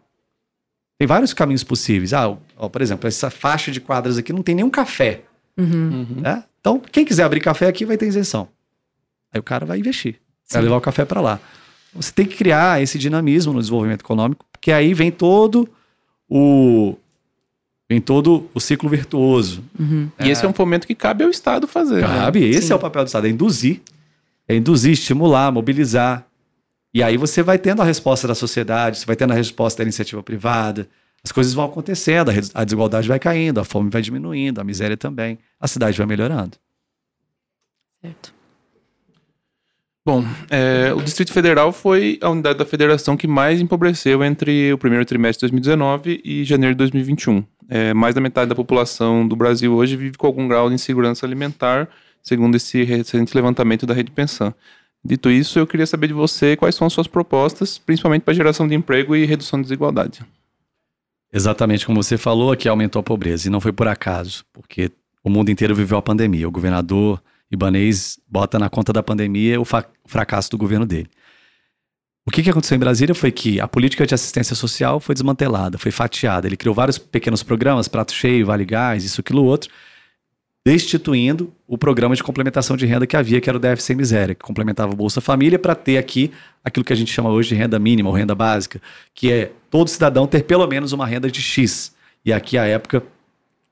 Tem 0.99 1.07
vários 1.07 1.33
caminhos 1.33 1.63
possíveis. 1.63 2.11
Ah, 2.13 2.35
ó, 2.57 2.67
por 2.67 2.81
exemplo, 2.81 3.07
essa 3.07 3.29
faixa 3.29 3.71
de 3.71 3.79
quadras 3.79 4.17
aqui 4.17 4.33
não 4.33 4.41
tem 4.41 4.55
nenhum 4.55 4.69
café. 4.69 5.21
Uhum. 5.57 6.05
Uhum. 6.09 6.21
né? 6.21 6.43
Então, 6.59 6.79
quem 6.79 7.05
quiser 7.05 7.23
abrir 7.23 7.39
café 7.39 7.67
aqui 7.67 7.85
vai 7.85 7.97
ter 7.97 8.07
isenção. 8.07 8.47
Aí 9.33 9.39
o 9.39 9.43
cara 9.43 9.65
vai 9.65 9.79
investir, 9.79 10.19
vai 10.51 10.61
Sim. 10.61 10.65
levar 10.65 10.77
o 10.77 10.81
café 10.81 11.05
para 11.05 11.21
lá. 11.21 11.39
Você 11.93 12.11
tem 12.11 12.25
que 12.25 12.35
criar 12.35 12.81
esse 12.81 12.99
dinamismo 12.99 13.53
no 13.53 13.59
desenvolvimento 13.59 14.01
econômico, 14.01 14.45
porque 14.51 14.71
aí 14.71 14.93
vem 14.93 15.11
todo 15.11 15.67
o 16.29 16.95
vem 17.89 18.01
todo 18.01 18.49
o 18.53 18.59
ciclo 18.59 18.89
virtuoso. 18.89 19.63
Uhum. 19.79 20.09
E 20.19 20.29
esse 20.29 20.45
é 20.45 20.47
um 20.47 20.53
fomento 20.53 20.85
que 20.85 20.93
cabe 20.93 21.23
ao 21.23 21.29
Estado 21.29 21.67
fazer. 21.67 22.01
né? 22.01 22.07
Cabe, 22.07 22.43
esse 22.43 22.67
Sim. 22.67 22.73
é 22.73 22.75
o 22.75 22.79
papel 22.79 23.03
do 23.03 23.07
Estado, 23.07 23.27
é 23.27 23.29
induzir. 23.29 23.81
É 24.47 24.55
induzir, 24.55 24.91
estimular, 24.91 25.51
mobilizar. 25.51 26.25
E 26.93 27.03
aí 27.03 27.17
você 27.17 27.43
vai 27.43 27.57
tendo 27.57 27.81
a 27.81 27.85
resposta 27.85 28.27
da 28.27 28.35
sociedade, 28.35 28.99
você 28.99 29.05
vai 29.05 29.15
tendo 29.15 29.31
a 29.31 29.35
resposta 29.35 29.77
da 29.79 29.83
iniciativa 29.83 30.21
privada. 30.23 30.87
As 31.23 31.31
coisas 31.31 31.53
vão 31.53 31.65
acontecendo, 31.65 32.31
a 32.53 32.63
desigualdade 32.63 33.07
vai 33.07 33.19
caindo, 33.19 33.59
a 33.59 33.63
fome 33.65 33.89
vai 33.89 34.01
diminuindo, 34.01 34.61
a 34.61 34.63
miséria 34.63 34.95
também. 34.95 35.37
A 35.59 35.67
cidade 35.67 35.97
vai 35.97 36.07
melhorando. 36.07 36.57
Certo. 38.01 38.33
Bom, 40.07 40.23
é, 40.49 40.93
o 40.93 41.01
Distrito 41.01 41.33
Federal 41.33 41.73
foi 41.73 42.17
a 42.21 42.29
unidade 42.29 42.57
da 42.57 42.63
federação 42.63 43.17
que 43.17 43.27
mais 43.27 43.59
empobreceu 43.59 44.23
entre 44.23 44.71
o 44.71 44.77
primeiro 44.77 45.03
trimestre 45.03 45.45
de 45.45 45.51
2019 45.51 46.21
e 46.23 46.45
janeiro 46.45 46.73
de 46.73 46.77
2021. 46.77 47.43
É, 47.67 47.93
mais 47.93 48.15
da 48.15 48.21
metade 48.21 48.47
da 48.47 48.55
população 48.55 49.27
do 49.27 49.35
Brasil 49.35 49.73
hoje 49.73 49.97
vive 49.97 50.17
com 50.17 50.25
algum 50.25 50.47
grau 50.47 50.69
de 50.69 50.75
insegurança 50.75 51.25
alimentar, 51.25 51.89
segundo 52.23 52.55
esse 52.55 52.85
recente 52.85 53.35
levantamento 53.35 53.85
da 53.85 53.93
Rede 53.93 54.09
Pensão. 54.09 54.55
Dito 55.03 55.29
isso, 55.29 55.59
eu 55.59 55.67
queria 55.67 55.85
saber 55.85 56.07
de 56.07 56.13
você 56.13 56.55
quais 56.55 56.73
são 56.73 56.87
as 56.87 56.93
suas 56.93 57.07
propostas, 57.07 57.77
principalmente 57.77 58.21
para 58.21 58.33
geração 58.33 58.65
de 58.65 58.75
emprego 58.75 59.13
e 59.13 59.25
redução 59.25 59.59
de 59.59 59.63
desigualdade. 59.63 60.21
Exatamente 61.33 61.85
como 61.85 62.01
você 62.01 62.17
falou, 62.17 62.55
que 62.55 62.69
aumentou 62.69 63.01
a 63.01 63.03
pobreza. 63.03 63.49
E 63.49 63.51
não 63.51 63.59
foi 63.59 63.73
por 63.73 63.89
acaso, 63.89 64.45
porque 64.53 64.89
o 65.21 65.29
mundo 65.29 65.51
inteiro 65.51 65.75
viveu 65.75 65.97
a 65.97 66.01
pandemia. 66.01 66.47
O 66.47 66.51
governador 66.51 67.21
Ibanez 67.51 68.19
bota 68.27 68.59
na 68.59 68.69
conta 68.69 68.91
da 68.91 69.01
pandemia 69.01 69.59
o 69.59 69.65
fracasso 70.05 70.51
do 70.51 70.57
governo 70.57 70.85
dele. 70.85 71.09
O 72.25 72.31
que, 72.31 72.43
que 72.43 72.49
aconteceu 72.49 72.75
em 72.75 72.79
Brasília 72.79 73.15
foi 73.15 73.31
que 73.31 73.57
a 73.61 73.67
política 73.69 74.05
de 74.05 74.13
assistência 74.13 74.53
social 74.53 74.99
foi 74.99 75.15
desmantelada, 75.15 75.77
foi 75.77 75.91
fatiada. 75.91 76.45
Ele 76.45 76.57
criou 76.57 76.75
vários 76.75 76.97
pequenos 76.97 77.41
programas, 77.41 77.87
Prato 77.87 78.11
Cheio, 78.11 78.45
Vale 78.45 78.65
Gás, 78.65 79.05
isso, 79.05 79.21
aquilo, 79.21 79.45
outro, 79.45 79.71
destituindo 80.65 81.53
o 81.65 81.77
programa 81.77 82.13
de 82.13 82.21
complementação 82.21 82.75
de 82.75 82.85
renda 82.85 83.07
que 83.07 83.15
havia, 83.15 83.39
que 83.39 83.49
era 83.49 83.57
o 83.57 83.61
DF 83.61 83.81
Sem 83.81 83.95
Miséria, 83.95 84.35
que 84.35 84.43
complementava 84.43 84.91
o 84.91 84.95
Bolsa 84.97 85.21
Família 85.21 85.57
para 85.57 85.73
ter 85.73 85.97
aqui 85.97 86.33
aquilo 86.61 86.83
que 86.83 86.91
a 86.91 86.95
gente 86.97 87.13
chama 87.13 87.29
hoje 87.29 87.47
de 87.47 87.55
renda 87.55 87.79
mínima 87.79 88.09
ou 88.09 88.15
renda 88.15 88.35
básica, 88.35 88.81
que 89.15 89.31
é 89.31 89.53
todo 89.71 89.87
cidadão 89.87 90.27
ter 90.27 90.43
pelo 90.43 90.67
menos 90.67 90.91
uma 90.91 91.07
renda 91.07 91.31
de 91.31 91.41
X. 91.41 91.95
E 92.25 92.33
aqui, 92.33 92.57
à 92.57 92.65
época, 92.65 93.01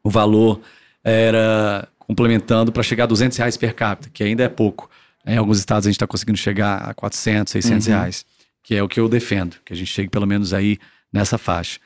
o 0.02 0.10
valor 0.10 0.62
era 1.04 1.90
complementando 2.08 2.72
para 2.72 2.84
chegar 2.84 3.06
a 3.06 3.08
200 3.08 3.38
reais 3.38 3.58
per 3.58 3.74
capita, 3.74 4.10
que 4.14 4.24
ainda 4.24 4.44
é 4.44 4.50
pouco. 4.50 4.90
Em 5.26 5.38
alguns 5.38 5.58
estados 5.60 5.88
a 5.88 5.90
gente 5.90 5.96
está 5.98 6.08
conseguindo 6.08 6.38
chegar 6.38 6.78
a 6.78 6.94
400, 6.94 7.52
600 7.52 7.88
Uhum. 7.88 7.94
reais, 7.94 8.26
que 8.64 8.76
é 8.76 8.84
o 8.84 8.88
que 8.88 9.00
eu 9.00 9.10
defendo, 9.10 9.56
que 9.66 9.74
a 9.74 9.76
gente 9.76 9.88
chegue 9.92 10.10
pelo 10.10 10.26
menos 10.28 10.54
aí 10.54 10.78
nessa 11.12 11.38
faixa. 11.38 11.80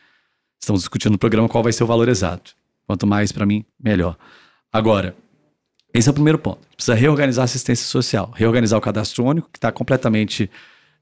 Estamos 0.60 0.82
discutindo 0.82 1.14
no 1.14 1.18
programa 1.18 1.48
qual 1.48 1.64
vai 1.64 1.72
ser 1.72 1.84
o 1.84 1.88
valor 1.88 2.10
exato. 2.10 2.54
Quanto 2.86 3.08
mais 3.08 3.32
para 3.32 3.46
mim, 3.46 3.64
melhor. 3.82 4.18
Agora, 4.74 5.16
esse 5.94 6.08
é 6.10 6.12
o 6.12 6.14
primeiro 6.14 6.38
ponto. 6.38 6.60
Precisa 6.76 6.96
reorganizar 6.96 7.44
a 7.44 7.46
assistência 7.46 7.86
social, 7.86 8.32
reorganizar 8.36 8.78
o 8.78 8.82
cadastro 8.82 9.24
único, 9.24 9.50
que 9.52 9.58
está 9.58 9.72
completamente 9.72 10.50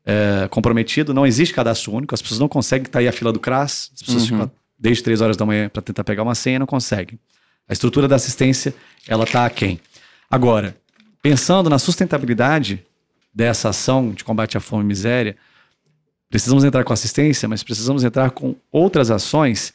é, 0.05 0.47
comprometido. 0.49 1.13
Não 1.13 1.25
existe 1.25 1.53
cadastro 1.53 1.91
único, 1.93 2.13
as 2.13 2.21
pessoas 2.21 2.39
não 2.39 2.47
conseguem 2.47 2.85
estar 2.85 2.99
aí 2.99 3.07
a 3.07 3.11
fila 3.11 3.33
do 3.33 3.39
CRAS, 3.39 3.91
as 3.95 4.01
pessoas 4.03 4.23
Uhum. 4.23 4.27
ficam 4.37 4.51
desde 4.79 5.03
3 5.03 5.21
horas 5.21 5.35
da 5.35 5.45
manhã 5.45 5.69
para 5.69 5.81
tentar 5.81 6.03
pegar 6.03 6.23
uma 6.23 6.35
senha 6.35 6.57
e 6.57 6.59
não 6.59 6.67
conseguem. 6.67 7.19
A 7.67 7.73
estrutura 7.73 8.07
da 8.07 8.15
assistência, 8.15 8.73
ela 9.07 9.25
está 9.25 9.45
aquém. 9.45 9.79
Agora, 10.29 10.75
pensando 11.21 11.69
na 11.69 11.77
sustentabilidade 11.77 12.83
dessa 13.33 13.69
ação 13.69 14.11
de 14.11 14.23
combate 14.23 14.57
à 14.57 14.59
fome 14.59 14.83
e 14.83 14.87
miséria, 14.87 15.35
precisamos 16.29 16.63
entrar 16.63 16.83
com 16.83 16.93
assistência, 16.93 17.47
mas 17.47 17.63
precisamos 17.63 18.03
entrar 18.03 18.31
com 18.31 18.55
outras 18.71 19.11
ações 19.11 19.73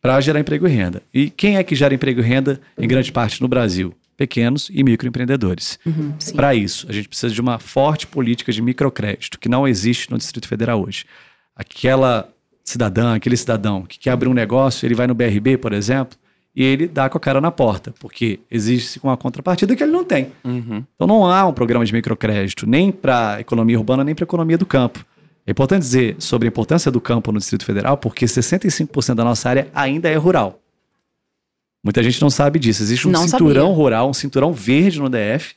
para 0.00 0.20
gerar 0.20 0.40
emprego 0.40 0.66
e 0.66 0.70
renda. 0.70 1.02
E 1.12 1.30
quem 1.30 1.56
é 1.56 1.64
que 1.64 1.74
gera 1.74 1.94
emprego 1.94 2.20
e 2.20 2.24
renda 2.24 2.60
em 2.78 2.86
grande 2.86 3.12
parte 3.12 3.42
no 3.42 3.48
Brasil? 3.48 3.94
Pequenos 4.16 4.70
e 4.72 4.82
microempreendedores. 4.82 5.78
Uhum. 5.86 6.14
Para 6.34 6.54
isso, 6.54 6.86
a 6.88 6.92
gente 6.92 7.08
precisa 7.08 7.32
de 7.32 7.40
uma 7.40 7.58
forte 7.58 8.06
política 8.06 8.52
de 8.52 8.60
microcrédito, 8.60 9.38
que 9.38 9.48
não 9.48 9.66
existe 9.66 10.10
no 10.10 10.18
Distrito 10.18 10.48
Federal 10.48 10.82
hoje. 10.82 11.04
Aquela 11.54 12.28
cidadã, 12.64 13.14
aquele 13.14 13.36
cidadão 13.36 13.82
que 13.82 13.98
quer 13.98 14.10
abrir 14.10 14.28
um 14.28 14.34
negócio, 14.34 14.86
ele 14.86 14.94
vai 14.94 15.06
no 15.06 15.14
BRB, 15.14 15.56
por 15.58 15.72
exemplo, 15.72 16.18
e 16.54 16.62
ele 16.62 16.88
dá 16.88 17.08
com 17.08 17.16
a 17.18 17.20
cara 17.20 17.40
na 17.40 17.50
porta, 17.50 17.94
porque 18.00 18.40
exige-se 18.50 18.98
uma 19.02 19.16
contrapartida 19.16 19.76
que 19.76 19.82
ele 19.82 19.92
não 19.92 20.04
tem. 20.04 20.32
Uhum. 20.44 20.84
Então 20.94 21.06
não 21.06 21.26
há 21.26 21.46
um 21.46 21.52
programa 21.52 21.84
de 21.84 21.92
microcrédito, 21.92 22.66
nem 22.66 22.90
para 22.90 23.34
a 23.34 23.40
economia 23.40 23.78
urbana, 23.78 24.02
nem 24.02 24.14
para 24.14 24.24
a 24.24 24.26
economia 24.26 24.58
do 24.58 24.66
campo. 24.66 25.04
É 25.46 25.50
importante 25.50 25.80
dizer 25.82 26.16
sobre 26.18 26.46
a 26.46 26.50
importância 26.50 26.90
do 26.90 27.00
campo 27.00 27.32
no 27.32 27.38
Distrito 27.38 27.64
Federal, 27.64 27.96
porque 27.96 28.26
65% 28.26 29.14
da 29.14 29.24
nossa 29.24 29.48
área 29.48 29.68
ainda 29.74 30.08
é 30.08 30.16
rural. 30.16 30.60
Muita 31.82 32.02
gente 32.02 32.20
não 32.20 32.28
sabe 32.28 32.58
disso. 32.58 32.82
Existe 32.82 33.06
um 33.08 33.10
Não 33.10 33.26
cinturão 33.26 33.68
sabia. 33.68 33.76
rural, 33.76 34.10
um 34.10 34.12
cinturão 34.12 34.52
verde 34.52 34.98
no 35.00 35.08
DF, 35.08 35.54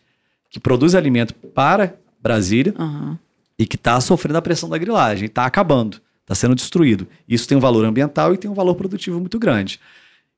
que 0.49 0.60
produz 0.60 0.95
alimento 0.95 1.34
para 1.34 1.95
Brasília 2.21 2.73
Aham. 2.77 3.17
e 3.58 3.65
que 3.65 3.75
está 3.75 3.99
sofrendo 3.99 4.38
a 4.38 4.41
pressão 4.41 4.69
da 4.69 4.77
grilagem, 4.77 5.25
está 5.25 5.45
acabando, 5.45 5.99
está 6.21 6.36
sendo 6.36 6.56
destruído. 6.56 7.08
Isso 7.27 7.47
tem 7.47 7.58
um 7.58 7.62
valor 7.62 7.84
ambiental 7.84 8.34
e 8.34 8.38
tem 8.38 8.49
um 8.49 8.54
valor 8.54 8.75
produtivo 8.75 9.19
muito 9.19 9.39
grande. 9.39 9.80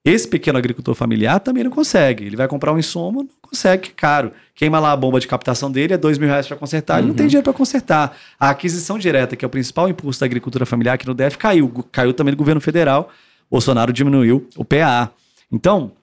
Esse 0.06 0.28
pequeno 0.28 0.58
agricultor 0.58 0.94
familiar 0.96 1.40
também 1.40 1.64
não 1.64 1.72
consegue. 1.72 2.26
Ele 2.26 2.36
vai 2.36 2.48
comprar 2.48 2.74
um 2.74 2.78
insumo, 2.78 3.24
não 3.24 3.30
consegue, 3.42 3.84
que 3.84 3.90
é 3.92 3.94
caro. 3.96 4.34
Queima 4.54 4.78
lá 4.78 4.92
a 4.92 4.98
bomba 4.98 5.18
de 5.18 5.28
captação 5.28 5.72
dele, 5.72 5.94
é 5.94 5.98
dois 5.98 6.18
mil 6.18 6.28
reais 6.28 6.46
para 6.46 6.58
consertar, 6.58 7.00
ele 7.00 7.08
não 7.08 7.16
tem 7.16 7.28
dinheiro 7.28 7.44
para 7.44 7.54
consertar. 7.54 8.18
A 8.38 8.50
aquisição 8.50 9.00
direta, 9.00 9.36
que 9.38 9.46
é 9.46 9.48
o 9.48 9.50
principal 9.50 9.88
impulso 9.88 10.20
da 10.20 10.26
agricultura 10.26 10.66
familiar 10.66 10.96
aqui 10.96 11.08
no 11.08 11.14
DF, 11.14 11.38
caiu. 11.38 11.72
Caiu 11.90 12.14
também 12.14 12.34
do 12.34 12.38
governo 12.38 12.60
federal. 12.60 13.10
Bolsonaro 13.50 13.94
diminuiu 13.94 14.50
o 14.58 14.66
PA. 14.66 15.10
Então, 15.50 15.94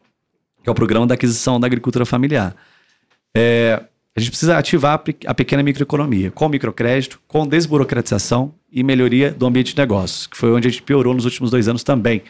que 0.63 0.69
é 0.71 0.73
o 0.73 0.75
programa 0.75 1.07
da 1.07 1.15
aquisição 1.15 1.61
da 1.61 1.67
agricultura 1.67 2.07
familiar. 2.07 2.57
É, 3.37 3.83
a 4.17 4.21
gente 4.21 4.31
precisa 4.31 4.57
ativar 4.57 5.03
a 5.27 5.35
pequena 5.35 5.63
microeconomia 5.63 6.31
com 6.31 6.49
microcrédito, 6.49 7.21
com 7.29 7.47
desburocratização 7.47 8.55
e 8.73 8.83
melhoria 8.83 9.31
do 9.31 9.47
ambiente 9.47 9.75
de 9.75 9.79
negócios, 9.79 10.27
que 10.27 10.37
foi 10.37 10.51
onde 10.53 10.69
a 10.69 10.71
gente 10.71 10.83
piorou 10.83 11.13
nos 11.13 11.25
últimos 11.25 11.51
dois 11.51 11.69
anos 11.69 11.83
também. 11.83 12.23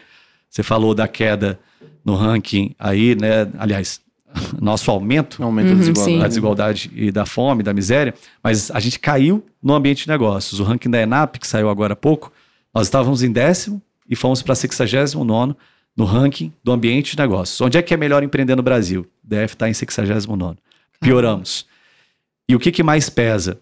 Você 0.51 0.61
falou 0.61 0.93
da 0.93 1.07
queda 1.07 1.57
no 2.03 2.13
ranking 2.13 2.75
aí, 2.77 3.15
né? 3.15 3.49
Aliás, 3.57 4.01
nosso 4.61 4.91
aumento 4.91 5.41
Aumento 5.41 5.69
Uhum, 5.69 5.73
da 5.75 5.79
desigualdade. 5.79 6.19
da 6.19 6.27
desigualdade 6.27 6.91
e 6.93 7.11
da 7.11 7.25
fome, 7.25 7.63
da 7.63 7.73
miséria, 7.73 8.13
mas 8.43 8.69
a 8.69 8.79
gente 8.81 8.99
caiu 8.99 9.43
no 9.63 9.73
ambiente 9.73 10.03
de 10.03 10.09
negócios. 10.09 10.59
O 10.59 10.63
ranking 10.63 10.89
da 10.89 11.01
ENAP, 11.01 11.37
que 11.39 11.47
saiu 11.47 11.69
agora 11.69 11.93
há 11.93 11.95
pouco, 11.95 12.31
nós 12.73 12.87
estávamos 12.87 13.23
em 13.23 13.31
décimo 13.31 13.81
e 14.09 14.15
fomos 14.15 14.41
para 14.41 14.53
69 14.53 15.55
no 15.95 16.03
ranking 16.05 16.51
do 16.63 16.71
ambiente 16.71 17.11
de 17.15 17.17
negócios. 17.21 17.59
Onde 17.61 17.77
é 17.77 17.81
que 17.81 17.93
é 17.93 17.97
melhor 17.97 18.21
empreender 18.23 18.55
no 18.55 18.63
Brasil? 18.63 19.05
DF 19.23 19.53
está 19.53 19.69
em 19.69 19.73
69. 19.73 20.57
Pioramos. 20.99 21.65
E 22.47 22.55
o 22.55 22.59
que, 22.59 22.71
que 22.71 22.83
mais 22.83 23.09
pesa? 23.09 23.57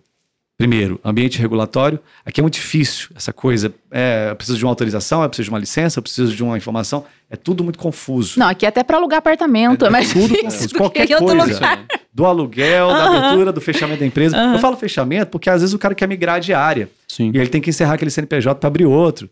Primeiro, 0.60 1.00
ambiente 1.06 1.40
regulatório. 1.40 1.98
Aqui 2.26 2.42
é 2.42 2.44
muito 2.44 2.56
difícil 2.56 3.08
essa 3.16 3.32
coisa. 3.32 3.74
É, 3.90 4.28
eu 4.30 4.36
preciso 4.36 4.58
de 4.58 4.66
uma 4.66 4.72
autorização, 4.72 5.24
eu 5.24 5.30
preciso 5.30 5.46
de 5.46 5.50
uma 5.52 5.58
licença, 5.58 6.00
eu 6.00 6.04
preciso 6.04 6.36
de 6.36 6.44
uma 6.44 6.58
informação. 6.58 7.06
É 7.30 7.38
tudo 7.38 7.64
muito 7.64 7.80
confuso. 7.80 8.38
Não, 8.38 8.46
aqui 8.46 8.66
até 8.66 8.84
para 8.84 8.98
alugar 8.98 9.20
apartamento 9.20 9.86
é, 9.86 9.88
é 9.88 9.90
mais 9.90 10.12
tudo 10.12 10.28
difícil 10.36 10.50
confuso. 10.50 10.76
Qualquer 10.76 11.08
coisa. 11.08 11.88
Do 12.14 12.26
aluguel, 12.26 12.90
da 12.90 13.06
abertura, 13.06 13.54
do 13.54 13.62
fechamento 13.62 14.02
da 14.02 14.06
empresa. 14.06 14.36
Eu 14.36 14.60
falo 14.60 14.76
fechamento 14.76 15.32
porque 15.32 15.50
às 15.50 15.62
vezes 15.62 15.74
o 15.74 15.80
cara 15.80 15.96
quer 15.96 16.10
migrar 16.10 16.42
de 16.42 16.54
área. 16.54 16.90
Sim. 17.08 17.32
E 17.34 17.38
ele 17.38 17.48
tem 17.48 17.62
que 17.62 17.70
encerrar 17.70 17.94
aquele 17.94 18.12
CNPJ 18.12 18.60
para 18.60 18.68
abrir 18.68 18.86
outro. 18.86 19.30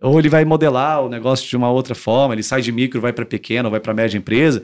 Ou 0.00 0.18
ele 0.18 0.30
vai 0.30 0.46
modelar 0.46 1.04
o 1.04 1.10
negócio 1.10 1.46
de 1.46 1.54
uma 1.58 1.70
outra 1.70 1.94
forma, 1.94 2.34
ele 2.34 2.42
sai 2.42 2.62
de 2.62 2.72
micro, 2.72 3.02
vai 3.02 3.12
para 3.12 3.26
pequeno, 3.26 3.68
vai 3.68 3.80
para 3.80 3.92
média 3.92 4.16
empresa. 4.16 4.62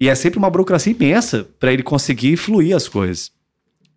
E 0.00 0.08
é 0.08 0.14
sempre 0.14 0.38
uma 0.38 0.48
burocracia 0.48 0.90
imensa 0.90 1.46
para 1.58 1.70
ele 1.70 1.82
conseguir 1.82 2.38
fluir 2.38 2.74
as 2.74 2.88
coisas. 2.88 3.30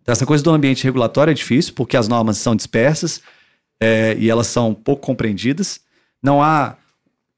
Então, 0.04 0.12
essa 0.12 0.26
coisa 0.26 0.44
do 0.44 0.50
ambiente 0.50 0.84
regulatório 0.84 1.30
é 1.30 1.34
difícil, 1.34 1.72
porque 1.72 1.96
as 1.96 2.06
normas 2.08 2.36
são 2.36 2.54
dispersas 2.54 3.22
é, 3.80 4.14
e 4.18 4.28
elas 4.28 4.46
são 4.46 4.74
pouco 4.74 5.00
compreendidas. 5.00 5.80
Não 6.22 6.42
há 6.42 6.76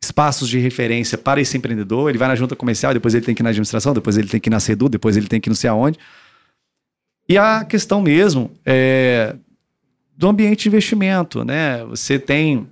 espaços 0.03 0.49
de 0.49 0.59
referência 0.59 1.17
para 1.17 1.41
esse 1.41 1.57
empreendedor. 1.57 2.11
Ele 2.11 2.19
vai 2.19 2.27
na 2.27 2.35
junta 2.35 2.57
comercial, 2.57 2.93
depois 2.93 3.15
ele 3.15 3.25
tem 3.25 3.37
que 3.37 3.41
ir 3.41 3.45
na 3.45 3.51
administração, 3.51 3.95
depois 3.95 4.19
ele 4.19 4.27
tem 4.27 4.41
que 4.41 4.49
ir 4.49 4.51
na 4.51 4.59
SEDU, 4.59 4.89
depois 4.89 5.17
ele 5.17 5.29
tem 5.29 5.41
que 5.41 5.49
ir 5.49 5.51
não 5.51 5.55
sei 5.55 5.71
aonde. 5.71 5.97
E 7.29 7.39
a 7.39 7.65
questão 7.65 8.03
mesmo 8.03 8.51
é 8.67 9.37
do 10.17 10.29
ambiente 10.29 10.63
de 10.65 10.69
investimento, 10.69 11.45
né? 11.45 11.85
Você 11.85 12.19
tem, 12.19 12.67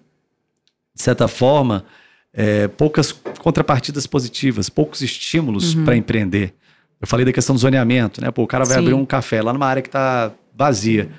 de 0.93 1.03
certa 1.03 1.29
forma, 1.29 1.85
é, 2.33 2.67
poucas 2.67 3.13
contrapartidas 3.13 4.09
positivas, 4.09 4.69
poucos 4.69 5.03
estímulos 5.03 5.75
uhum. 5.75 5.85
para 5.85 5.97
empreender. 5.97 6.53
Eu 7.05 7.07
falei 7.07 7.27
da 7.27 7.35
questão 7.35 7.55
do 7.55 7.61
zoneamento, 7.61 8.19
né? 8.23 8.31
Pô, 8.31 8.45
o 8.45 8.47
cara 8.47 8.65
vai 8.65 8.79
Sim. 8.79 8.81
abrir 8.81 8.95
um 8.95 9.05
café 9.05 9.43
lá 9.43 9.53
numa 9.53 9.67
área 9.67 9.83
que 9.83 9.89
está 9.89 10.33
vazia. 10.57 11.11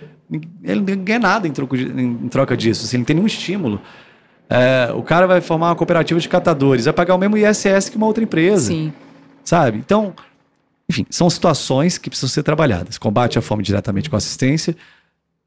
Ele 0.63 0.81
não 0.81 1.03
ganha 1.03 1.19
nada 1.19 1.47
em 1.47 1.51
em 1.51 2.27
troca 2.27 2.57
disso, 2.57 2.85
assim, 2.85 2.97
ele 2.97 3.01
não 3.01 3.05
tem 3.05 3.15
nenhum 3.15 3.27
estímulo. 3.27 3.79
É, 4.49 4.91
o 4.95 5.03
cara 5.03 5.27
vai 5.27 5.41
formar 5.41 5.67
uma 5.69 5.75
cooperativa 5.75 6.19
de 6.19 6.27
catadores, 6.27 6.85
vai 6.85 6.93
pagar 6.93 7.13
o 7.13 7.19
mesmo 7.19 7.37
ISS 7.37 7.89
que 7.89 7.97
uma 7.97 8.07
outra 8.07 8.23
empresa. 8.23 8.69
Sim. 8.71 8.91
Sabe? 9.43 9.77
Então, 9.77 10.15
enfim, 10.89 11.05
são 11.07 11.29
situações 11.29 11.99
que 11.99 12.09
precisam 12.09 12.29
ser 12.29 12.41
trabalhadas. 12.41 12.97
Combate 12.97 13.37
à 13.37 13.41
fome 13.43 13.61
diretamente 13.61 14.09
com 14.09 14.15
assistência, 14.15 14.75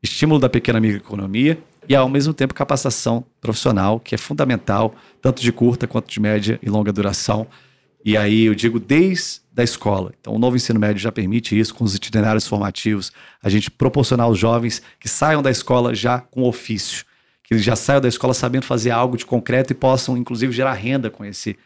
estímulo 0.00 0.38
da 0.38 0.48
pequena 0.48 0.78
microeconomia 0.78 1.58
e, 1.88 1.96
ao 1.96 2.08
mesmo 2.08 2.32
tempo, 2.32 2.54
capacitação 2.54 3.24
profissional, 3.40 3.98
que 3.98 4.14
é 4.14 4.18
fundamental, 4.18 4.94
tanto 5.20 5.42
de 5.42 5.50
curta 5.50 5.88
quanto 5.88 6.08
de 6.08 6.20
média 6.20 6.60
e 6.62 6.70
longa 6.70 6.92
duração. 6.92 7.44
E 8.04 8.16
aí 8.16 8.44
eu 8.44 8.54
digo 8.54 8.78
desde 8.78 9.40
da 9.58 9.64
escola. 9.64 10.12
Então, 10.20 10.32
o 10.32 10.38
novo 10.38 10.54
ensino 10.54 10.78
médio 10.78 11.02
já 11.02 11.10
permite 11.10 11.58
isso, 11.58 11.74
com 11.74 11.82
os 11.82 11.92
itinerários 11.92 12.46
formativos, 12.46 13.10
a 13.42 13.48
gente 13.48 13.68
proporcionar 13.68 14.26
aos 14.26 14.38
jovens 14.38 14.80
que 15.00 15.08
saiam 15.08 15.42
da 15.42 15.50
escola 15.50 15.92
já 15.96 16.20
com 16.20 16.44
ofício, 16.44 17.04
que 17.42 17.54
eles 17.54 17.64
já 17.64 17.74
saiam 17.74 18.00
da 18.00 18.06
escola 18.06 18.32
sabendo 18.32 18.62
fazer 18.62 18.92
algo 18.92 19.16
de 19.16 19.26
concreto 19.26 19.72
e 19.72 19.74
possam, 19.74 20.16
inclusive, 20.16 20.52
gerar 20.52 20.74
renda 20.74 21.10
com 21.10 21.24
esse 21.24 21.58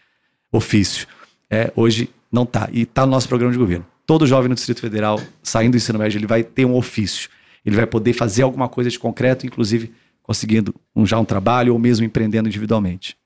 ofício. 0.50 1.06
É, 1.50 1.70
hoje 1.76 2.08
não 2.32 2.44
está. 2.44 2.66
E 2.72 2.80
está 2.80 3.04
no 3.04 3.12
nosso 3.12 3.28
programa 3.28 3.52
de 3.52 3.58
governo. 3.58 3.84
Todo 4.06 4.26
jovem 4.26 4.48
no 4.48 4.54
Distrito 4.54 4.80
Federal, 4.80 5.20
saindo 5.42 5.72
do 5.72 5.76
ensino 5.76 5.98
médio, 5.98 6.16
ele 6.16 6.26
vai 6.26 6.42
ter 6.42 6.64
um 6.64 6.74
ofício. 6.74 7.28
Ele 7.62 7.76
vai 7.76 7.86
poder 7.86 8.14
fazer 8.14 8.42
alguma 8.42 8.70
coisa 8.70 8.88
de 8.88 8.98
concreto, 8.98 9.44
inclusive 9.44 9.92
conseguindo 10.22 10.74
um, 10.96 11.04
já 11.04 11.18
um 11.18 11.26
trabalho 11.26 11.74
ou 11.74 11.78
mesmo 11.78 12.06
empreendendo 12.06 12.48
individualmente. 12.48 13.18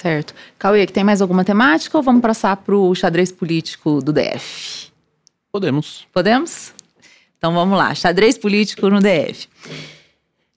Certo. 0.00 0.32
Cauê, 0.56 0.86
que 0.86 0.92
tem 0.92 1.02
mais 1.02 1.20
alguma 1.20 1.44
temática 1.44 1.96
ou 1.96 2.04
vamos 2.04 2.22
passar 2.22 2.56
para 2.56 2.76
o 2.76 2.94
xadrez 2.94 3.32
político 3.32 4.00
do 4.00 4.12
DF? 4.12 4.92
Podemos. 5.50 6.06
Podemos? 6.12 6.72
Então 7.36 7.52
vamos 7.52 7.76
lá, 7.76 7.92
xadrez 7.96 8.38
político 8.38 8.88
no 8.88 9.00
DF. 9.00 9.48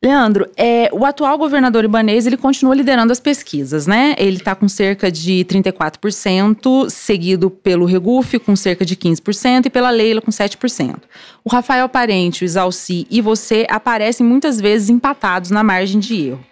Leandro, 0.03 0.47
é, 0.55 0.89
o 0.91 1.05
atual 1.05 1.39
governador 1.39 1.83
ibanês 1.83 2.27
ele 2.27 2.37
continua 2.37 2.75
liderando 2.75 3.11
as 3.11 3.19
pesquisas, 3.19 3.87
né? 3.87 4.15
Ele 4.17 4.37
está 4.37 4.53
com 4.53 4.67
cerca 4.67 5.11
de 5.11 5.43
34%, 5.45 6.89
seguido 6.89 7.49
pelo 7.49 7.85
Regufe 7.85 8.37
com 8.37 8.55
cerca 8.55 8.85
de 8.85 8.95
15% 8.95 9.65
e 9.65 9.69
pela 9.71 9.89
Leila 9.89 10.21
com 10.21 10.29
7%. 10.29 10.99
O 11.43 11.49
Rafael 11.49 11.89
Parente, 11.89 12.43
o 12.43 12.45
Isalci 12.45 13.07
e 13.09 13.21
você 13.21 13.65
aparecem 13.69 14.25
muitas 14.25 14.61
vezes 14.61 14.89
empatados 14.89 15.49
na 15.49 15.63
margem 15.63 15.99
de 15.99 16.27
erro. 16.27 16.45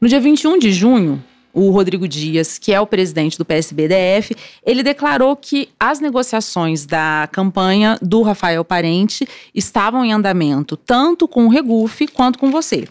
No 0.00 0.08
dia 0.08 0.20
21 0.20 0.58
de 0.58 0.72
junho, 0.72 1.22
o 1.58 1.70
Rodrigo 1.70 2.06
Dias, 2.06 2.56
que 2.56 2.72
é 2.72 2.80
o 2.80 2.86
presidente 2.86 3.36
do 3.36 3.44
PSBDF, 3.44 4.36
ele 4.64 4.82
declarou 4.82 5.34
que 5.34 5.68
as 5.78 5.98
negociações 5.98 6.86
da 6.86 7.28
campanha 7.32 7.98
do 8.00 8.22
Rafael 8.22 8.64
Parente 8.64 9.26
estavam 9.52 10.04
em 10.04 10.12
andamento, 10.12 10.76
tanto 10.76 11.26
com 11.26 11.46
o 11.46 11.48
Regufe 11.48 12.06
quanto 12.06 12.38
com 12.38 12.50
você. 12.50 12.86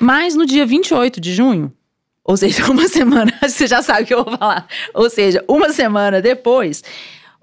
Mas 0.00 0.34
no 0.34 0.44
dia 0.44 0.66
28 0.66 1.20
de 1.20 1.32
junho, 1.32 1.72
ou 2.24 2.36
seja, 2.36 2.64
uma 2.70 2.88
semana, 2.88 3.32
você 3.40 3.66
já 3.66 3.80
sabe 3.80 4.02
o 4.02 4.06
que 4.06 4.14
eu 4.14 4.24
vou 4.24 4.36
falar, 4.36 4.66
ou 4.92 5.08
seja, 5.08 5.44
uma 5.46 5.72
semana 5.72 6.20
depois, 6.20 6.82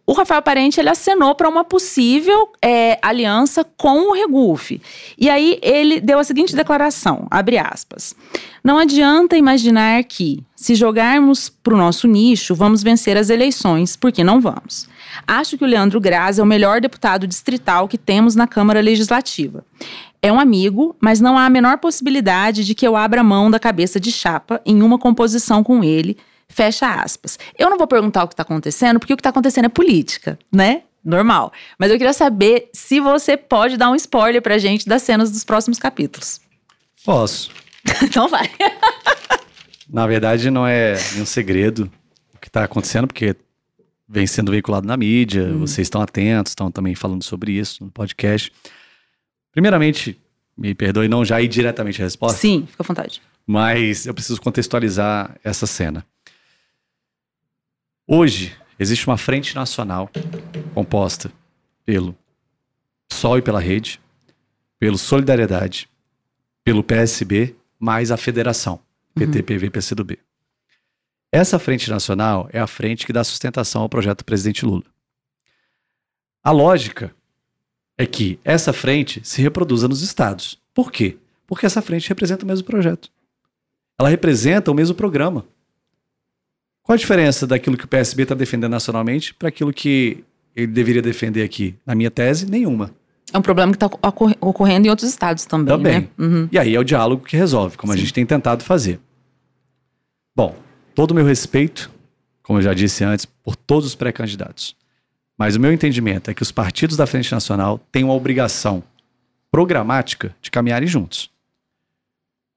o 0.05 0.13
Rafael 0.13 0.41
Parente 0.41 0.79
ele 0.79 0.89
acenou 0.89 1.35
para 1.35 1.47
uma 1.47 1.63
possível 1.63 2.49
é, 2.61 2.97
aliança 3.01 3.63
com 3.63 4.09
o 4.09 4.13
Regufe. 4.13 4.81
E 5.17 5.29
aí 5.29 5.59
ele 5.61 6.01
deu 6.01 6.19
a 6.19 6.23
seguinte 6.23 6.55
declaração, 6.55 7.27
abre 7.29 7.57
aspas. 7.57 8.15
Não 8.63 8.77
adianta 8.77 9.37
imaginar 9.37 10.03
que, 10.03 10.43
se 10.55 10.75
jogarmos 10.75 11.49
para 11.49 11.73
o 11.73 11.77
nosso 11.77 12.07
nicho, 12.07 12.53
vamos 12.53 12.83
vencer 12.83 13.17
as 13.17 13.29
eleições, 13.29 13.95
porque 13.95 14.23
não 14.23 14.41
vamos. 14.41 14.87
Acho 15.27 15.57
que 15.57 15.63
o 15.63 15.67
Leandro 15.67 15.99
Graz 15.99 16.39
é 16.39 16.43
o 16.43 16.45
melhor 16.45 16.81
deputado 16.81 17.27
distrital 17.27 17.87
que 17.87 17.97
temos 17.97 18.35
na 18.35 18.47
Câmara 18.47 18.81
Legislativa. 18.81 19.63
É 20.21 20.31
um 20.31 20.39
amigo, 20.39 20.95
mas 20.99 21.19
não 21.19 21.37
há 21.37 21.45
a 21.45 21.49
menor 21.49 21.79
possibilidade 21.79 22.63
de 22.63 22.75
que 22.75 22.87
eu 22.87 22.95
abra 22.95 23.23
mão 23.23 23.49
da 23.49 23.59
cabeça 23.59 23.99
de 23.99 24.11
chapa 24.11 24.61
em 24.65 24.83
uma 24.83 24.99
composição 24.99 25.63
com 25.63 25.83
ele. 25.83 26.17
Fecha 26.51 27.01
aspas. 27.01 27.39
Eu 27.57 27.69
não 27.69 27.77
vou 27.77 27.87
perguntar 27.87 28.23
o 28.23 28.27
que 28.27 28.33
está 28.33 28.43
acontecendo, 28.43 28.99
porque 28.99 29.13
o 29.13 29.17
que 29.17 29.21
está 29.21 29.29
acontecendo 29.29 29.65
é 29.65 29.69
política, 29.69 30.37
né? 30.51 30.83
Normal. 31.03 31.51
Mas 31.79 31.89
eu 31.89 31.97
queria 31.97 32.13
saber 32.13 32.69
se 32.73 32.99
você 32.99 33.35
pode 33.35 33.77
dar 33.77 33.89
um 33.89 33.95
spoiler 33.95 34.41
pra 34.41 34.57
gente 34.57 34.87
das 34.87 35.01
cenas 35.01 35.31
dos 35.31 35.43
próximos 35.43 35.79
capítulos. 35.79 36.39
Posso. 37.03 37.49
então 38.03 38.27
vai. 38.27 38.49
Na 39.89 40.05
verdade, 40.05 40.51
não 40.51 40.67
é 40.67 40.93
nenhum 41.13 41.25
segredo 41.25 41.91
o 42.35 42.39
que 42.39 42.47
está 42.47 42.63
acontecendo, 42.63 43.07
porque 43.07 43.35
vem 44.07 44.27
sendo 44.27 44.51
veiculado 44.51 44.85
na 44.85 44.95
mídia, 44.95 45.45
hum. 45.45 45.59
vocês 45.59 45.85
estão 45.85 46.01
atentos, 46.01 46.51
estão 46.51 46.69
também 46.69 46.93
falando 46.93 47.23
sobre 47.23 47.53
isso 47.53 47.83
no 47.83 47.89
podcast. 47.89 48.51
Primeiramente, 49.51 50.19
me 50.57 50.75
perdoe 50.75 51.07
não 51.07 51.25
já 51.25 51.41
ir 51.41 51.47
diretamente 51.47 52.01
à 52.01 52.05
resposta. 52.05 52.37
Sim, 52.37 52.67
fica 52.69 52.83
à 52.83 52.85
vontade. 52.85 53.21
Mas 53.47 54.05
eu 54.05 54.13
preciso 54.13 54.39
contextualizar 54.39 55.35
essa 55.43 55.65
cena. 55.65 56.05
Hoje, 58.13 58.53
existe 58.77 59.07
uma 59.07 59.17
frente 59.17 59.55
nacional 59.55 60.11
composta 60.73 61.31
pelo 61.85 62.13
Sol 63.09 63.37
e 63.37 63.41
pela 63.41 63.61
Rede, 63.61 64.01
pelo 64.77 64.97
Solidariedade, 64.97 65.89
pelo 66.61 66.83
PSB 66.83 67.55
mais 67.79 68.11
a 68.11 68.17
federação, 68.17 68.81
PT, 69.15 69.37
uhum. 69.37 69.45
PV, 69.45 69.69
PCdoB. 69.69 70.19
Essa 71.31 71.57
frente 71.57 71.89
nacional 71.89 72.49
é 72.51 72.59
a 72.59 72.67
frente 72.67 73.05
que 73.05 73.13
dá 73.13 73.23
sustentação 73.23 73.81
ao 73.83 73.87
projeto 73.87 74.17
do 74.17 74.25
presidente 74.25 74.65
Lula. 74.65 74.83
A 76.43 76.51
lógica 76.51 77.15
é 77.97 78.05
que 78.05 78.41
essa 78.43 78.73
frente 78.73 79.21
se 79.23 79.41
reproduza 79.41 79.87
nos 79.87 80.01
estados. 80.01 80.61
Por 80.73 80.91
quê? 80.91 81.17
Porque 81.47 81.65
essa 81.65 81.81
frente 81.81 82.09
representa 82.09 82.43
o 82.43 82.47
mesmo 82.47 82.67
projeto. 82.67 83.09
Ela 83.97 84.09
representa 84.09 84.69
o 84.69 84.75
mesmo 84.75 84.95
programa. 84.95 85.45
Qual 86.83 86.93
a 86.95 86.97
diferença 86.97 87.45
daquilo 87.45 87.77
que 87.77 87.85
o 87.85 87.87
PSB 87.87 88.23
está 88.23 88.35
defendendo 88.35 88.71
nacionalmente 88.71 89.33
para 89.33 89.49
aquilo 89.49 89.71
que 89.71 90.23
ele 90.55 90.67
deveria 90.67 91.01
defender 91.01 91.43
aqui? 91.43 91.75
Na 91.85 91.93
minha 91.93 92.09
tese, 92.09 92.49
nenhuma. 92.49 92.91
É 93.33 93.37
um 93.37 93.41
problema 93.41 93.71
que 93.71 93.77
está 93.77 93.87
ocorrendo 94.41 94.87
em 94.87 94.89
outros 94.89 95.07
estados 95.07 95.45
também. 95.45 95.77
Também. 95.77 96.01
Né? 96.01 96.07
Uhum. 96.17 96.49
E 96.51 96.59
aí 96.59 96.75
é 96.75 96.79
o 96.79 96.83
diálogo 96.83 97.23
que 97.23 97.37
resolve, 97.37 97.77
como 97.77 97.93
Sim. 97.93 97.97
a 97.97 98.01
gente 98.01 98.13
tem 98.13 98.25
tentado 98.25 98.63
fazer. 98.63 98.99
Bom, 100.35 100.55
todo 100.93 101.11
o 101.11 101.15
meu 101.15 101.25
respeito, 101.25 101.89
como 102.43 102.59
eu 102.59 102.63
já 102.63 102.73
disse 102.73 103.03
antes, 103.03 103.25
por 103.25 103.55
todos 103.55 103.85
os 103.87 103.95
pré-candidatos. 103.95 104.75
Mas 105.37 105.55
o 105.55 105.59
meu 105.59 105.71
entendimento 105.71 106.29
é 106.29 106.33
que 106.33 106.43
os 106.43 106.51
partidos 106.51 106.97
da 106.97 107.07
Frente 107.07 107.31
Nacional 107.31 107.79
têm 107.91 108.03
uma 108.03 108.13
obrigação 108.13 108.83
programática 109.49 110.35
de 110.41 110.51
caminharem 110.51 110.87
juntos. 110.87 111.29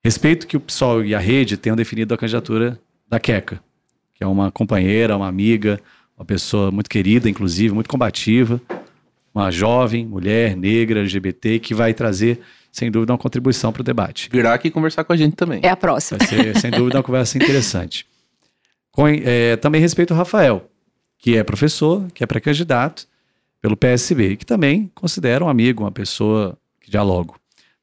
Respeito 0.04 0.46
que 0.46 0.56
o 0.56 0.60
PSOL 0.60 1.04
e 1.04 1.14
a 1.14 1.18
Rede 1.18 1.56
tenham 1.56 1.76
definido 1.76 2.12
a 2.14 2.18
candidatura 2.18 2.78
da 3.08 3.18
Queca, 3.18 3.62
que 4.14 4.22
é 4.22 4.26
uma 4.26 4.50
companheira, 4.50 5.16
uma 5.16 5.28
amiga, 5.28 5.80
uma 6.16 6.24
pessoa 6.24 6.70
muito 6.70 6.88
querida, 6.88 7.28
inclusive, 7.28 7.74
muito 7.74 7.88
combativa, 7.88 8.60
uma 9.34 9.50
jovem, 9.50 10.06
mulher, 10.06 10.56
negra, 10.56 11.00
LGBT, 11.00 11.58
que 11.58 11.74
vai 11.74 11.92
trazer, 11.92 12.40
sem 12.70 12.90
dúvida, 12.90 13.12
uma 13.12 13.18
contribuição 13.18 13.72
para 13.72 13.80
o 13.80 13.84
debate. 13.84 14.28
Virá 14.30 14.54
aqui 14.54 14.70
conversar 14.70 15.02
com 15.04 15.12
a 15.12 15.16
gente 15.16 15.34
também. 15.34 15.60
É 15.62 15.70
a 15.70 15.76
próxima. 15.76 16.18
Vai 16.18 16.28
ser, 16.28 16.58
sem 16.60 16.70
dúvida, 16.70 16.98
uma 16.98 17.02
conversa 17.02 17.36
interessante. 17.36 18.06
Com, 18.92 19.08
é, 19.08 19.56
também 19.56 19.80
respeito 19.80 20.14
o 20.14 20.16
Rafael, 20.16 20.70
que 21.18 21.36
é 21.36 21.42
professor, 21.42 22.06
que 22.14 22.22
é 22.22 22.26
pré-candidato 22.26 23.08
pelo 23.60 23.76
PSB, 23.76 24.30
e 24.30 24.36
que 24.36 24.46
também 24.46 24.90
considero 24.94 25.46
um 25.46 25.48
amigo, 25.48 25.82
uma 25.82 25.90
pessoa 25.90 26.56
que 26.80 26.90
dialogo. 26.90 27.36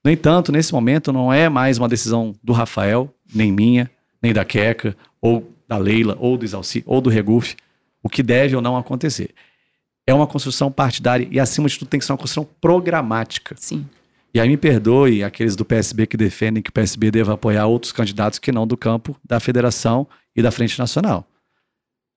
No 0.04 0.10
entanto, 0.10 0.52
nesse 0.52 0.72
momento 0.72 1.12
não 1.12 1.34
é 1.34 1.50
mais 1.50 1.78
uma 1.78 1.90
decisão 1.90 2.34
do 2.42 2.54
Rafael, 2.54 3.14
nem 3.34 3.52
minha, 3.52 3.92
nem 4.22 4.32
da 4.32 4.46
Queca, 4.46 4.96
ou 5.22 5.52
da 5.72 5.78
Leila, 5.78 6.18
ou 6.20 6.38
do 6.38 6.44
Isalci, 6.44 6.84
ou 6.86 7.00
do 7.00 7.10
Reguf, 7.10 7.56
o 8.04 8.10
que 8.10 8.22
deve 8.22 8.58
ou 8.58 8.62
não 8.62 8.76
acontecer. 8.76 9.34
É 10.06 10.14
uma 10.14 10.28
construção 10.28 10.70
partidária 10.70 11.26
e, 11.32 11.40
acima 11.40 11.70
de 11.70 11.80
tudo, 11.80 11.88
tem 11.88 11.98
que 11.98 12.06
ser 12.06 12.12
uma 12.12 12.18
construção 12.18 12.44
programática. 12.60 13.56
Sim. 13.58 13.88
E 14.34 14.40
aí 14.42 14.50
me 14.50 14.58
perdoe 14.58 15.24
aqueles 15.24 15.56
do 15.56 15.64
PSB 15.64 16.08
que 16.08 16.18
defendem 16.18 16.62
que 16.62 16.70
o 16.70 16.74
PSB 16.74 17.10
deva 17.10 17.36
apoiar 17.36 17.68
outros 17.68 17.94
candidatos 17.94 18.38
que 18.38 18.52
não 18.52 18.68
do 18.68 18.76
campo 18.76 19.18
da 19.24 19.40
federação 19.40 20.06
e 20.36 20.42
da 20.42 20.52
Frente 20.52 20.78
Nacional. 20.78 21.26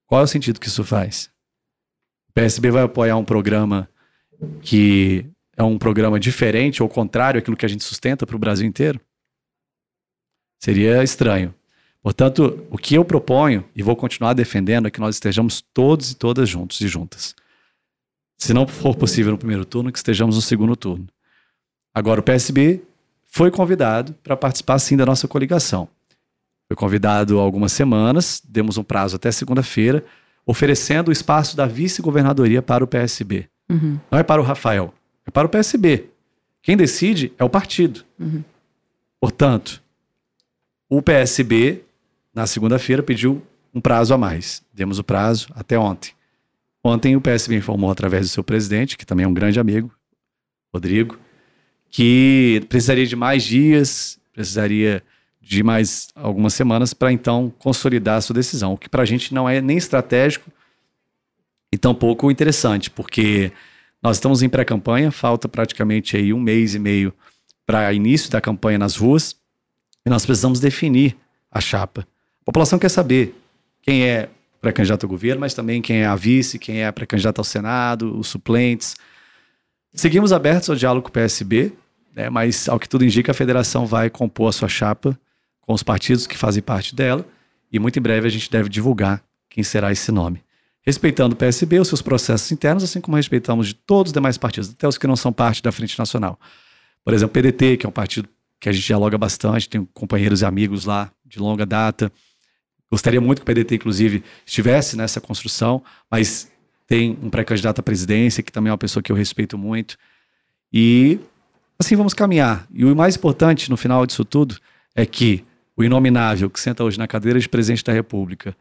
Qual 0.04 0.20
é 0.20 0.24
o 0.24 0.28
sentido 0.28 0.58
que 0.58 0.66
isso 0.66 0.82
faz? 0.82 1.30
O 2.30 2.32
PSB 2.32 2.72
vai 2.72 2.82
apoiar 2.82 3.16
um 3.16 3.24
programa 3.24 3.88
que 4.62 5.26
é 5.56 5.62
um 5.62 5.78
programa 5.78 6.18
diferente 6.18 6.82
ou 6.82 6.88
contrário 6.88 7.38
àquilo 7.38 7.56
que 7.56 7.64
a 7.64 7.68
gente 7.68 7.84
sustenta 7.84 8.26
para 8.26 8.34
o 8.34 8.38
Brasil 8.38 8.66
inteiro? 8.66 9.00
Seria 10.60 11.04
estranho. 11.04 11.54
Portanto, 12.04 12.62
o 12.70 12.76
que 12.76 12.94
eu 12.96 13.02
proponho 13.02 13.64
e 13.74 13.82
vou 13.82 13.96
continuar 13.96 14.34
defendendo 14.34 14.86
é 14.86 14.90
que 14.90 15.00
nós 15.00 15.16
estejamos 15.16 15.64
todos 15.72 16.10
e 16.10 16.14
todas 16.14 16.46
juntos 16.46 16.78
e 16.82 16.86
juntas. 16.86 17.34
Se 18.36 18.52
não 18.52 18.66
for 18.66 18.94
possível 18.94 19.32
no 19.32 19.38
primeiro 19.38 19.64
turno, 19.64 19.90
que 19.90 19.96
estejamos 19.96 20.36
no 20.36 20.42
segundo 20.42 20.76
turno. 20.76 21.08
Agora, 21.94 22.20
o 22.20 22.22
PSB 22.22 22.82
foi 23.24 23.50
convidado 23.50 24.12
para 24.22 24.36
participar 24.36 24.78
sim 24.80 24.98
da 24.98 25.06
nossa 25.06 25.26
coligação. 25.26 25.88
Foi 26.68 26.76
convidado 26.76 27.40
há 27.40 27.42
algumas 27.42 27.72
semanas, 27.72 28.42
demos 28.46 28.76
um 28.76 28.84
prazo 28.84 29.16
até 29.16 29.32
segunda-feira, 29.32 30.04
oferecendo 30.44 31.08
o 31.08 31.12
espaço 31.12 31.56
da 31.56 31.64
vice-governadoria 31.64 32.60
para 32.60 32.84
o 32.84 32.86
PSB. 32.86 33.48
Uhum. 33.70 33.98
Não 34.10 34.18
é 34.18 34.22
para 34.22 34.42
o 34.42 34.44
Rafael, 34.44 34.92
é 35.26 35.30
para 35.30 35.46
o 35.46 35.50
PSB. 35.50 36.10
Quem 36.60 36.76
decide 36.76 37.32
é 37.38 37.44
o 37.44 37.48
partido. 37.48 38.04
Uhum. 38.20 38.44
Portanto, 39.18 39.82
o 40.86 41.00
PSB, 41.00 41.82
na 42.34 42.46
segunda-feira, 42.46 43.02
pediu 43.02 43.42
um 43.74 43.80
prazo 43.80 44.12
a 44.12 44.18
mais. 44.18 44.62
Demos 44.72 44.98
o 44.98 45.04
prazo 45.04 45.48
até 45.54 45.78
ontem. 45.78 46.12
Ontem 46.82 47.16
o 47.16 47.20
PSB 47.20 47.56
informou 47.56 47.90
através 47.90 48.26
do 48.26 48.32
seu 48.32 48.44
presidente, 48.44 48.98
que 48.98 49.06
também 49.06 49.24
é 49.24 49.28
um 49.28 49.32
grande 49.32 49.58
amigo, 49.58 49.90
Rodrigo, 50.72 51.18
que 51.90 52.62
precisaria 52.68 53.06
de 53.06 53.16
mais 53.16 53.42
dias, 53.44 54.18
precisaria 54.32 55.02
de 55.40 55.62
mais 55.62 56.08
algumas 56.14 56.54
semanas 56.54 56.92
para 56.92 57.12
então 57.12 57.52
consolidar 57.58 58.16
a 58.16 58.20
sua 58.20 58.34
decisão, 58.34 58.74
o 58.74 58.78
que 58.78 58.88
para 58.88 59.02
a 59.02 59.06
gente 59.06 59.32
não 59.32 59.48
é 59.48 59.60
nem 59.60 59.76
estratégico 59.76 60.50
e 61.72 61.78
tampouco 61.78 62.30
interessante, 62.30 62.90
porque 62.90 63.52
nós 64.02 64.16
estamos 64.16 64.42
em 64.42 64.48
pré-campanha, 64.48 65.10
falta 65.10 65.48
praticamente 65.48 66.16
aí 66.16 66.32
um 66.32 66.40
mês 66.40 66.74
e 66.74 66.78
meio 66.78 67.14
para 67.66 67.92
início 67.92 68.30
da 68.30 68.40
campanha 68.40 68.78
nas 68.78 68.96
ruas, 68.96 69.36
e 70.04 70.10
nós 70.10 70.26
precisamos 70.26 70.60
definir 70.60 71.16
a 71.50 71.60
chapa. 71.60 72.06
A 72.44 72.52
população 72.52 72.78
quer 72.78 72.90
saber 72.90 73.34
quem 73.80 74.04
é 74.04 74.28
pré-candidato 74.60 75.04
ao 75.04 75.08
governo, 75.08 75.40
mas 75.40 75.54
também 75.54 75.80
quem 75.80 76.02
é 76.02 76.06
a 76.06 76.14
vice, 76.14 76.58
quem 76.58 76.82
é 76.82 76.92
pré-candidato 76.92 77.38
ao 77.38 77.44
Senado, 77.44 78.18
os 78.18 78.28
suplentes. 78.28 78.96
Seguimos 79.94 80.30
abertos 80.30 80.68
ao 80.68 80.76
diálogo 80.76 81.04
com 81.04 81.08
o 81.08 81.12
PSB, 81.12 81.72
né, 82.14 82.28
mas 82.28 82.68
ao 82.68 82.78
que 82.78 82.88
tudo 82.88 83.02
indica, 83.02 83.32
a 83.32 83.34
federação 83.34 83.86
vai 83.86 84.10
compor 84.10 84.50
a 84.50 84.52
sua 84.52 84.68
chapa 84.68 85.18
com 85.62 85.72
os 85.72 85.82
partidos 85.82 86.26
que 86.26 86.36
fazem 86.36 86.62
parte 86.62 86.94
dela, 86.94 87.26
e 87.72 87.78
muito 87.78 87.98
em 87.98 88.02
breve 88.02 88.26
a 88.26 88.30
gente 88.30 88.50
deve 88.50 88.68
divulgar 88.68 89.22
quem 89.48 89.64
será 89.64 89.90
esse 89.90 90.12
nome. 90.12 90.42
Respeitando 90.82 91.34
o 91.34 91.36
PSB, 91.36 91.80
os 91.80 91.88
seus 91.88 92.02
processos 92.02 92.52
internos, 92.52 92.84
assim 92.84 93.00
como 93.00 93.16
respeitamos 93.16 93.68
de 93.68 93.74
todos 93.74 94.10
os 94.10 94.12
demais 94.12 94.36
partidos, 94.36 94.68
até 94.68 94.86
os 94.86 94.98
que 94.98 95.06
não 95.06 95.16
são 95.16 95.32
parte 95.32 95.62
da 95.62 95.72
Frente 95.72 95.98
Nacional. 95.98 96.38
Por 97.02 97.14
exemplo, 97.14 97.30
o 97.30 97.42
PDT, 97.42 97.78
que 97.78 97.86
é 97.86 97.88
um 97.88 97.92
partido 97.92 98.28
que 98.60 98.68
a 98.68 98.72
gente 98.72 98.86
dialoga 98.86 99.16
bastante, 99.16 99.68
tem 99.68 99.88
companheiros 99.94 100.42
e 100.42 100.44
amigos 100.44 100.84
lá 100.84 101.10
de 101.24 101.38
longa 101.38 101.64
data. 101.64 102.12
Gostaria 102.94 103.20
muito 103.20 103.38
que 103.38 103.42
o 103.42 103.44
PDT, 103.44 103.74
inclusive, 103.74 104.22
estivesse 104.46 104.96
nessa 104.96 105.20
construção, 105.20 105.82
mas 106.08 106.48
tem 106.86 107.18
um 107.20 107.28
pré-candidato 107.28 107.80
à 107.80 107.82
presidência, 107.82 108.40
que 108.40 108.52
também 108.52 108.70
é 108.70 108.72
uma 108.72 108.78
pessoa 108.78 109.02
que 109.02 109.10
eu 109.10 109.16
respeito 109.16 109.58
muito. 109.58 109.98
E 110.72 111.18
assim 111.76 111.96
vamos 111.96 112.14
caminhar. 112.14 112.68
E 112.72 112.84
o 112.84 112.94
mais 112.94 113.16
importante 113.16 113.68
no 113.68 113.76
final 113.76 114.06
disso 114.06 114.24
tudo 114.24 114.56
é 114.94 115.04
que 115.04 115.44
o 115.76 115.82
inominável 115.82 116.48
que 116.48 116.60
senta 116.60 116.84
hoje 116.84 116.96
na 116.96 117.08
cadeira 117.08 117.40
de 117.40 117.48
presidente 117.48 117.82
da 117.82 117.92
República, 117.92 118.56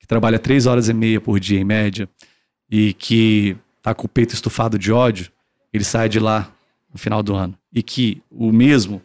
que 0.00 0.08
trabalha 0.08 0.40
três 0.40 0.66
horas 0.66 0.88
e 0.88 0.92
meia 0.92 1.20
por 1.20 1.38
dia 1.38 1.60
em 1.60 1.64
média 1.64 2.08
e 2.68 2.92
que 2.94 3.56
está 3.76 3.94
com 3.94 4.06
o 4.06 4.08
peito 4.08 4.34
estufado 4.34 4.76
de 4.76 4.90
ódio, 4.90 5.30
ele 5.72 5.84
sai 5.84 6.08
de 6.08 6.18
lá 6.18 6.52
no 6.92 6.98
final 6.98 7.22
do 7.22 7.32
ano. 7.32 7.56
E 7.72 7.80
que 7.80 8.20
o 8.28 8.50
mesmo 8.50 9.00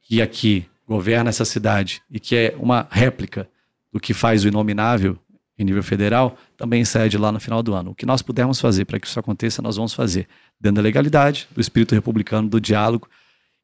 que 0.00 0.22
aqui 0.22 0.64
governa 0.88 1.28
essa 1.28 1.44
cidade 1.44 2.00
e 2.10 2.18
que 2.18 2.34
é 2.34 2.56
uma 2.58 2.88
réplica 2.90 3.46
do 3.92 4.00
que 4.00 4.14
faz 4.14 4.44
o 4.44 4.48
inominável 4.48 5.18
em 5.58 5.64
nível 5.64 5.82
federal, 5.82 6.36
também 6.56 6.84
cede 6.84 7.16
lá 7.16 7.32
no 7.32 7.40
final 7.40 7.62
do 7.62 7.74
ano. 7.74 7.92
O 7.92 7.94
que 7.94 8.04
nós 8.04 8.20
pudermos 8.20 8.60
fazer 8.60 8.84
para 8.84 9.00
que 9.00 9.06
isso 9.06 9.18
aconteça, 9.18 9.62
nós 9.62 9.76
vamos 9.76 9.94
fazer, 9.94 10.28
dentro 10.60 10.76
da 10.76 10.82
legalidade, 10.82 11.48
do 11.50 11.60
espírito 11.60 11.94
republicano, 11.94 12.48
do 12.48 12.60
diálogo 12.60 13.08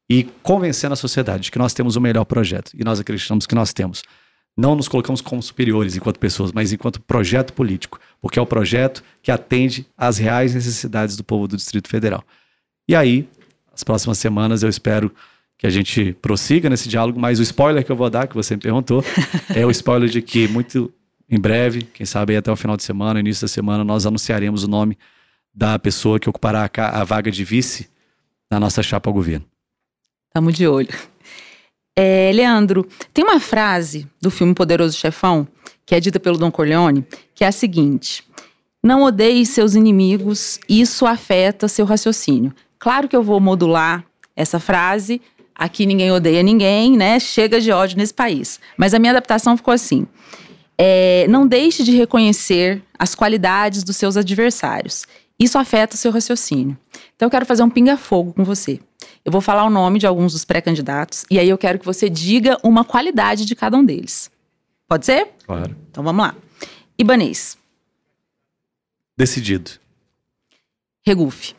e 0.09 0.23
convencendo 0.41 0.93
a 0.93 0.95
sociedade 0.95 1.43
de 1.43 1.51
que 1.51 1.59
nós 1.59 1.73
temos 1.73 1.95
o 1.95 2.01
melhor 2.01 2.25
projeto 2.25 2.71
e 2.73 2.83
nós 2.83 2.99
acreditamos 2.99 3.45
que 3.45 3.55
nós 3.55 3.73
temos. 3.73 4.03
Não 4.55 4.75
nos 4.75 4.87
colocamos 4.87 5.21
como 5.21 5.41
superiores 5.41 5.95
enquanto 5.95 6.19
pessoas, 6.19 6.51
mas 6.51 6.71
enquanto 6.71 7.01
projeto 7.01 7.53
político, 7.53 7.99
porque 8.21 8.37
é 8.37 8.41
o 8.41 8.45
projeto 8.45 9.03
que 9.21 9.31
atende 9.31 9.87
às 9.97 10.17
reais 10.17 10.53
necessidades 10.53 11.15
do 11.15 11.23
povo 11.23 11.47
do 11.47 11.57
Distrito 11.57 11.87
Federal. 11.87 12.23
E 12.87 12.95
aí, 12.95 13.27
as 13.73 13.83
próximas 13.83 14.19
semanas 14.19 14.61
eu 14.61 14.69
espero 14.69 15.11
que 15.63 15.67
a 15.67 15.69
gente 15.69 16.11
prossiga 16.21 16.69
nesse 16.69 16.89
diálogo, 16.89 17.17
mas 17.17 17.39
o 17.39 17.41
spoiler 17.41 17.85
que 17.85 17.89
eu 17.89 17.95
vou 17.95 18.09
dar, 18.09 18.27
que 18.27 18.35
você 18.35 18.53
me 18.53 18.61
perguntou, 18.61 19.01
é 19.55 19.65
o 19.65 19.71
spoiler 19.71 20.09
de 20.09 20.21
que 20.21 20.45
muito 20.49 20.93
em 21.29 21.39
breve, 21.39 21.83
quem 21.83 22.05
sabe 22.05 22.35
até 22.35 22.51
o 22.51 22.55
final 22.57 22.75
de 22.75 22.83
semana, 22.83 23.21
início 23.21 23.43
da 23.43 23.47
semana, 23.47 23.81
nós 23.81 24.05
anunciaremos 24.05 24.65
o 24.65 24.67
nome 24.67 24.97
da 25.55 25.79
pessoa 25.79 26.19
que 26.19 26.27
ocupará 26.27 26.69
a, 26.75 27.03
vaga 27.05 27.31
de 27.31 27.45
vice 27.45 27.89
na 28.51 28.59
nossa 28.59 28.83
chapa 28.83 29.09
ao 29.09 29.13
governo. 29.13 29.45
Estamos 30.27 30.53
de 30.53 30.67
olho. 30.67 30.89
É, 31.95 32.29
Leandro, 32.33 32.85
tem 33.13 33.23
uma 33.23 33.39
frase 33.39 34.05
do 34.21 34.29
filme 34.29 34.53
Poderoso 34.53 34.97
Chefão, 34.97 35.47
que 35.85 35.95
é 35.95 35.99
dita 36.01 36.19
pelo 36.19 36.37
Don 36.37 36.51
Corleone, 36.51 37.07
que 37.33 37.45
é 37.45 37.47
a 37.47 37.53
seguinte: 37.53 38.21
Não 38.83 39.03
odeie 39.03 39.45
seus 39.45 39.75
inimigos, 39.75 40.59
isso 40.67 41.05
afeta 41.05 41.69
seu 41.69 41.85
raciocínio. 41.85 42.53
Claro 42.77 43.07
que 43.07 43.15
eu 43.15 43.23
vou 43.23 43.39
modular 43.39 44.03
essa 44.35 44.59
frase. 44.59 45.21
Aqui 45.55 45.85
ninguém 45.85 46.11
odeia 46.11 46.41
ninguém, 46.41 46.97
né? 46.97 47.19
Chega 47.19 47.61
de 47.61 47.71
ódio 47.71 47.97
nesse 47.97 48.13
país. 48.13 48.59
Mas 48.77 48.93
a 48.93 48.99
minha 48.99 49.11
adaptação 49.11 49.55
ficou 49.55 49.73
assim: 49.73 50.07
é, 50.77 51.27
não 51.27 51.47
deixe 51.47 51.83
de 51.83 51.95
reconhecer 51.95 52.81
as 52.97 53.13
qualidades 53.13 53.83
dos 53.83 53.95
seus 53.95 54.17
adversários. 54.17 55.05
Isso 55.39 55.57
afeta 55.57 55.95
o 55.95 55.97
seu 55.97 56.11
raciocínio. 56.11 56.77
Então 57.15 57.27
eu 57.27 57.31
quero 57.31 57.45
fazer 57.45 57.63
um 57.63 57.69
pinga-fogo 57.69 58.33
com 58.33 58.43
você. 58.43 58.79
Eu 59.25 59.31
vou 59.31 59.41
falar 59.41 59.65
o 59.65 59.69
nome 59.69 59.99
de 59.99 60.07
alguns 60.07 60.33
dos 60.33 60.45
pré-candidatos 60.45 61.25
e 61.29 61.39
aí 61.39 61.49
eu 61.49 61.57
quero 61.57 61.79
que 61.79 61.85
você 61.85 62.09
diga 62.09 62.57
uma 62.63 62.83
qualidade 62.83 63.45
de 63.45 63.55
cada 63.55 63.77
um 63.77 63.83
deles. 63.83 64.31
Pode 64.87 65.05
ser? 65.05 65.29
Claro. 65.45 65.75
Então 65.89 66.03
vamos 66.03 66.25
lá. 66.25 66.35
Ibanês. 66.97 67.57
Decidido. 69.17 69.71
Regufe. 71.05 71.55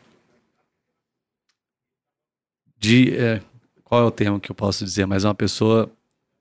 De, 2.77 3.15
é, 3.17 3.41
qual 3.95 4.03
é 4.03 4.05
o 4.07 4.11
termo 4.11 4.41
que 4.41 4.51
eu 4.51 4.55
posso 4.55 4.83
dizer? 4.83 5.05
Mas 5.05 5.23
é 5.23 5.27
uma 5.29 5.33
pessoa 5.35 5.89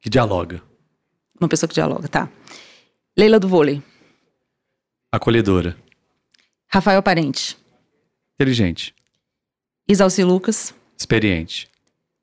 que 0.01 0.11
dialoga. 0.11 0.61
Uma 1.41 1.49
pessoa 1.49 1.69
que 1.69 1.75
dialoga, 1.75 2.09
tá. 2.09 2.29
Leila 3.17 3.39
do 3.39 3.47
vôlei. 3.47 3.81
Acolhedora. 5.13 5.77
Rafael 6.67 7.01
Parente. 7.01 7.57
Inteligente. 8.35 8.93
Isalci 9.89 10.25
Lucas. 10.25 10.75
Experiente. 10.99 11.69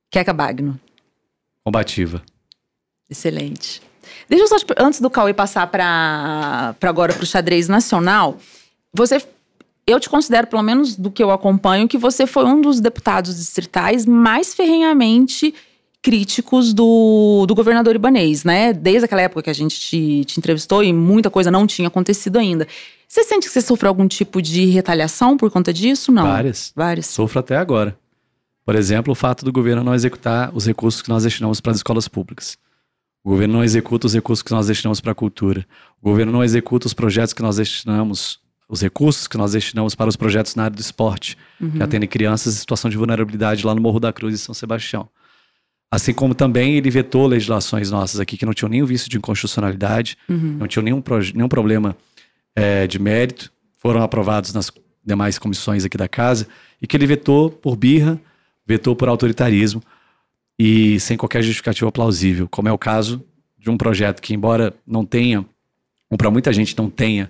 Queca 0.09 0.33
Bagno. 0.33 0.77
Combativa. 1.63 2.21
Excelente. 3.09 3.81
Deixa 4.27 4.43
eu 4.43 4.47
só, 4.49 4.59
te- 4.59 4.75
antes 4.77 4.99
do 4.99 5.09
Cauê 5.09 5.33
passar 5.33 5.65
para 5.67 6.75
agora 6.81 7.13
para 7.13 7.23
o 7.23 7.25
xadrez 7.25 7.69
nacional, 7.69 8.37
você, 8.93 9.25
eu 9.85 9.99
te 9.99 10.09
considero, 10.09 10.47
pelo 10.47 10.61
menos 10.61 10.95
do 10.95 11.11
que 11.11 11.21
eu 11.21 11.31
acompanho, 11.31 11.87
que 11.87 11.97
você 11.97 12.27
foi 12.27 12.45
um 12.45 12.61
dos 12.61 12.79
deputados 12.79 13.35
distritais 13.35 14.05
mais 14.05 14.53
ferrenhamente 14.53 15.53
críticos 16.01 16.73
do, 16.73 17.45
do 17.47 17.53
governador 17.53 17.95
ibanês, 17.95 18.43
né? 18.43 18.73
Desde 18.73 19.05
aquela 19.05 19.21
época 19.21 19.43
que 19.43 19.49
a 19.49 19.53
gente 19.53 19.79
te, 19.79 20.25
te 20.25 20.39
entrevistou 20.39 20.83
e 20.83 20.91
muita 20.91 21.29
coisa 21.29 21.51
não 21.51 21.67
tinha 21.67 21.87
acontecido 21.87 22.37
ainda. 22.37 22.67
Você 23.07 23.23
sente 23.23 23.47
que 23.47 23.53
você 23.53 23.61
sofreu 23.61 23.89
algum 23.89 24.07
tipo 24.07 24.41
de 24.41 24.65
retaliação 24.65 25.37
por 25.37 25.51
conta 25.51 25.71
disso? 25.71 26.11
Não. 26.11 26.23
Várias. 26.23 26.71
Várias. 26.75 27.07
Sofro 27.07 27.39
até 27.39 27.57
agora. 27.57 27.97
Por 28.65 28.75
exemplo, 28.75 29.11
o 29.11 29.15
fato 29.15 29.43
do 29.43 29.51
governo 29.51 29.83
não 29.83 29.93
executar 29.93 30.51
os 30.55 30.65
recursos 30.65 31.01
que 31.01 31.09
nós 31.09 31.23
destinamos 31.23 31.59
para 31.59 31.71
as 31.71 31.77
escolas 31.77 32.07
públicas. 32.07 32.57
O 33.23 33.29
governo 33.29 33.55
não 33.55 33.63
executa 33.63 34.07
os 34.07 34.13
recursos 34.13 34.41
que 34.41 34.51
nós 34.51 34.67
destinamos 34.67 34.99
para 35.01 35.11
a 35.11 35.15
cultura. 35.15 35.65
O 36.01 36.09
governo 36.09 36.31
não 36.31 36.43
executa 36.43 36.87
os 36.87 36.93
projetos 36.93 37.33
que 37.33 37.41
nós 37.41 37.57
destinamos, 37.57 38.39
os 38.71 38.81
recursos 38.81 39.27
que 39.27 39.37
nós 39.37 39.51
destinamos 39.51 39.93
para 39.95 40.07
os 40.07 40.15
projetos 40.15 40.55
na 40.55 40.63
área 40.63 40.75
do 40.75 40.79
esporte, 40.79 41.37
uhum. 41.59 41.71
que 41.71 41.83
atendem 41.83 42.07
crianças 42.07 42.55
em 42.55 42.57
situação 42.57 42.89
de 42.89 42.95
vulnerabilidade 42.95 43.65
lá 43.65 43.75
no 43.75 43.81
Morro 43.81 43.99
da 43.99 44.13
Cruz, 44.13 44.33
em 44.33 44.37
São 44.37 44.55
Sebastião. 44.55 45.09
Assim 45.91 46.13
como 46.13 46.33
também 46.33 46.77
ele 46.77 46.89
vetou 46.89 47.27
legislações 47.27 47.91
nossas 47.91 48.21
aqui 48.21 48.37
que 48.37 48.45
não 48.45 48.53
tinham 48.53 48.69
nenhum 48.69 48.85
vício 48.85 49.09
de 49.09 49.17
inconstitucionalidade, 49.17 50.17
uhum. 50.29 50.55
não 50.57 50.67
tinham 50.67 50.85
nenhum, 50.85 51.03
nenhum 51.35 51.49
problema 51.49 51.97
é, 52.55 52.87
de 52.87 52.97
mérito, 52.97 53.51
foram 53.75 54.01
aprovados 54.01 54.53
nas 54.53 54.71
demais 55.05 55.37
comissões 55.37 55.83
aqui 55.83 55.97
da 55.97 56.07
casa, 56.07 56.47
e 56.81 56.87
que 56.87 56.95
ele 56.95 57.05
vetou 57.05 57.49
por 57.49 57.75
birra, 57.75 58.17
vetou 58.65 58.95
por 58.95 59.09
autoritarismo 59.09 59.83
e 60.57 60.97
sem 61.01 61.17
qualquer 61.17 61.43
justificativa 61.43 61.91
plausível, 61.91 62.47
como 62.47 62.69
é 62.69 62.71
o 62.71 62.77
caso 62.77 63.21
de 63.57 63.69
um 63.69 63.75
projeto 63.75 64.21
que, 64.21 64.33
embora 64.33 64.73
não 64.87 65.03
tenha, 65.03 65.45
ou 66.09 66.17
para 66.17 66.31
muita 66.31 66.53
gente 66.53 66.77
não 66.77 66.89
tenha, 66.89 67.29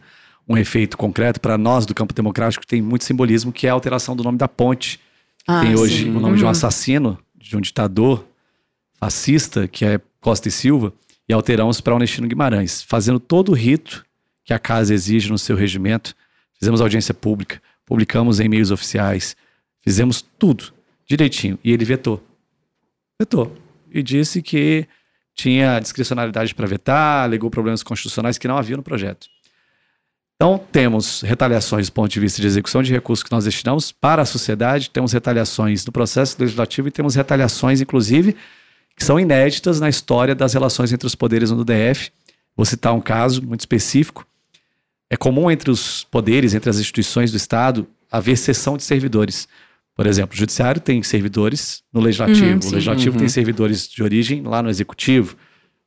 um 0.51 0.57
efeito 0.57 0.97
concreto, 0.97 1.39
para 1.39 1.57
nós 1.57 1.85
do 1.85 1.93
campo 1.93 2.13
democrático 2.13 2.65
tem 2.67 2.81
muito 2.81 3.05
simbolismo, 3.05 3.51
que 3.51 3.67
é 3.67 3.69
a 3.69 3.73
alteração 3.73 4.15
do 4.15 4.23
nome 4.23 4.37
da 4.37 4.47
ponte. 4.47 4.99
Ah, 5.47 5.61
tem 5.61 5.75
hoje 5.75 6.03
sim. 6.03 6.09
o 6.09 6.13
nome 6.13 6.25
uhum. 6.25 6.35
de 6.35 6.43
um 6.43 6.45
uhum. 6.45 6.51
assassino, 6.51 7.17
de 7.35 7.55
um 7.55 7.61
ditador 7.61 8.25
fascista, 8.99 9.67
que 9.67 9.85
é 9.85 9.99
Costa 10.19 10.47
e 10.47 10.51
Silva, 10.51 10.93
e 11.27 11.33
alteramos 11.33 11.79
para 11.79 11.93
Ernestino 11.93 12.27
Guimarães, 12.27 12.83
fazendo 12.83 13.19
todo 13.19 13.49
o 13.49 13.55
rito 13.55 14.05
que 14.43 14.53
a 14.53 14.59
casa 14.59 14.93
exige 14.93 15.29
no 15.29 15.37
seu 15.37 15.55
regimento. 15.55 16.13
Fizemos 16.59 16.81
audiência 16.81 17.13
pública, 17.13 17.61
publicamos 17.85 18.39
em 18.39 18.49
meios 18.49 18.69
oficiais, 18.69 19.35
fizemos 19.81 20.23
tudo 20.37 20.73
direitinho. 21.07 21.57
E 21.63 21.71
ele 21.71 21.85
vetou. 21.85 22.23
Vetou. 23.19 23.55
E 23.89 24.03
disse 24.03 24.41
que 24.41 24.87
tinha 25.33 25.79
discricionalidade 25.79 26.53
para 26.53 26.67
vetar, 26.67 27.23
alegou 27.23 27.49
problemas 27.49 27.81
constitucionais 27.81 28.37
que 28.37 28.47
não 28.47 28.57
havia 28.57 28.77
no 28.77 28.83
projeto. 28.83 29.27
Então, 30.41 30.59
temos 30.71 31.21
retaliações 31.21 31.87
do 31.87 31.91
ponto 31.91 32.11
de 32.11 32.19
vista 32.19 32.41
de 32.41 32.47
execução 32.47 32.81
de 32.81 32.91
recursos 32.91 33.21
que 33.21 33.31
nós 33.31 33.45
destinamos 33.45 33.91
para 33.91 34.23
a 34.23 34.25
sociedade, 34.25 34.89
temos 34.89 35.13
retaliações 35.13 35.85
no 35.85 35.91
processo 35.91 36.35
legislativo 36.39 36.87
e 36.87 36.91
temos 36.91 37.13
retaliações, 37.13 37.79
inclusive, 37.79 38.35
que 38.97 39.03
são 39.03 39.19
inéditas 39.19 39.79
na 39.79 39.87
história 39.87 40.33
das 40.33 40.55
relações 40.55 40.91
entre 40.91 41.05
os 41.05 41.13
poderes 41.13 41.51
no 41.51 41.63
DF. 41.63 42.09
Vou 42.57 42.65
citar 42.65 42.91
um 42.91 42.99
caso 42.99 43.39
muito 43.43 43.59
específico. 43.59 44.25
É 45.11 45.15
comum 45.15 45.51
entre 45.51 45.69
os 45.69 46.05
poderes, 46.05 46.55
entre 46.55 46.71
as 46.71 46.79
instituições 46.79 47.29
do 47.29 47.37
Estado, 47.37 47.87
haver 48.11 48.35
cessão 48.35 48.75
de 48.77 48.83
servidores. 48.83 49.47
Por 49.95 50.07
exemplo, 50.07 50.33
o 50.33 50.39
judiciário 50.39 50.81
tem 50.81 51.03
servidores 51.03 51.83
no 51.93 52.01
legislativo, 52.01 52.63
uhum, 52.63 52.67
o 52.67 52.71
legislativo 52.71 53.11
uhum. 53.11 53.19
tem 53.19 53.29
servidores 53.29 53.87
de 53.87 54.01
origem 54.01 54.41
lá 54.41 54.63
no 54.63 54.71
executivo, 54.71 55.37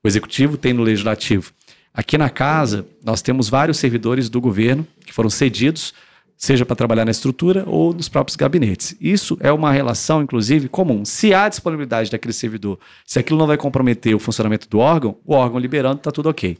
o 0.00 0.06
executivo 0.06 0.56
tem 0.56 0.72
no 0.72 0.84
legislativo. 0.84 1.52
Aqui 1.96 2.18
na 2.18 2.28
casa, 2.28 2.84
nós 3.04 3.22
temos 3.22 3.48
vários 3.48 3.78
servidores 3.78 4.28
do 4.28 4.40
governo 4.40 4.84
que 5.06 5.12
foram 5.12 5.30
cedidos, 5.30 5.94
seja 6.36 6.66
para 6.66 6.74
trabalhar 6.74 7.04
na 7.04 7.12
estrutura 7.12 7.62
ou 7.68 7.94
nos 7.94 8.08
próprios 8.08 8.34
gabinetes. 8.34 8.96
Isso 9.00 9.38
é 9.40 9.52
uma 9.52 9.70
relação, 9.70 10.20
inclusive, 10.20 10.68
comum. 10.68 11.04
Se 11.04 11.32
há 11.32 11.48
disponibilidade 11.48 12.10
daquele 12.10 12.32
servidor, 12.32 12.80
se 13.06 13.20
aquilo 13.20 13.38
não 13.38 13.46
vai 13.46 13.56
comprometer 13.56 14.12
o 14.12 14.18
funcionamento 14.18 14.68
do 14.68 14.80
órgão, 14.80 15.16
o 15.24 15.34
órgão 15.34 15.60
liberando, 15.60 15.98
está 15.98 16.10
tudo 16.10 16.28
ok. 16.28 16.58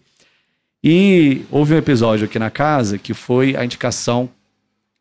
E 0.83 1.43
houve 1.51 1.75
um 1.75 1.79
episódio 1.79 2.27
aqui 2.27 2.39
na 2.39 2.51
casa 2.51 2.97
que 2.97 3.13
foi 3.13 3.57
a 3.57 3.65
indicação 3.65 4.31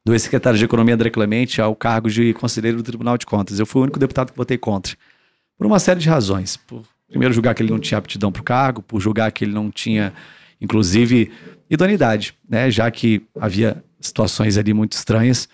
do 0.03 0.13
ex-secretário 0.13 0.57
de 0.57 0.65
Economia 0.65 0.95
André 0.95 1.11
Clemente 1.11 1.61
ao 1.61 1.75
cargo 1.75 2.09
de 2.09 2.34
conselheiro 2.34 2.77
do 2.77 2.84
Tribunal 2.84 3.19
de 3.19 3.25
Contas. 3.27 3.59
Eu 3.59 3.67
fui 3.67 3.81
o 3.81 3.84
único 3.84 3.99
deputado 3.99 4.31
que 4.31 4.38
votei 4.38 4.57
contra. 4.57 4.95
Por 5.57 5.67
uma 5.67 5.79
série 5.79 5.99
de 5.99 6.09
razões. 6.09 6.57
Por, 6.57 6.84
primeiro, 7.14 7.34
julgar 7.34 7.53
que 7.53 7.61
ele 7.61 7.72
não 7.72 7.80
tinha 7.80 7.97
aptidão 7.97 8.32
para 8.32 8.41
o 8.41 8.43
cargo, 8.43 8.82
por 8.82 8.99
julgar 8.99 9.32
que 9.32 9.45
ele 9.45 9.53
não 9.53 9.70
tinha, 9.70 10.11
inclusive, 10.59 11.32
idoneidade, 11.70 12.34
né? 12.49 12.72
já 12.72 12.89
que 12.89 13.22
havia 13.39 13.84
situações 13.99 14.57
ali 14.57 14.74
muito 14.74 14.93
estranhas, 14.93 15.47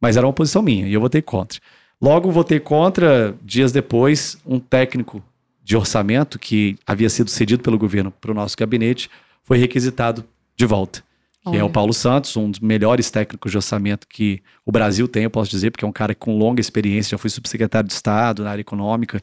mas 0.00 0.16
era 0.16 0.26
uma 0.26 0.32
posição 0.32 0.62
minha 0.62 0.86
e 0.86 0.94
eu 0.94 1.00
votei 1.00 1.20
contra. 1.20 1.60
Logo, 2.00 2.30
votei 2.30 2.60
contra, 2.60 3.34
dias 3.42 3.72
depois, 3.72 4.38
um 4.46 4.58
técnico 4.58 5.22
de 5.62 5.76
orçamento 5.76 6.38
que 6.38 6.78
havia 6.86 7.10
sido 7.10 7.28
cedido 7.28 7.62
pelo 7.62 7.76
governo 7.76 8.10
para 8.10 8.30
o 8.30 8.34
nosso 8.34 8.56
gabinete 8.56 9.10
foi 9.42 9.58
requisitado 9.58 10.24
de 10.56 10.64
volta 10.64 11.02
que 11.48 11.56
é 11.56 11.64
o 11.64 11.70
Paulo 11.70 11.92
Santos, 11.92 12.36
um 12.36 12.50
dos 12.50 12.60
melhores 12.60 13.10
técnicos 13.10 13.50
de 13.50 13.56
orçamento 13.56 14.06
que 14.06 14.42
o 14.64 14.70
Brasil 14.70 15.08
tem, 15.08 15.24
eu 15.24 15.30
posso 15.30 15.50
dizer, 15.50 15.70
porque 15.70 15.84
é 15.84 15.88
um 15.88 15.92
cara 15.92 16.14
com 16.14 16.36
longa 16.36 16.60
experiência, 16.60 17.12
já 17.12 17.18
foi 17.18 17.30
subsecretário 17.30 17.88
de 17.88 17.94
Estado 17.94 18.44
na 18.44 18.50
área 18.50 18.60
econômica, 18.60 19.22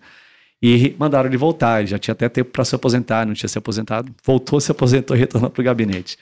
e 0.62 0.96
mandaram 0.98 1.30
ele 1.30 1.38
voltar, 1.38 1.80
ele 1.80 1.88
já 1.88 2.00
tinha 2.00 2.14
até 2.14 2.28
tempo 2.28 2.52
para 2.52 2.66
se 2.66 2.76
aposentar, 2.76 3.26
não 3.26 3.34
tinha 3.34 3.48
se 3.48 3.58
aposentado, 3.58 4.14
voltou, 4.24 4.60
se 4.62 4.72
aposentou 4.72 5.16
e 5.16 5.20
retornou 5.20 5.50
para 5.50 5.62
o 5.62 5.64
gabinete. 5.64 6.18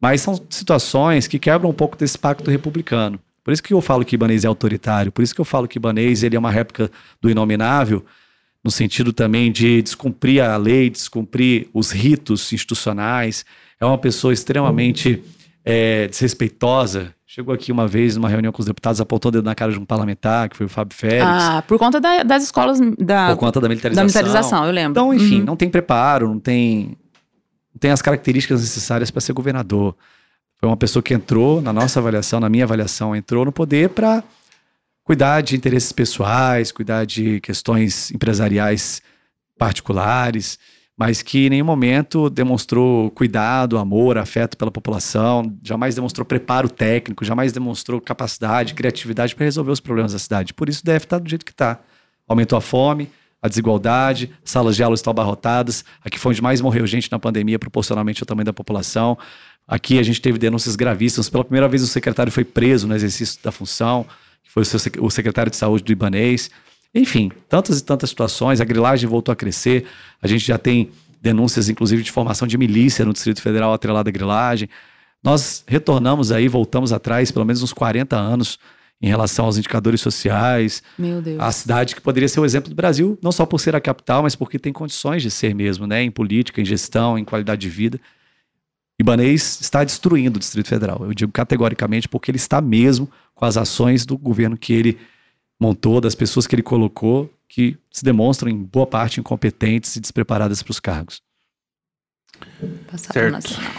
Mas 0.00 0.20
são 0.20 0.40
situações 0.50 1.26
que 1.26 1.38
quebram 1.38 1.70
um 1.70 1.74
pouco 1.74 1.96
desse 1.96 2.18
pacto 2.18 2.50
republicano. 2.50 3.18
Por 3.42 3.52
isso 3.52 3.62
que 3.62 3.74
eu 3.74 3.80
falo 3.80 4.04
que 4.04 4.14
Ibanez 4.14 4.44
é 4.44 4.48
autoritário, 4.48 5.12
por 5.12 5.22
isso 5.22 5.34
que 5.34 5.40
eu 5.40 5.44
falo 5.44 5.68
que 5.68 5.78
Ibanez 5.78 6.22
ele 6.22 6.34
é 6.34 6.38
uma 6.38 6.50
réplica 6.50 6.90
do 7.20 7.28
inominável, 7.28 8.04
no 8.62 8.70
sentido 8.70 9.12
também 9.12 9.52
de 9.52 9.82
descumprir 9.82 10.42
a 10.42 10.56
lei, 10.56 10.88
descumprir 10.88 11.68
os 11.74 11.90
ritos 11.90 12.50
institucionais, 12.52 13.44
é 13.78 13.84
uma 13.84 13.98
pessoa 13.98 14.32
extremamente 14.32 15.22
é, 15.64 16.06
desrespeitosa. 16.08 17.14
Chegou 17.26 17.54
aqui 17.54 17.72
uma 17.72 17.88
vez 17.88 18.16
numa 18.16 18.28
reunião 18.28 18.52
com 18.52 18.60
os 18.60 18.66
deputados, 18.66 19.00
apontou 19.00 19.30
o 19.30 19.32
dedo 19.32 19.44
na 19.44 19.54
cara 19.54 19.72
de 19.72 19.78
um 19.78 19.84
parlamentar, 19.84 20.48
que 20.48 20.56
foi 20.56 20.66
o 20.66 20.68
Fábio 20.68 20.96
Félix. 20.96 21.24
Ah, 21.26 21.64
por 21.66 21.78
conta 21.78 22.00
da, 22.00 22.22
das 22.22 22.44
escolas 22.44 22.78
da. 22.98 23.30
Por 23.30 23.38
conta 23.38 23.60
da 23.60 23.68
militarização. 23.68 24.06
Da 24.06 24.12
militarização, 24.12 24.66
eu 24.66 24.72
lembro. 24.72 24.90
Então, 24.90 25.14
enfim, 25.14 25.40
uhum. 25.40 25.46
não 25.46 25.56
tem 25.56 25.68
preparo, 25.68 26.28
não 26.28 26.38
tem, 26.38 26.96
não 27.74 27.78
tem 27.80 27.90
as 27.90 28.02
características 28.02 28.60
necessárias 28.60 29.10
para 29.10 29.20
ser 29.20 29.32
governador. 29.32 29.96
Foi 30.60 30.68
uma 30.68 30.76
pessoa 30.76 31.02
que 31.02 31.12
entrou, 31.12 31.60
na 31.60 31.72
nossa 31.72 31.98
avaliação, 31.98 32.38
na 32.38 32.48
minha 32.48 32.64
avaliação, 32.64 33.16
entrou 33.16 33.44
no 33.44 33.50
poder 33.50 33.88
para 33.88 34.22
cuidar 35.02 35.40
de 35.40 35.56
interesses 35.56 35.92
pessoais, 35.92 36.70
cuidar 36.70 37.04
de 37.04 37.40
questões 37.40 38.10
empresariais 38.12 39.02
particulares 39.58 40.58
mas 40.96 41.22
que 41.22 41.46
em 41.46 41.50
nenhum 41.50 41.64
momento 41.64 42.30
demonstrou 42.30 43.10
cuidado, 43.10 43.78
amor, 43.78 44.16
afeto 44.16 44.56
pela 44.56 44.70
população, 44.70 45.52
jamais 45.62 45.94
demonstrou 45.94 46.24
preparo 46.24 46.68
técnico, 46.68 47.24
jamais 47.24 47.52
demonstrou 47.52 48.00
capacidade, 48.00 48.74
criatividade 48.74 49.34
para 49.34 49.44
resolver 49.44 49.72
os 49.72 49.80
problemas 49.80 50.12
da 50.12 50.18
cidade. 50.18 50.54
Por 50.54 50.68
isso 50.68 50.84
deve 50.84 51.04
estar 51.04 51.18
do 51.18 51.28
jeito 51.28 51.44
que 51.44 51.50
está. 51.50 51.80
Aumentou 52.28 52.56
a 52.56 52.60
fome, 52.60 53.10
a 53.42 53.48
desigualdade, 53.48 54.30
salas 54.44 54.76
de 54.76 54.82
aula 54.82 54.94
estão 54.94 55.10
abarrotadas. 55.10 55.84
Aqui 56.02 56.18
foi 56.18 56.30
onde 56.30 56.40
mais 56.40 56.60
morreu 56.60 56.86
gente 56.86 57.10
na 57.10 57.18
pandemia, 57.18 57.58
proporcionalmente 57.58 58.22
ao 58.22 58.26
tamanho 58.26 58.46
da 58.46 58.52
população. 58.52 59.18
Aqui 59.66 59.98
a 59.98 60.02
gente 60.02 60.20
teve 60.20 60.38
denúncias 60.38 60.76
gravíssimas. 60.76 61.28
Pela 61.28 61.44
primeira 61.44 61.68
vez 61.68 61.82
o 61.82 61.86
secretário 61.88 62.30
foi 62.30 62.44
preso 62.44 62.86
no 62.86 62.94
exercício 62.94 63.38
da 63.42 63.50
função, 63.50 64.06
que 64.44 64.50
foi 64.50 64.62
o 65.00 65.10
secretário 65.10 65.50
de 65.50 65.56
saúde 65.56 65.82
do 65.82 65.90
Ibanês. 65.90 66.50
Enfim, 66.94 67.32
tantas 67.48 67.80
e 67.80 67.84
tantas 67.84 68.10
situações. 68.10 68.60
A 68.60 68.64
grilagem 68.64 69.08
voltou 69.08 69.32
a 69.32 69.36
crescer. 69.36 69.86
A 70.22 70.28
gente 70.28 70.46
já 70.46 70.56
tem 70.56 70.90
denúncias, 71.20 71.68
inclusive, 71.68 72.02
de 72.02 72.12
formação 72.12 72.46
de 72.46 72.56
milícia 72.56 73.04
no 73.04 73.12
Distrito 73.12 73.42
Federal 73.42 73.72
atrelada 73.72 74.10
à 74.10 74.12
grilagem. 74.12 74.68
Nós 75.22 75.64
retornamos 75.66 76.30
aí, 76.30 76.46
voltamos 76.48 76.92
atrás, 76.92 77.30
pelo 77.30 77.46
menos 77.46 77.62
uns 77.62 77.72
40 77.72 78.14
anos, 78.14 78.58
em 79.00 79.08
relação 79.08 79.46
aos 79.46 79.56
indicadores 79.56 80.00
sociais. 80.00 80.82
Meu 80.98 81.20
Deus. 81.20 81.40
A 81.40 81.50
cidade 81.50 81.94
que 81.94 82.00
poderia 82.00 82.28
ser 82.28 82.40
o 82.40 82.44
exemplo 82.44 82.68
do 82.68 82.76
Brasil, 82.76 83.18
não 83.22 83.32
só 83.32 83.44
por 83.46 83.58
ser 83.58 83.74
a 83.74 83.80
capital, 83.80 84.22
mas 84.22 84.36
porque 84.36 84.58
tem 84.58 84.72
condições 84.72 85.22
de 85.22 85.30
ser 85.30 85.54
mesmo, 85.54 85.86
né? 85.86 86.02
Em 86.02 86.10
política, 86.10 86.60
em 86.60 86.64
gestão, 86.64 87.18
em 87.18 87.24
qualidade 87.24 87.60
de 87.62 87.70
vida. 87.70 87.98
Ibanês 89.00 89.58
está 89.60 89.82
destruindo 89.82 90.36
o 90.36 90.38
Distrito 90.38 90.68
Federal. 90.68 90.98
Eu 91.02 91.12
digo 91.14 91.32
categoricamente 91.32 92.08
porque 92.08 92.30
ele 92.30 92.36
está 92.36 92.60
mesmo 92.60 93.10
com 93.34 93.44
as 93.44 93.56
ações 93.56 94.06
do 94.06 94.16
governo 94.16 94.56
que 94.56 94.72
ele 94.72 94.98
montou, 95.60 96.00
das 96.00 96.14
pessoas 96.14 96.46
que 96.46 96.54
ele 96.54 96.62
colocou, 96.62 97.30
que 97.48 97.76
se 97.90 98.04
demonstram 98.04 98.50
em 98.50 98.56
boa 98.56 98.86
parte 98.86 99.20
incompetentes 99.20 99.96
e 99.96 100.00
despreparadas 100.00 100.62
para 100.62 100.70
os 100.72 100.80
cargos. 100.80 101.22
Nacional. 103.30 103.70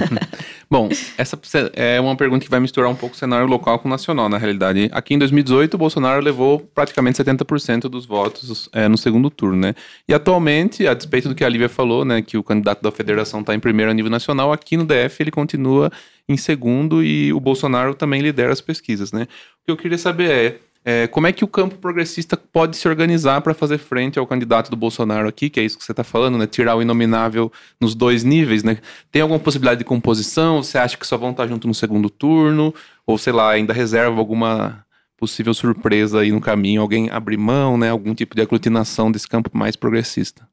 Bom, 0.70 0.88
essa 1.16 1.38
é 1.74 2.00
uma 2.00 2.16
pergunta 2.16 2.44
que 2.44 2.50
vai 2.50 2.58
misturar 2.58 2.90
um 2.90 2.94
pouco 2.94 3.14
o 3.14 3.18
cenário 3.18 3.46
local 3.46 3.78
com 3.78 3.86
o 3.86 3.90
nacional, 3.90 4.28
na 4.28 4.38
realidade. 4.38 4.90
Aqui 4.92 5.14
em 5.14 5.18
2018, 5.18 5.74
o 5.74 5.78
Bolsonaro 5.78 6.22
levou 6.22 6.58
praticamente 6.58 7.22
70% 7.22 7.82
dos 7.82 8.06
votos 8.06 8.68
é, 8.72 8.88
no 8.88 8.98
segundo 8.98 9.30
turno, 9.30 9.58
né? 9.58 9.74
E 10.08 10.14
atualmente, 10.14 10.86
a 10.86 10.94
despeito 10.94 11.28
do 11.28 11.34
que 11.34 11.44
a 11.44 11.48
Lívia 11.48 11.68
falou, 11.68 12.04
né, 12.04 12.22
que 12.22 12.36
o 12.36 12.42
candidato 12.42 12.82
da 12.82 12.90
federação 12.90 13.40
está 13.40 13.54
em 13.54 13.60
primeiro 13.60 13.90
a 13.90 13.94
nível 13.94 14.10
nacional, 14.10 14.52
aqui 14.52 14.76
no 14.76 14.84
DF 14.84 15.22
ele 15.22 15.30
continua 15.30 15.92
em 16.28 16.36
segundo 16.36 17.04
e 17.04 17.32
o 17.32 17.40
Bolsonaro 17.40 17.94
também 17.94 18.20
lidera 18.20 18.52
as 18.52 18.60
pesquisas, 18.60 19.12
né? 19.12 19.28
O 19.62 19.66
que 19.66 19.70
eu 19.70 19.76
queria 19.76 19.98
saber 19.98 20.30
é, 20.30 20.58
é, 20.84 21.06
como 21.06 21.26
é 21.26 21.32
que 21.32 21.42
o 21.42 21.48
campo 21.48 21.78
progressista 21.78 22.36
pode 22.36 22.76
se 22.76 22.86
organizar 22.86 23.40
para 23.40 23.54
fazer 23.54 23.78
frente 23.78 24.18
ao 24.18 24.26
candidato 24.26 24.70
do 24.70 24.76
Bolsonaro 24.76 25.26
aqui, 25.26 25.48
que 25.48 25.58
é 25.58 25.64
isso 25.64 25.78
que 25.78 25.84
você 25.84 25.92
está 25.92 26.04
falando, 26.04 26.36
né? 26.36 26.46
Tirar 26.46 26.76
o 26.76 26.82
inominável 26.82 27.50
nos 27.80 27.94
dois 27.94 28.22
níveis, 28.22 28.62
né? 28.62 28.76
Tem 29.10 29.22
alguma 29.22 29.40
possibilidade 29.40 29.78
de 29.78 29.84
composição? 29.84 30.62
Você 30.62 30.76
acha 30.76 30.98
que 30.98 31.06
só 31.06 31.16
vão 31.16 31.30
estar 31.30 31.46
junto 31.46 31.66
no 31.66 31.72
segundo 31.72 32.10
turno? 32.10 32.74
Ou, 33.06 33.16
sei 33.16 33.32
lá, 33.32 33.52
ainda 33.52 33.72
reserva 33.72 34.18
alguma 34.18 34.84
possível 35.16 35.54
surpresa 35.54 36.20
aí 36.20 36.30
no 36.30 36.40
caminho? 36.40 36.82
Alguém 36.82 37.08
abrir 37.08 37.38
mão, 37.38 37.78
né? 37.78 37.88
Algum 37.88 38.14
tipo 38.14 38.36
de 38.36 38.42
aglutinação 38.42 39.10
desse 39.10 39.26
campo 39.26 39.50
mais 39.56 39.76
progressista? 39.76 40.46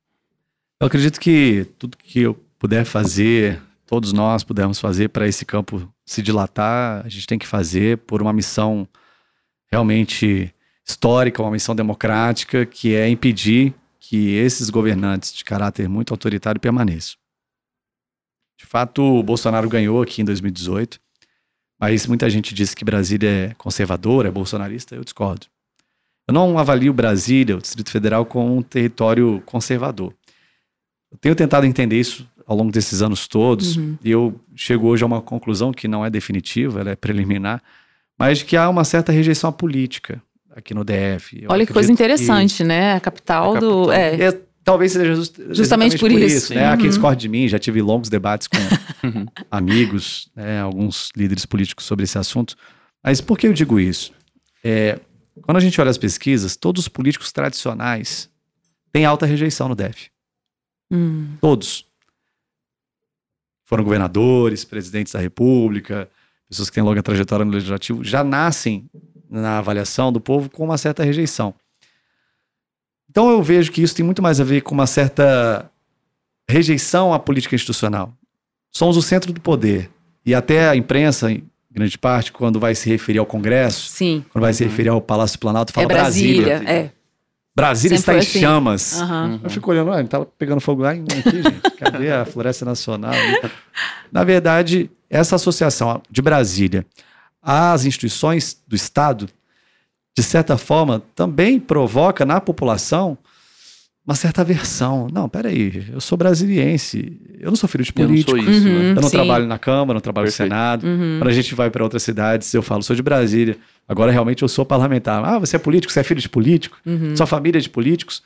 Eu 0.80 0.88
acredito 0.88 1.20
que 1.20 1.68
tudo 1.78 1.98
que 1.98 2.22
eu 2.22 2.40
puder 2.58 2.86
fazer, 2.86 3.62
todos 3.86 4.14
nós 4.14 4.46
pudermos 4.46 4.80
fazer 4.80 5.10
para 5.10 5.28
esse 5.28 5.44
campo 5.44 5.92
se 6.06 6.22
dilatar, 6.22 7.06
a 7.06 7.10
gente 7.10 7.28
tem 7.28 7.38
que 7.38 7.46
fazer 7.46 7.98
por 7.98 8.22
uma 8.22 8.32
missão 8.32 8.88
realmente 9.72 10.54
histórica, 10.86 11.42
uma 11.42 11.52
missão 11.52 11.76
democrática, 11.76 12.66
que 12.66 12.94
é 12.94 13.08
impedir 13.08 13.74
que 14.00 14.36
esses 14.36 14.70
governantes 14.70 15.34
de 15.34 15.44
caráter 15.44 15.88
muito 15.88 16.14
autoritário 16.14 16.60
permaneçam. 16.60 17.16
De 18.60 18.66
fato, 18.66 19.02
o 19.02 19.24
Bolsonaro 19.24 19.70
ganhou 19.70 20.02
aqui 20.02 20.22
em 20.22 20.26
2018, 20.26 21.00
mas 21.80 22.06
muita 22.06 22.30
gente 22.30 22.54
diz 22.54 22.76
que 22.76 22.86
Brasília 22.86 23.30
é 23.30 23.54
conservadora, 23.56 24.28
é 24.28 24.32
bolsonarista, 24.32 24.96
eu 24.96 25.04
discordo. 25.04 25.48
Eu 26.28 26.34
não 26.34 26.60
avalio 26.60 26.94
Brasília, 26.94 27.58
o 27.58 27.62
Distrito 27.62 27.90
Federal, 27.90 28.26
como 28.26 28.56
um 28.56 28.62
território 28.62 29.42
conservador. 29.46 30.14
Eu 31.12 31.18
tenho 31.18 31.36
tentado 31.36 31.66
entender 31.66 32.00
isso 32.00 32.30
ao 32.46 32.56
longo 32.56 32.72
desses 32.72 33.02
anos 33.02 33.28
todos, 33.28 33.78
uhum. 33.78 33.98
e 34.04 34.12
eu 34.12 34.40
chego 34.56 34.88
hoje 34.88 35.04
a 35.04 35.08
uma 35.08 35.22
conclusão 35.22 35.72
que 35.72 35.88
não 35.88 36.06
é 36.06 36.10
definitiva, 36.10 36.82
ela 36.82 36.92
é 36.92 36.96
preliminar, 36.96 37.64
mas 38.22 38.38
de 38.38 38.46
que 38.46 38.56
há 38.56 38.70
uma 38.70 38.84
certa 38.84 39.12
rejeição 39.12 39.50
à 39.50 39.54
política 39.54 40.22
aqui 40.56 40.76
no 40.76 40.84
DF. 40.84 41.42
Eu 41.42 41.50
Olha 41.50 41.66
que 41.66 41.74
coisa 41.74 41.92
interessante, 41.92 42.58
que 42.58 42.64
né? 42.64 42.94
A 42.94 43.00
capital, 43.00 43.52
a 43.52 43.54
capital 43.56 43.86
do. 43.86 43.92
É. 43.92 44.22
é 44.22 44.42
talvez 44.64 44.92
seja 44.92 45.16
just, 45.16 45.38
justamente, 45.38 45.94
justamente, 45.94 46.00
por, 46.00 46.12
isso. 46.12 46.38
isso 46.38 46.54
né? 46.54 46.68
Uhum. 46.68 46.74
Aqui 46.74 46.88
discorde 46.88 47.22
de 47.22 47.28
mim, 47.28 47.48
já 47.48 47.58
tive 47.58 47.82
longos 47.82 48.10
debates 48.10 48.48
com 48.48 48.58
amigos, 49.50 50.30
né? 50.36 50.62
alguns 50.62 51.10
líderes 51.18 51.48
políticos 51.48 51.86
sobre 51.86 52.04
esse 52.04 52.16
assunto. 52.16 52.56
Mas 53.04 53.20
por 53.20 53.40
que 53.40 53.48
eu 53.48 53.54
digo 53.54 53.80
isso? 53.80 54.14
É, 54.64 55.00
quando 55.42 55.58
a 55.58 55.62
gente 55.62 55.82
olha 55.82 55.90
as 55.90 55.98
pesquisas, 55.98 56.56
todos 56.56 56.84
os 56.84 56.88
políticos 56.88 57.32
tradicionais 57.32 58.30
têm 58.92 59.04
alta 59.04 59.26
rejeição 59.26 59.68
no 59.68 59.74
DF. 59.74 60.12
Hum. 60.92 61.38
Todos. 61.42 61.88
Foram 63.66 63.84
governadores, 63.84 64.64
presidentes 64.64 65.14
da 65.14 65.20
República, 65.20 66.08
pessoas 66.52 66.70
que 66.70 66.76
têm 66.76 66.84
longa 66.84 67.02
trajetória 67.02 67.46
no 67.46 67.52
legislativo, 67.52 68.04
já 68.04 68.24
nascem 68.24 68.86
na 69.30 69.60
avaliação 69.60 70.12
do 70.12 70.20
povo 70.20 70.50
com 70.50 70.66
uma 70.66 70.78
certa 70.78 71.02
rejeição. 71.02 71.54
Então 73.10 73.30
eu 73.30 73.42
vejo 73.42 73.72
que 73.72 73.82
isso 73.82 73.96
tem 73.96 74.06
muito 74.06 74.22
mais 74.22 74.42
a 74.42 74.44
ver 74.44 74.62
com 74.62 74.74
uma 74.74 74.86
certa 74.86 75.72
rejeição 76.48 77.14
à 77.14 77.20
política 77.20 77.56
institucional. 77.56 78.14
Somos 78.70 78.98
o 78.98 79.02
centro 79.02 79.32
do 79.32 79.40
poder. 79.40 79.90
E 80.26 80.36
até 80.36 80.70
a 80.70 80.76
imprensa, 80.76 81.32
em 81.32 81.44
grande 81.72 81.98
parte, 81.98 82.34
quando 82.34 82.60
vai 82.60 82.76
se 82.76 82.90
referir 82.90 83.20
ao 83.20 83.26
Congresso, 83.26 83.90
Sim. 83.90 84.24
quando 84.32 84.44
vai 84.44 84.54
se 84.54 84.64
referir 84.64 84.90
ao 84.90 85.02
Palácio 85.02 85.40
Planalto, 85.40 85.72
fala 85.72 85.86
é 85.86 85.88
Brasília. 85.88 86.46
Brasília. 86.60 86.72
É. 86.74 86.92
Brasília 87.56 87.98
Sempre 87.98 88.20
está 88.20 88.26
em 88.26 88.30
assim. 88.30 88.40
chamas. 88.40 89.02
Uhum. 89.02 89.40
Eu 89.44 89.50
fico 89.50 89.72
olhando, 89.72 89.94
ele 89.94 90.08
tá 90.08 90.26
pegando 90.38 90.62
fogo 90.62 90.82
lá 90.82 90.96
em 90.96 91.04
aqui, 91.04 91.44
gente. 91.44 91.72
Cadê 91.78 92.12
a 92.12 92.24
Floresta 92.26 92.66
Nacional? 92.66 93.14
Na 94.12 94.24
verdade, 94.24 94.90
essa 95.12 95.36
associação 95.36 96.02
de 96.10 96.22
Brasília 96.22 96.86
às 97.42 97.84
instituições 97.86 98.58
do 98.66 98.76
Estado, 98.76 99.28
de 100.16 100.24
certa 100.24 100.58
forma, 100.58 101.04
também 101.14 101.60
provoca 101.60 102.26
na 102.26 102.40
população 102.40 103.18
uma 104.06 104.16
certa 104.16 104.42
aversão. 104.42 105.08
Não, 105.12 105.28
peraí, 105.28 105.88
eu 105.92 106.00
sou 106.00 106.18
brasiliense, 106.18 107.20
eu 107.40 107.50
não 107.50 107.56
sou 107.56 107.68
filho 107.68 107.84
de 107.84 107.92
político. 107.92 108.38
Eu 108.38 108.44
não, 108.44 108.52
isso, 108.52 108.68
uhum, 108.68 108.74
né? 108.74 108.92
eu 108.92 109.02
não 109.02 109.10
trabalho 109.10 109.46
na 109.46 109.60
Câmara, 109.60 109.94
não 109.94 110.02
trabalho 110.02 110.28
Perfeito. 110.28 110.50
no 110.50 110.56
Senado. 110.56 110.88
Uhum. 110.88 111.18
Quando 111.20 111.30
a 111.30 111.34
gente 111.34 111.54
vai 111.54 111.70
para 111.70 111.84
outras 111.84 112.04
cidades, 112.04 112.54
eu 112.54 112.62
falo, 112.62 112.82
sou 112.82 112.96
de 112.96 113.04
Brasília. 113.04 113.58
Agora 113.88 114.12
realmente 114.12 114.44
eu 114.44 114.48
sou 114.48 114.66
parlamentar. 114.66 115.24
Ah, 115.24 115.38
você 115.38 115.58
é 115.58 115.60
político, 115.60 115.92
você 115.92 116.00
é 116.00 116.04
filho 116.04 116.22
de 116.22 116.30
político, 116.30 116.78
uhum. 116.86 117.16
sua 117.16 117.28
família 117.28 117.60
é 117.60 117.62
de 117.62 117.70
políticos. 117.70 118.24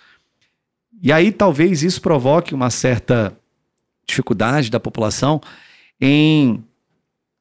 E 1.01 1.11
aí 1.11 1.31
talvez 1.31 1.83
isso 1.83 1.99
provoque 1.99 2.53
uma 2.53 2.69
certa 2.69 3.35
dificuldade 4.07 4.69
da 4.69 4.79
população 4.79 5.41
em 5.99 6.63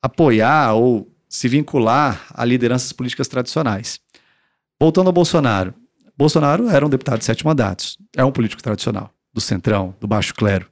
apoiar 0.04 0.74
ou 0.74 1.10
se 1.26 1.48
vincular 1.48 2.26
a 2.34 2.44
lideranças 2.44 2.92
políticas 2.92 3.26
tradicionais. 3.26 3.98
Voltando 4.78 5.06
ao 5.06 5.14
Bolsonaro. 5.14 5.72
Bolsonaro 6.14 6.68
era 6.68 6.84
um 6.84 6.90
deputado 6.90 7.20
de 7.20 7.24
sete 7.24 7.42
mandatos. 7.42 7.96
É 8.14 8.22
um 8.22 8.30
político 8.30 8.62
tradicional, 8.62 9.10
do 9.32 9.40
centrão, 9.40 9.94
do 9.98 10.06
baixo 10.06 10.34
clero. 10.34 10.66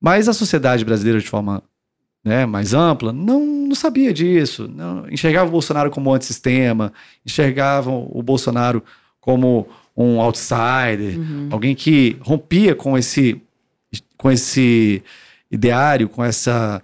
Mas 0.00 0.30
a 0.30 0.32
sociedade 0.32 0.82
brasileira, 0.82 1.20
de 1.20 1.28
forma 1.28 1.62
né, 2.24 2.46
mais 2.46 2.72
ampla, 2.72 3.12
não, 3.12 3.44
não 3.44 3.74
sabia 3.74 4.14
disso. 4.14 4.66
Não, 4.66 5.06
enxergava 5.10 5.48
o 5.48 5.52
Bolsonaro 5.52 5.90
como 5.90 6.08
um 6.08 6.14
antissistema, 6.14 6.90
enxergavam 7.26 8.08
o 8.10 8.22
Bolsonaro 8.22 8.82
como 9.20 9.68
um 9.94 10.22
outsider, 10.22 11.18
uhum. 11.18 11.48
alguém 11.50 11.74
que 11.74 12.16
rompia 12.22 12.74
com 12.74 12.96
esse, 12.96 13.42
com 14.16 14.30
esse 14.30 15.02
ideário, 15.50 16.08
com 16.08 16.24
essa 16.24 16.82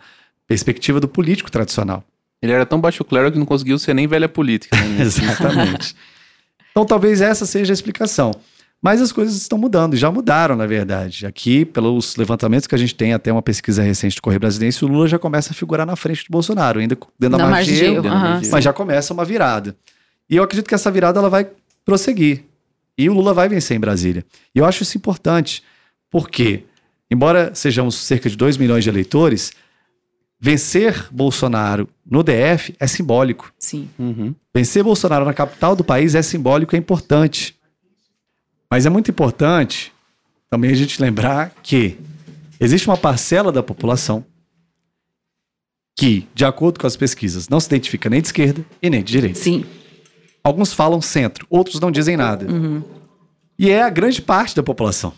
perspectiva 0.55 1.01
do 1.01 1.09
político 1.09 1.51
tradicional. 1.51 2.05
Ele 2.41 2.53
era 2.53 2.65
tão 2.65 2.81
baixo 2.81 3.05
clero 3.05 3.33
que 3.33 3.39
não 3.39 3.47
conseguiu 3.47 3.79
ser 3.79 3.95
nem 3.95 4.07
velha 4.07 4.29
política. 4.29 4.77
Né? 4.77 5.03
Exatamente. 5.05 5.97
então 6.71 6.85
talvez 6.85 7.21
essa 7.21 7.45
seja 7.45 7.73
a 7.73 7.75
explicação. 7.75 8.33
Mas 8.83 9.01
as 9.01 9.13
coisas 9.13 9.35
estão 9.35 9.57
mudando, 9.57 9.95
e 9.95 9.97
já 9.97 10.11
mudaram, 10.11 10.55
na 10.55 10.67
verdade. 10.67 11.25
Aqui, 11.25 11.65
pelos 11.65 12.17
levantamentos 12.17 12.67
que 12.67 12.75
a 12.75 12.79
gente 12.79 12.95
tem, 12.95 13.15
até 13.15 13.33
uma 13.33 13.41
pesquisa 13.41 13.83
recente 13.83 14.17
do 14.17 14.21
Correio 14.21 14.41
Brasileiro, 14.41 14.77
o 14.83 14.87
Lula 14.87 15.09
já 15.09 15.19
começa 15.19 15.53
a 15.53 15.55
figurar 15.55 15.87
na 15.87 15.97
frente 15.97 16.23
do 16.25 16.31
Bolsonaro, 16.31 16.81
ainda 16.81 16.95
dentro 17.19 17.39
da, 17.39 17.47
margem, 17.49 17.97
mas 18.53 18.63
já 18.63 18.75
começa 18.75 19.15
uma 19.15 19.25
virada. 19.25 19.75
E 20.29 20.37
eu 20.37 20.43
acredito 20.43 20.69
que 20.69 20.75
essa 20.75 20.91
virada 20.91 21.19
ela 21.19 21.31
vai 21.31 21.49
prosseguir. 21.83 22.45
E 22.99 23.09
o 23.09 23.15
Lula 23.15 23.33
vai 23.33 23.49
vencer 23.49 23.75
em 23.75 23.81
Brasília. 23.81 24.23
E 24.55 24.59
eu 24.59 24.67
acho 24.67 24.83
isso 24.83 24.99
importante, 24.99 25.63
porque, 26.11 26.65
embora 27.11 27.55
sejamos 27.55 27.95
cerca 27.95 28.29
de 28.29 28.37
2 28.37 28.59
milhões 28.59 28.85
de 28.85 28.91
eleitores, 28.91 29.51
vencer 30.41 31.09
Bolsonaro 31.11 31.89
no 32.05 32.23
DF 32.23 32.75
é 32.79 32.87
simbólico. 32.87 33.53
Sim. 33.59 33.89
Uhum. 33.99 34.35
Vencer 34.55 34.85
Bolsonaro 34.85 35.25
na 35.25 35.35
capital 35.35 35.75
do 35.75 35.83
país 35.85 36.15
é 36.15 36.23
simbólico, 36.23 36.77
é 36.77 36.79
importante. 36.79 37.57
Mas 38.71 38.87
é 38.87 38.91
muito 38.91 39.11
importante 39.11 39.93
também 40.51 40.71
a 40.71 40.75
gente 40.75 41.01
lembrar 41.01 41.53
que 41.63 41.99
existe 42.61 42.89
uma 42.89 42.97
parcela 42.97 43.51
da 43.51 43.63
população 43.63 44.25
que, 45.97 46.29
de 46.35 46.45
acordo 46.45 46.81
com 46.81 46.87
as 46.87 46.97
pesquisas, 46.97 47.49
não 47.49 47.61
se 47.61 47.67
identifica 47.69 48.11
nem 48.11 48.21
de 48.21 48.29
esquerda 48.29 48.65
e 48.83 48.91
nem 48.91 49.03
de 49.03 49.13
direita. 49.13 49.39
Sim. 49.39 49.65
Alguns 50.43 50.73
falam 50.73 51.01
centro, 51.01 51.47
outros 51.49 51.81
não 51.81 51.91
dizem 51.91 52.17
nada. 52.17 52.53
Uhum. 52.53 52.83
E 53.59 53.71
é 53.71 53.83
a 53.83 53.91
grande 53.91 54.21
parte 54.21 54.55
da 54.57 54.63
população. 54.63 55.13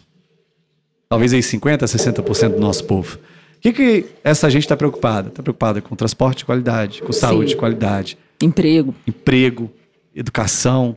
Talvez 1.09 1.33
aí 1.33 1.41
50%, 1.41 1.79
60% 1.85 2.55
do 2.55 2.61
nosso 2.61 2.85
povo. 2.85 3.19
O 3.67 3.69
que, 3.69 3.73
que 3.73 4.07
essa 4.23 4.49
gente 4.49 4.63
está 4.63 4.77
preocupada? 4.77 5.29
Está 5.29 5.43
preocupada 5.43 5.83
com 5.83 5.97
transporte 5.97 6.39
de 6.39 6.45
qualidade, 6.45 7.03
com 7.03 7.11
saúde 7.13 7.49
Sim. 7.49 7.55
de 7.55 7.57
qualidade. 7.57 8.17
Emprego. 8.41 8.95
Emprego, 9.05 9.73
educação. 10.15 10.97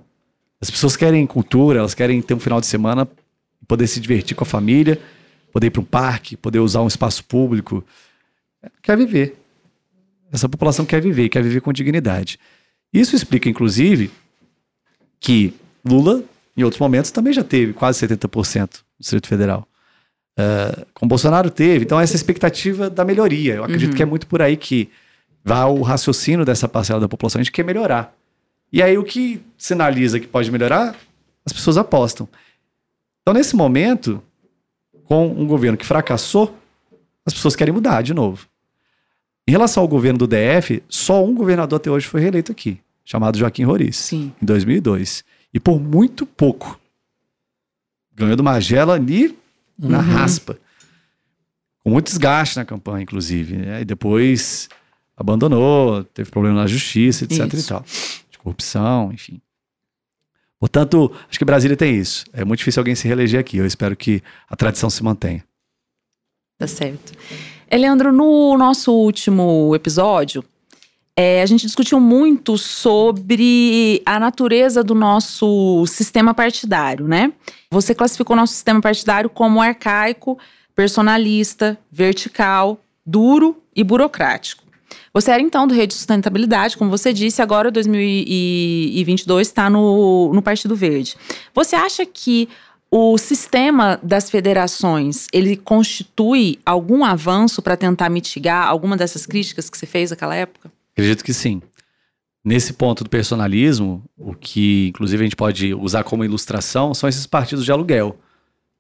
As 0.62 0.70
pessoas 0.70 0.96
querem 0.96 1.26
cultura, 1.26 1.80
elas 1.80 1.96
querem 1.96 2.22
ter 2.22 2.36
um 2.36 2.40
final 2.40 2.62
de 2.62 2.68
semana, 2.68 3.08
poder 3.68 3.88
se 3.88 4.00
divertir 4.00 4.38
com 4.38 4.44
a 4.44 4.46
família, 4.46 5.02
poder 5.52 5.66
ir 5.66 5.70
para 5.72 5.82
um 5.82 5.84
parque, 5.84 6.38
poder 6.38 6.60
usar 6.60 6.84
um 6.84 6.88
espaço 6.88 7.24
público. 7.24 7.84
Quer 8.84 8.96
viver. 8.96 9.36
Essa 10.32 10.48
população 10.48 10.86
quer 10.86 11.02
viver, 11.02 11.28
quer 11.28 11.42
viver 11.42 11.62
com 11.62 11.74
dignidade. 11.74 12.38
Isso 12.94 13.16
explica, 13.16 13.50
inclusive, 13.50 14.12
que 15.20 15.56
Lula, 15.84 16.24
em 16.56 16.62
outros 16.64 16.80
momentos, 16.80 17.10
também 17.10 17.34
já 17.34 17.44
teve 17.44 17.74
quase 17.74 18.08
70% 18.08 18.70
do 18.70 18.80
Distrito 19.00 19.28
Federal. 19.28 19.68
Uh, 20.40 20.86
com 20.94 21.06
Bolsonaro 21.06 21.50
teve. 21.50 21.84
Então, 21.84 22.00
essa 22.00 22.16
expectativa 22.16 22.90
da 22.90 23.04
melhoria. 23.04 23.56
Eu 23.56 23.64
acredito 23.66 23.90
uhum. 23.92 23.98
que 23.98 24.04
é 24.04 24.06
muito 24.06 24.26
por 24.26 24.42
aí 24.42 24.56
que 24.56 24.90
vai 25.44 25.66
o 25.66 25.82
raciocínio 25.82 26.46
dessa 26.46 26.66
parcela 26.66 27.02
da 27.02 27.10
população. 27.10 27.42
A 27.42 27.44
gente 27.44 27.52
quer 27.52 27.66
melhorar. 27.66 28.16
E 28.72 28.82
aí, 28.82 28.98
o 28.98 29.04
que 29.04 29.42
sinaliza 29.58 30.18
que 30.18 30.28
pode 30.28 30.50
melhorar, 30.50 30.96
as 31.46 31.52
pessoas 31.52 31.78
apostam. 31.78 32.26
Então, 33.22 33.34
nesse 33.34 33.54
momento, 33.54 34.24
com 35.04 35.28
um 35.28 35.46
governo 35.46 35.78
que 35.78 35.86
fracassou, 35.86 36.58
as 37.26 37.34
pessoas 37.34 37.54
querem 37.54 37.74
mudar 37.74 38.02
de 38.02 38.14
novo. 38.14 38.48
Em 39.46 39.52
relação 39.52 39.84
ao 39.84 39.90
governo 39.90 40.20
do 40.20 40.28
DF, 40.28 40.82
só 40.88 41.26
um 41.26 41.36
governador 41.36 41.78
até 41.78 41.92
hoje 41.92 42.08
foi 42.08 42.22
reeleito 42.22 42.52
aqui, 42.52 42.80
chamado 43.04 43.38
Joaquim 43.38 43.64
Roriz, 43.64 43.98
Sim. 43.98 44.32
em 44.42 44.46
2002. 44.46 45.24
E 45.54 45.60
por 45.60 45.82
muito 45.82 46.26
pouco. 46.26 46.80
Ganhou 48.16 48.38
do 48.38 48.44
Magela 48.44 48.94
ali 48.94 49.38
uhum. 49.82 49.90
na 49.90 50.00
raspa. 50.00 50.58
Com 51.84 51.90
muito 51.90 52.08
desgaste 52.08 52.58
na 52.58 52.66
campanha, 52.66 53.04
inclusive. 53.04 53.58
Né? 53.58 53.82
E 53.82 53.86
depois 53.86 54.70
abandonou, 55.16 56.04
teve 56.04 56.30
problema 56.30 56.62
na 56.62 56.68
justiça, 56.68 57.26
etc 57.26 57.54
isso. 57.54 57.66
e 57.66 57.70
tal. 57.70 57.86
De 58.30 58.38
corrupção, 58.38 59.12
enfim. 59.14 59.42
Portanto, 60.60 61.12
acho 61.30 61.40
que 61.40 61.46
Brasília 61.46 61.78
tem 61.78 61.96
isso. 61.98 62.26
É 62.34 62.44
muito 62.44 62.60
difícil 62.60 62.82
alguém 62.82 62.96
se 62.96 63.08
reeleger 63.08 63.40
aqui. 63.40 63.58
Eu 63.58 63.66
espero 63.66 63.96
que 63.96 64.22
a 64.50 64.56
tradição 64.56 64.90
se 64.90 65.02
mantenha. 65.04 65.44
Tá 66.58 66.68
certo. 66.68 67.14
Leandro, 67.72 68.12
no 68.12 68.58
nosso 68.58 68.92
último 68.92 69.74
episódio, 69.74 70.44
é, 71.22 71.42
a 71.42 71.46
gente 71.46 71.66
discutiu 71.66 72.00
muito 72.00 72.58
sobre 72.58 74.02
a 74.06 74.18
natureza 74.18 74.82
do 74.82 74.96
nosso 74.96 75.86
sistema 75.86 76.34
partidário, 76.34 77.10
né? 77.10 77.34
Você 77.70 77.94
classificou 77.94 78.38
o 78.38 78.40
nosso 78.40 78.54
sistema 78.54 78.80
partidário 78.80 79.30
como 79.30 79.62
arcaico, 79.62 80.40
personalista, 80.74 81.78
vertical, 81.92 82.80
duro 83.06 83.62
e 83.76 83.84
burocrático. 83.84 84.64
Você 85.14 85.32
era 85.32 85.42
então 85.42 85.68
do 85.68 85.74
Rede 85.74 85.94
Sustentabilidade, 85.94 86.78
como 86.78 86.90
você 86.90 87.12
disse, 87.12 87.42
agora 87.42 87.70
2022 87.70 89.46
está 89.46 89.70
no, 89.70 90.32
no 90.34 90.42
Partido 90.42 90.74
Verde. 90.74 91.18
Você 91.54 91.76
acha 91.76 92.06
que 92.06 92.48
o 92.90 93.18
sistema 93.18 94.00
das 94.02 94.30
federações, 94.30 95.28
ele 95.34 95.58
constitui 95.58 96.60
algum 96.66 97.04
avanço 97.04 97.62
para 97.62 97.76
tentar 97.76 98.08
mitigar 98.08 98.70
alguma 98.70 98.96
dessas 98.96 99.26
críticas 99.26 99.70
que 99.70 99.78
você 99.78 99.86
fez 99.86 100.12
naquela 100.12 100.34
época? 100.34 100.79
Acredito 101.00 101.24
que 101.24 101.34
sim. 101.34 101.62
Nesse 102.44 102.74
ponto 102.74 103.04
do 103.04 103.10
personalismo, 103.10 104.04
o 104.18 104.34
que 104.34 104.88
inclusive 104.90 105.22
a 105.22 105.26
gente 105.26 105.36
pode 105.36 105.74
usar 105.74 106.04
como 106.04 106.24
ilustração 106.24 106.94
são 106.94 107.08
esses 107.08 107.26
partidos 107.26 107.64
de 107.64 107.72
aluguel. 107.72 108.20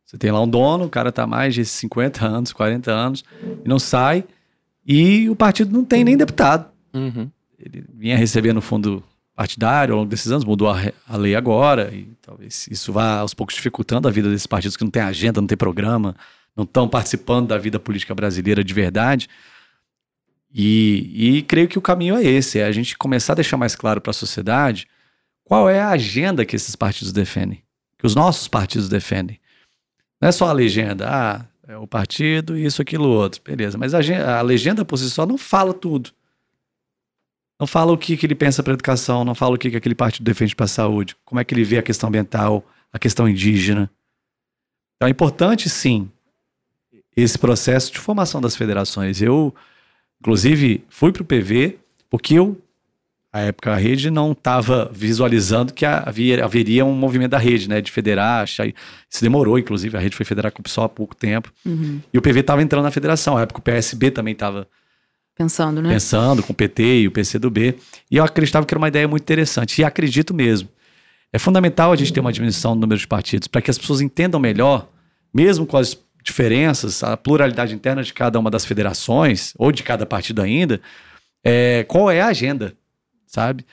Você 0.05 0.17
tem 0.17 0.31
lá 0.31 0.41
um 0.41 0.47
dono, 0.47 0.85
o 0.85 0.89
cara 0.89 1.09
está 1.09 1.27
mais 1.27 1.53
de 1.53 1.63
50 1.63 2.25
anos, 2.25 2.51
40 2.51 2.91
anos, 2.91 3.23
e 3.63 3.67
não 3.67 3.77
sai, 3.77 4.23
e 4.85 5.29
o 5.29 5.35
partido 5.35 5.71
não 5.71 5.85
tem 5.85 6.03
nem 6.03 6.17
deputado. 6.17 6.69
Uhum. 6.93 7.29
Ele 7.59 7.83
vinha 7.93 8.17
recebendo 8.17 8.59
fundo 8.61 9.03
partidário 9.35 9.93
ao 9.93 9.99
longo 9.99 10.09
desses 10.09 10.31
anos, 10.31 10.43
mudou 10.43 10.69
a, 10.69 10.81
a, 11.07 11.15
lei 11.15 11.35
agora, 11.35 11.93
e 11.93 12.09
talvez 12.21 12.67
isso 12.71 12.91
vá 12.91 13.19
aos 13.19 13.33
poucos 13.33 13.55
dificultando 13.55 14.07
a 14.07 14.11
vida 14.11 14.29
desses 14.29 14.47
partidos 14.47 14.75
que 14.75 14.83
não 14.83 14.91
têm 14.91 15.01
agenda, 15.01 15.39
não 15.39 15.47
têm 15.47 15.57
programa, 15.57 16.15
não 16.55 16.63
estão 16.63 16.89
participando 16.89 17.47
da 17.47 17.57
vida 17.57 17.79
política 17.79 18.15
brasileira 18.15 18.63
de 18.63 18.73
verdade. 18.73 19.29
E, 20.51 21.37
e 21.37 21.41
creio 21.43 21.67
que 21.67 21.77
o 21.77 21.81
caminho 21.81 22.15
é 22.15 22.23
esse: 22.23 22.59
é 22.59 22.65
a 22.65 22.71
gente 22.71 22.97
começar 22.97 23.33
a 23.33 23.35
deixar 23.35 23.57
mais 23.57 23.75
claro 23.75 24.01
para 24.01 24.11
a 24.11 24.13
sociedade 24.13 24.87
qual 25.43 25.69
é 25.69 25.79
a 25.79 25.89
agenda 25.89 26.45
que 26.45 26.55
esses 26.55 26.75
partidos 26.75 27.11
defendem, 27.11 27.63
que 27.97 28.05
os 28.05 28.15
nossos 28.15 28.47
partidos 28.47 28.87
defendem. 28.87 29.39
Não 30.21 30.29
é 30.29 30.31
só 30.31 30.47
a 30.47 30.53
legenda, 30.53 31.07
ah, 31.09 31.45
é 31.67 31.77
o 31.77 31.87
partido, 31.87 32.57
isso, 32.57 32.81
aquilo, 32.81 33.07
outro, 33.07 33.41
beleza. 33.43 33.77
Mas 33.77 33.93
a, 33.93 33.99
a 34.37 34.41
legenda 34.41 34.83
por 34.83 34.97
si 34.97 35.09
só 35.09 35.25
não 35.25 35.37
fala 35.37 35.73
tudo. 35.73 36.11
Não 37.59 37.67
fala 37.67 37.91
o 37.91 37.97
que, 37.97 38.15
que 38.15 38.25
ele 38.25 38.35
pensa 38.35 38.63
para 38.63 38.73
a 38.73 38.75
educação, 38.75 39.25
não 39.25 39.35
fala 39.35 39.55
o 39.55 39.57
que, 39.57 39.69
que 39.69 39.77
aquele 39.77 39.95
partido 39.95 40.23
defende 40.23 40.55
para 40.55 40.63
a 40.63 40.67
saúde, 40.67 41.15
como 41.25 41.41
é 41.41 41.43
que 41.43 41.53
ele 41.53 41.63
vê 41.63 41.77
a 41.77 41.83
questão 41.83 42.07
ambiental, 42.07 42.65
a 42.91 42.97
questão 42.97 43.27
indígena. 43.27 43.91
Então 44.95 45.07
é 45.07 45.11
importante, 45.11 45.69
sim, 45.69 46.09
esse 47.15 47.37
processo 47.37 47.91
de 47.91 47.99
formação 47.99 48.39
das 48.39 48.55
federações. 48.55 49.21
Eu, 49.21 49.53
inclusive, 50.21 50.83
fui 50.89 51.11
para 51.11 51.21
o 51.21 51.25
PV 51.25 51.77
porque 52.09 52.35
eu, 52.35 52.59
à 53.31 53.41
época, 53.41 53.71
a 53.71 53.75
rede 53.75 54.09
não 54.09 54.31
estava 54.31 54.89
visualizando 54.91 55.73
que 55.73 55.85
havia, 55.85 56.43
haveria 56.43 56.83
um 56.83 56.93
movimento 56.93 57.31
da 57.31 57.37
rede, 57.37 57.69
né, 57.69 57.79
de 57.79 57.91
federar. 57.91 58.45
Isso 58.45 59.21
demorou, 59.21 59.59
inclusive, 59.59 59.95
a 59.95 59.99
rede 59.99 60.15
foi 60.15 60.25
federar 60.25 60.51
com 60.51 60.63
só 60.67 60.85
há 60.85 60.89
pouco 60.89 61.15
tempo. 61.15 61.53
Uhum. 61.65 62.01
E 62.11 62.17
o 62.17 62.21
PV 62.21 62.39
estava 62.39 62.61
entrando 62.63 62.83
na 62.83 62.91
federação. 62.91 63.37
À 63.37 63.41
época, 63.41 63.59
o 63.59 63.63
PSB 63.63 64.11
também 64.11 64.33
estava 64.33 64.67
Pensando, 65.39 65.81
né? 65.81 65.93
Pensando 65.93 66.43
com 66.43 66.51
o 66.51 66.55
PT 66.55 67.03
e 67.03 67.07
o 67.07 67.11
PCdoB. 67.11 67.75
E 68.11 68.17
eu 68.17 68.25
acreditava 68.25 68.65
que 68.65 68.73
era 68.73 68.77
uma 68.77 68.89
ideia 68.89 69.07
muito 69.07 69.23
interessante. 69.23 69.79
E 69.79 69.85
acredito 69.85 70.33
mesmo. 70.33 70.67
É 71.31 71.39
fundamental 71.39 71.93
a 71.93 71.95
gente 71.95 72.11
ter 72.11 72.19
uma 72.19 72.33
diminuição 72.33 72.75
do 72.75 72.81
número 72.81 72.99
de 72.99 73.07
partidos 73.07 73.47
para 73.47 73.61
que 73.61 73.71
as 73.71 73.77
pessoas 73.77 74.01
entendam 74.01 74.37
melhor, 74.37 74.89
mesmo 75.33 75.65
com 75.65 75.77
as 75.77 75.97
diferenças, 76.23 77.03
a 77.03 77.15
pluralidade 77.15 77.73
interna 77.73 78.03
de 78.03 78.13
cada 78.13 78.39
uma 78.39 78.51
das 78.51 78.65
federações, 78.65 79.53
ou 79.57 79.71
de 79.71 79.83
cada 79.83 80.05
partido 80.05 80.41
ainda, 80.41 80.81
é, 81.43 81.83
qual 81.87 82.11
é 82.11 82.21
a 82.21 82.27
agenda, 82.27 82.73
sabe? 83.25 83.65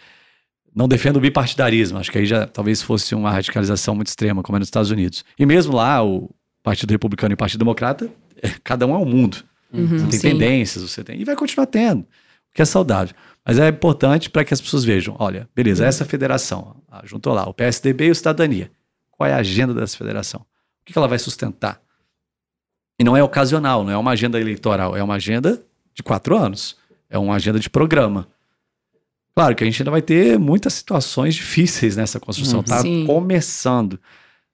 Não 0.74 0.86
defendo 0.86 1.16
o 1.16 1.20
bipartidarismo, 1.20 1.98
acho 1.98 2.10
que 2.10 2.18
aí 2.18 2.26
já 2.26 2.46
talvez 2.46 2.82
fosse 2.82 3.14
uma 3.14 3.30
radicalização 3.30 3.94
muito 3.94 4.08
extrema, 4.08 4.42
como 4.42 4.56
é 4.56 4.58
nos 4.58 4.68
Estados 4.68 4.90
Unidos. 4.90 5.24
E 5.38 5.46
mesmo 5.46 5.74
lá, 5.74 6.04
o 6.04 6.30
Partido 6.62 6.90
Republicano 6.90 7.32
e 7.32 7.34
o 7.34 7.38
Partido 7.38 7.60
Democrata, 7.60 8.10
é, 8.42 8.50
cada 8.62 8.86
um 8.86 8.94
é 8.94 8.98
um 8.98 9.04
mundo. 9.04 9.38
Uhum, 9.72 9.86
você 9.98 10.06
tem 10.06 10.20
sim. 10.20 10.30
tendências, 10.30 10.82
você 10.82 11.02
tem. 11.02 11.20
E 11.20 11.24
vai 11.24 11.34
continuar 11.34 11.66
tendo, 11.66 12.00
o 12.00 12.06
que 12.54 12.62
é 12.62 12.64
saudável. 12.64 13.14
Mas 13.44 13.58
é 13.58 13.68
importante 13.68 14.28
para 14.28 14.44
que 14.44 14.52
as 14.52 14.60
pessoas 14.60 14.84
vejam: 14.84 15.16
olha, 15.18 15.48
beleza, 15.54 15.86
essa 15.86 16.04
federação, 16.04 16.76
juntou 17.04 17.32
lá 17.32 17.48
o 17.48 17.54
PSDB 17.54 18.06
e 18.06 18.10
o 18.10 18.14
Cidadania. 18.14 18.70
Qual 19.10 19.28
é 19.28 19.32
a 19.32 19.38
agenda 19.38 19.72
dessa 19.72 19.96
federação? 19.96 20.40
O 20.40 20.44
que 20.84 20.96
ela 20.96 21.08
vai 21.08 21.18
sustentar? 21.18 21.80
E 22.98 23.04
não 23.04 23.16
é 23.16 23.22
ocasional, 23.22 23.84
não 23.84 23.92
é 23.92 23.96
uma 23.96 24.12
agenda 24.12 24.40
eleitoral, 24.40 24.96
é 24.96 25.02
uma 25.02 25.14
agenda 25.14 25.62
de 25.94 26.02
quatro 26.02 26.36
anos. 26.36 26.76
É 27.08 27.18
uma 27.18 27.34
agenda 27.34 27.58
de 27.58 27.70
programa. 27.70 28.26
Claro 29.34 29.54
que 29.54 29.62
a 29.62 29.66
gente 29.66 29.82
ainda 29.82 29.90
vai 29.90 30.02
ter 30.02 30.38
muitas 30.38 30.74
situações 30.74 31.34
difíceis 31.34 31.94
nessa 31.94 32.18
construção. 32.18 32.60
Está 32.60 32.80
Sim. 32.80 33.04
começando. 33.06 34.00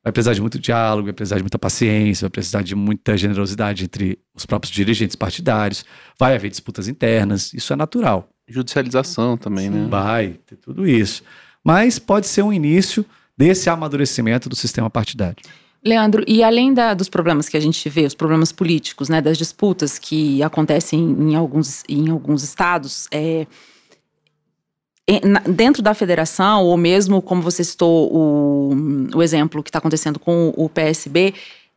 Vai 0.02 0.12
precisar 0.12 0.34
de 0.34 0.40
muito 0.40 0.58
diálogo, 0.58 1.04
vai 1.04 1.12
precisar 1.12 1.36
de 1.36 1.42
muita 1.44 1.58
paciência, 1.58 2.24
vai 2.24 2.30
precisar 2.30 2.62
de 2.62 2.74
muita 2.74 3.16
generosidade 3.16 3.84
entre 3.84 4.18
os 4.34 4.44
próprios 4.44 4.74
dirigentes 4.74 5.14
partidários. 5.14 5.84
Vai 6.18 6.34
haver 6.34 6.50
disputas 6.50 6.88
internas, 6.88 7.54
isso 7.54 7.72
é 7.72 7.76
natural. 7.76 8.28
Judicialização 8.48 9.36
também, 9.36 9.70
né? 9.70 9.86
Vai 9.88 10.40
ter 10.44 10.56
tudo 10.56 10.86
isso. 10.86 11.22
Mas 11.62 12.00
pode 12.00 12.26
ser 12.26 12.42
um 12.42 12.52
início 12.52 13.06
desse 13.38 13.70
amadurecimento 13.70 14.48
do 14.48 14.56
sistema 14.56 14.90
partidário. 14.90 15.36
Leandro, 15.84 16.22
e 16.28 16.42
além 16.44 16.72
da- 16.72 16.94
dos 16.94 17.08
problemas 17.08 17.48
que 17.48 17.56
a 17.56 17.60
gente 17.60 17.88
vê, 17.88 18.04
os 18.06 18.14
problemas 18.14 18.52
políticos, 18.52 19.08
né, 19.08 19.20
das 19.20 19.36
disputas 19.36 19.98
que 19.98 20.42
acontecem 20.42 21.00
em 21.00 21.34
alguns, 21.34 21.82
em 21.88 22.08
alguns 22.08 22.44
estados, 22.44 23.08
é, 23.10 23.46
dentro 25.48 25.82
da 25.82 25.94
federação, 25.94 26.64
ou 26.64 26.76
mesmo 26.76 27.20
como 27.20 27.42
você 27.42 27.64
citou 27.64 28.08
o, 28.14 28.70
o 29.16 29.22
exemplo 29.22 29.62
que 29.62 29.68
está 29.68 29.78
acontecendo 29.80 30.20
com 30.20 30.52
o 30.56 30.68
PSB, 30.68 31.34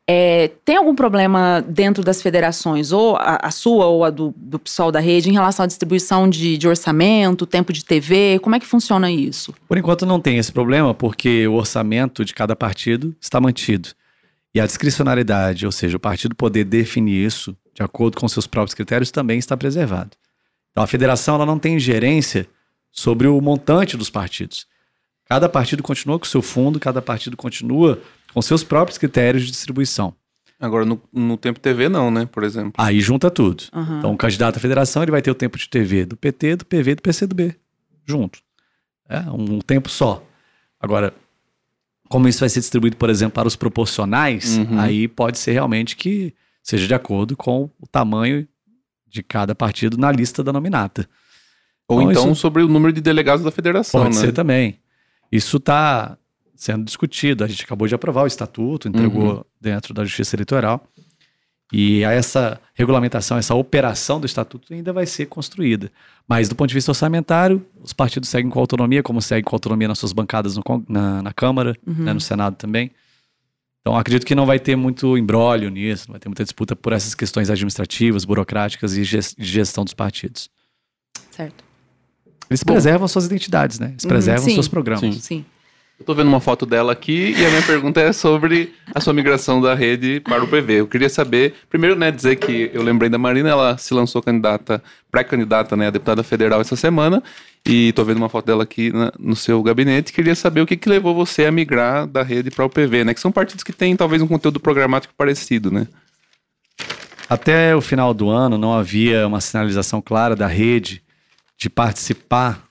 é, 0.07 0.51
tem 0.63 0.77
algum 0.77 0.93
problema 0.93 1.65
dentro 1.67 2.03
das 2.03 2.21
federações, 2.21 2.91
ou 2.91 3.15
a, 3.15 3.39
a 3.41 3.51
sua 3.51 3.87
ou 3.87 4.03
a 4.03 4.11
do, 4.11 4.33
do 4.37 4.59
pessoal 4.59 4.91
da 4.91 4.99
rede, 4.99 5.29
em 5.29 5.33
relação 5.33 5.63
à 5.63 5.67
distribuição 5.67 6.29
de, 6.29 6.57
de 6.57 6.67
orçamento, 6.67 7.45
tempo 7.47 7.73
de 7.73 7.83
TV? 7.83 8.39
Como 8.39 8.55
é 8.55 8.59
que 8.59 8.67
funciona 8.67 9.11
isso? 9.11 9.53
Por 9.67 9.77
enquanto 9.77 10.05
não 10.05 10.19
tem 10.19 10.37
esse 10.37 10.51
problema, 10.51 10.93
porque 10.93 11.47
o 11.47 11.53
orçamento 11.53 12.23
de 12.23 12.35
cada 12.35 12.55
partido 12.55 13.15
está 13.19 13.41
mantido. 13.41 13.89
E 14.53 14.59
a 14.59 14.65
discricionariedade, 14.65 15.65
ou 15.65 15.71
seja, 15.71 15.97
o 15.97 15.99
partido 15.99 16.35
poder 16.35 16.63
definir 16.63 17.25
isso 17.25 17.57
de 17.73 17.83
acordo 17.83 18.17
com 18.17 18.27
seus 18.27 18.47
próprios 18.47 18.73
critérios, 18.73 19.11
também 19.11 19.37
está 19.37 19.57
preservado. 19.57 20.11
Então 20.71 20.83
a 20.83 20.87
federação 20.87 21.35
ela 21.35 21.45
não 21.45 21.59
tem 21.59 21.75
ingerência 21.75 22.47
sobre 22.91 23.27
o 23.27 23.41
montante 23.41 23.97
dos 23.97 24.09
partidos. 24.09 24.65
Cada 25.25 25.49
partido 25.49 25.81
continua 25.81 26.19
com 26.19 26.25
o 26.25 26.27
seu 26.27 26.41
fundo, 26.41 26.79
cada 26.79 27.01
partido 27.01 27.35
continua 27.35 27.99
com 28.35 28.41
seus 28.41 28.63
próprios 28.65 28.97
critérios 28.97 29.45
de 29.45 29.51
distribuição. 29.51 30.13
Agora, 30.59 30.83
no, 30.85 31.01
no 31.11 31.37
Tempo 31.37 31.59
TV, 31.59 31.87
não, 31.89 32.11
né? 32.11 32.25
Por 32.25 32.43
exemplo. 32.43 32.73
Aí 32.77 32.99
junta 32.99 33.31
tudo. 33.31 33.63
Aham. 33.73 33.99
Então, 33.99 34.13
o 34.13 34.17
candidato 34.17 34.57
à 34.57 34.59
federação 34.59 35.01
ele 35.03 35.11
vai 35.11 35.21
ter 35.21 35.31
o 35.31 35.35
tempo 35.35 35.57
de 35.57 35.69
TV 35.69 36.05
do 36.05 36.15
PT, 36.17 36.57
do 36.57 36.65
PV 36.65 36.91
e 36.91 36.95
do 36.95 37.01
PCdoB, 37.01 37.55
junto. 38.05 38.39
É 39.07 39.19
um 39.31 39.59
tempo 39.59 39.89
só. 39.89 40.21
Agora, 40.79 41.13
como 42.09 42.27
isso 42.27 42.39
vai 42.41 42.49
ser 42.49 42.59
distribuído, 42.59 42.97
por 42.97 43.09
exemplo, 43.09 43.33
para 43.35 43.47
os 43.47 43.55
proporcionais, 43.55 44.57
Uhum. 44.57 44.79
aí 44.79 45.07
pode 45.07 45.39
ser 45.39 45.53
realmente 45.53 45.95
que 45.95 46.33
seja 46.61 46.87
de 46.87 46.93
acordo 46.93 47.35
com 47.37 47.69
o 47.79 47.87
tamanho 47.87 48.47
de 49.07 49.23
cada 49.23 49.55
partido 49.55 49.97
na 49.97 50.11
lista 50.11 50.43
da 50.43 50.51
nominata. 50.51 51.07
Ou 51.87 52.01
Então, 52.01 52.11
então 52.11 52.31
isso- 52.31 52.41
sobre 52.41 52.63
o 52.63 52.67
número 52.67 52.91
de 52.91 52.99
delegados 53.01 53.43
da 53.45 53.51
federação, 53.51 54.01
Pode 54.03 54.15
né? 54.15 54.21
ser 54.21 54.31
também. 54.33 54.79
Isso 55.31 55.57
está 55.57 56.17
sendo 56.55 56.83
discutido. 56.85 57.43
A 57.43 57.47
gente 57.47 57.63
acabou 57.63 57.87
de 57.87 57.95
aprovar 57.95 58.23
o 58.23 58.27
estatuto, 58.27 58.87
entregou 58.87 59.35
Uhum. 59.37 59.43
dentro 59.59 59.93
da 59.93 60.03
Justiça 60.05 60.35
Eleitoral. 60.35 60.85
E 61.73 62.03
essa 62.03 62.61
regulamentação, 62.75 63.37
essa 63.37 63.55
operação 63.55 64.19
do 64.19 64.25
estatuto 64.25 64.71
ainda 64.73 64.93
vai 64.93 65.05
ser 65.07 65.25
construída. 65.25 65.91
Mas 66.27 66.47
do 66.47 66.55
ponto 66.55 66.69
de 66.69 66.75
vista 66.75 66.91
orçamentário, 66.91 67.65
os 67.81 67.91
partidos 67.91 68.29
seguem 68.29 68.49
com 68.51 68.59
autonomia, 68.59 69.01
como 69.01 69.19
seguem 69.21 69.43
com 69.43 69.55
autonomia 69.55 69.87
nas 69.87 69.97
suas 69.97 70.13
bancadas 70.13 70.55
no 70.55 70.63
na, 70.87 71.23
na 71.23 71.33
Câmara, 71.33 71.75
né, 71.85 72.13
no 72.13 72.21
Senado 72.21 72.55
também. 72.55 72.91
Então 73.81 73.95
acredito 73.97 74.25
que 74.25 74.35
não 74.35 74.45
vai 74.45 74.59
ter 74.59 74.75
muito 74.75 75.17
embrólio 75.17 75.69
nisso, 75.69 76.05
não 76.07 76.13
vai 76.13 76.19
ter 76.19 76.29
muita 76.29 76.43
disputa 76.43 76.75
por 76.75 76.93
essas 76.93 77.13
questões 77.15 77.49
administrativas, 77.49 78.25
burocráticas 78.25 78.95
e 78.95 79.01
de 79.03 79.19
gestão 79.39 79.83
dos 79.83 79.93
partidos. 79.93 80.49
Certo. 81.31 81.63
Eles 82.49 82.63
Bom. 82.63 82.73
preservam 82.73 83.07
suas 83.07 83.25
identidades, 83.25 83.79
né? 83.79 83.89
Eles 83.89 84.03
Uhum, 84.03 84.09
preservam 84.09 84.45
sim. 84.45 84.53
seus 84.53 84.67
programas. 84.67 85.01
Sim. 85.15 85.19
Sim. 85.19 85.45
Eu 85.97 86.05
tô 86.05 86.13
vendo 86.13 86.27
uma 86.27 86.41
foto 86.41 86.65
dela 86.65 86.91
aqui 86.91 87.33
e 87.37 87.45
a 87.45 87.49
minha 87.49 87.61
pergunta 87.61 88.01
é 88.01 88.11
sobre 88.11 88.73
a 88.93 88.99
sua 88.99 89.13
migração 89.13 89.61
da 89.61 89.73
rede 89.73 90.19
para 90.19 90.43
o 90.43 90.47
PV. 90.47 90.81
Eu 90.81 90.87
queria 90.87 91.07
saber, 91.07 91.53
primeiro, 91.69 91.95
né, 91.95 92.11
dizer 92.11 92.35
que 92.35 92.69
eu 92.73 92.83
lembrei 92.83 93.09
da 93.09 93.17
Marina, 93.17 93.49
ela 93.49 93.77
se 93.77 93.93
lançou 93.93 94.21
candidata, 94.21 94.83
pré-candidata, 95.09 95.77
né, 95.77 95.87
a 95.87 95.89
deputada 95.91 96.21
federal 96.21 96.59
essa 96.59 96.75
semana, 96.75 97.23
e 97.65 97.93
tô 97.93 98.03
vendo 98.03 98.17
uma 98.17 98.27
foto 98.27 98.45
dela 98.45 98.63
aqui 98.63 98.91
na- 98.91 99.13
no 99.17 99.37
seu 99.37 99.63
gabinete. 99.63 100.11
Queria 100.11 100.35
saber 100.35 100.59
o 100.59 100.65
que, 100.67 100.75
que 100.75 100.89
levou 100.89 101.15
você 101.15 101.45
a 101.45 101.51
migrar 101.51 102.05
da 102.05 102.23
rede 102.23 102.51
para 102.51 102.65
o 102.65 102.69
PV, 102.69 103.05
né, 103.05 103.13
que 103.13 103.21
são 103.21 103.31
partidos 103.31 103.63
que 103.63 103.71
têm 103.71 103.95
talvez 103.95 104.21
um 104.21 104.27
conteúdo 104.27 104.59
programático 104.59 105.13
parecido, 105.17 105.71
né? 105.71 105.87
Até 107.29 107.73
o 107.73 107.81
final 107.81 108.13
do 108.13 108.29
ano 108.29 108.57
não 108.57 108.73
havia 108.73 109.25
uma 109.25 109.39
sinalização 109.39 110.01
clara 110.01 110.35
da 110.35 110.45
rede 110.45 111.01
de 111.57 111.69
participar 111.69 112.63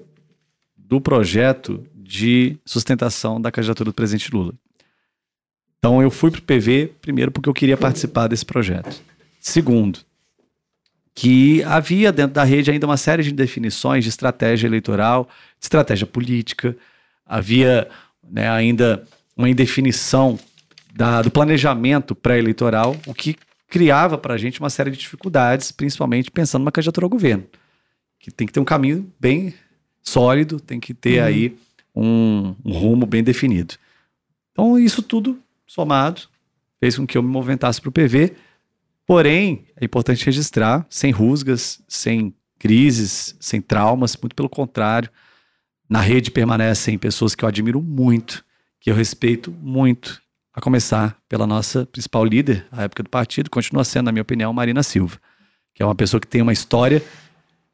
do 0.77 1.01
projeto 1.01 1.83
de 2.05 2.57
sustentação 2.65 3.41
da 3.41 3.51
candidatura 3.51 3.91
do 3.91 3.95
presidente 3.95 4.31
Lula. 4.31 4.53
Então 5.79 6.03
eu 6.03 6.11
fui 6.11 6.31
para 6.31 6.39
o 6.39 6.43
PV, 6.43 6.93
primeiro 7.01 7.31
porque 7.31 7.49
eu 7.49 7.55
queria 7.55 7.77
participar 7.77 8.27
desse 8.27 8.45
projeto. 8.45 9.03
Segundo, 9.41 10.01
que 11.15 11.63
havia 11.65 12.13
dentro 12.13 12.35
da 12.35 12.45
rede 12.45 12.71
ainda 12.71 12.87
uma 12.87 12.97
série 12.97 13.23
de 13.23 13.33
definições 13.33 14.05
de 14.05 14.11
estratégia 14.11 14.67
eleitoral, 14.67 15.29
de 15.59 15.65
estratégia 15.65 16.07
política, 16.07 16.77
havia 17.25 17.89
né, 18.23 18.49
ainda 18.49 19.07
uma 19.37 19.49
indefinição 19.49 20.39
da, 20.95 21.23
do 21.23 21.31
planejamento 21.31 22.15
pré-eleitoral, 22.15 22.97
o 23.07 23.15
que 23.15 23.37
criava 23.69 24.17
para 24.17 24.35
a 24.35 24.39
gente 24.39 24.61
uma 24.61 24.71
série 24.71 24.91
de 24.91 24.99
dificuldades, 24.99 25.73
principalmente 25.73 26.31
pensando 26.31 26.63
numa 26.63 26.73
candidatura 26.73 27.07
ao 27.07 27.11
governo, 27.11 27.45
que 28.19 28.31
tem 28.31 28.47
que 28.47 28.53
ter 28.53 28.61
um 28.61 28.65
caminho 28.65 29.13
bem 29.19 29.55
sólido, 30.03 30.61
tem 30.61 30.79
que 30.79 30.95
ter 30.95 31.21
uhum. 31.21 31.27
aí 31.27 31.57
um, 31.95 32.55
um 32.65 32.73
rumo 32.73 33.07
bem 33.07 33.23
definido. 33.23 33.75
Então, 34.53 34.79
isso 34.79 35.03
tudo 35.03 35.39
somado 35.67 36.23
fez 36.81 36.97
com 36.97 37.07
que 37.07 37.17
eu 37.17 37.23
me 37.23 37.29
movimentasse 37.29 37.81
para 37.81 37.89
o 37.89 37.93
PV, 37.93 38.35
porém, 39.07 39.67
é 39.77 39.85
importante 39.85 40.27
registrar, 40.27 40.87
sem 40.91 41.11
rusgas, 41.11 41.83
sem 41.89 42.35
crises, 42.59 43.37
sem 43.41 43.61
traumas, 43.61 44.17
muito 44.17 44.35
pelo 44.35 44.49
contrário, 44.49 45.11
na 45.89 46.01
rede 46.01 46.31
permanecem 46.31 46.99
pessoas 46.99 47.35
que 47.35 47.45
eu 47.45 47.49
admiro 47.49 47.81
muito, 47.81 48.45
que 48.81 48.91
eu 48.91 48.95
respeito 48.95 49.51
muito, 49.51 50.23
a 50.53 50.61
começar 50.61 51.21
pela 51.29 51.47
nossa 51.47 51.85
principal 51.85 52.25
líder, 52.25 52.67
à 52.71 52.85
época 52.85 53.03
do 53.03 53.11
partido, 53.11 53.51
continua 53.51 53.85
sendo, 53.85 54.07
na 54.07 54.13
minha 54.13 54.23
opinião, 54.23 54.53
Marina 54.53 54.83
Silva, 54.83 55.19
que 55.75 55.83
é 55.83 55.87
uma 55.87 55.95
pessoa 55.95 56.21
que 56.21 56.29
tem 56.29 56.41
uma 56.41 56.53
história 56.53 57.03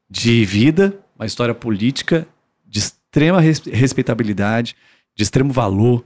de 0.09 0.43
vida, 0.43 0.97
uma 1.15 1.25
história 1.25 1.53
política 1.53 2.27
de 2.65 2.81
extrema 3.11 3.41
respeitabilidade, 3.41 4.73
de 5.13 5.23
extremo 5.23 5.51
valor 5.51 6.03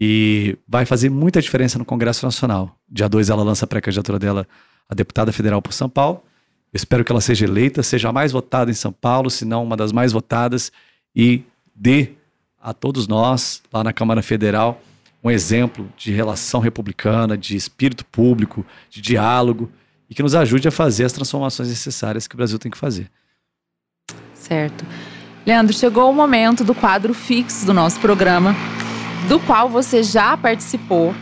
e 0.00 0.56
vai 0.66 0.86
fazer 0.86 1.10
muita 1.10 1.40
diferença 1.40 1.78
no 1.78 1.84
Congresso 1.84 2.24
Nacional. 2.24 2.74
Dia 2.88 3.08
2 3.08 3.28
ela 3.28 3.42
lança 3.42 3.66
a 3.66 3.68
pré-candidatura 3.68 4.18
dela 4.18 4.48
a 4.88 4.94
deputada 4.94 5.32
federal 5.32 5.60
por 5.60 5.74
São 5.74 5.88
Paulo. 5.88 6.22
Eu 6.72 6.78
espero 6.78 7.04
que 7.04 7.12
ela 7.12 7.20
seja 7.20 7.44
eleita, 7.44 7.82
seja 7.82 8.08
a 8.08 8.12
mais 8.12 8.32
votada 8.32 8.70
em 8.70 8.74
São 8.74 8.90
Paulo, 8.90 9.30
se 9.30 9.44
não 9.44 9.64
uma 9.64 9.76
das 9.76 9.92
mais 9.92 10.12
votadas 10.12 10.72
e 11.14 11.42
dê 11.74 12.12
a 12.58 12.72
todos 12.72 13.06
nós 13.06 13.62
lá 13.70 13.84
na 13.84 13.92
Câmara 13.92 14.22
Federal 14.22 14.80
um 15.22 15.30
exemplo 15.30 15.92
de 15.96 16.12
relação 16.12 16.60
republicana, 16.60 17.36
de 17.36 17.54
espírito 17.54 18.04
público, 18.06 18.64
de 18.88 19.02
diálogo 19.02 19.70
e 20.08 20.14
que 20.14 20.22
nos 20.22 20.34
ajude 20.34 20.68
a 20.68 20.70
fazer 20.70 21.04
as 21.04 21.12
transformações 21.12 21.68
necessárias 21.68 22.26
que 22.26 22.34
o 22.34 22.38
Brasil 22.38 22.58
tem 22.58 22.70
que 22.70 22.78
fazer. 22.78 23.10
Certo. 24.32 24.86
Leandro, 25.46 25.72
chegou 25.72 26.10
o 26.10 26.14
momento 26.14 26.64
do 26.64 26.74
quadro 26.74 27.14
fixo 27.14 27.64
do 27.64 27.72
nosso 27.72 28.00
programa, 28.00 28.54
do 29.28 29.38
qual 29.40 29.68
você 29.68 30.02
já 30.02 30.36
participou, 30.36 31.14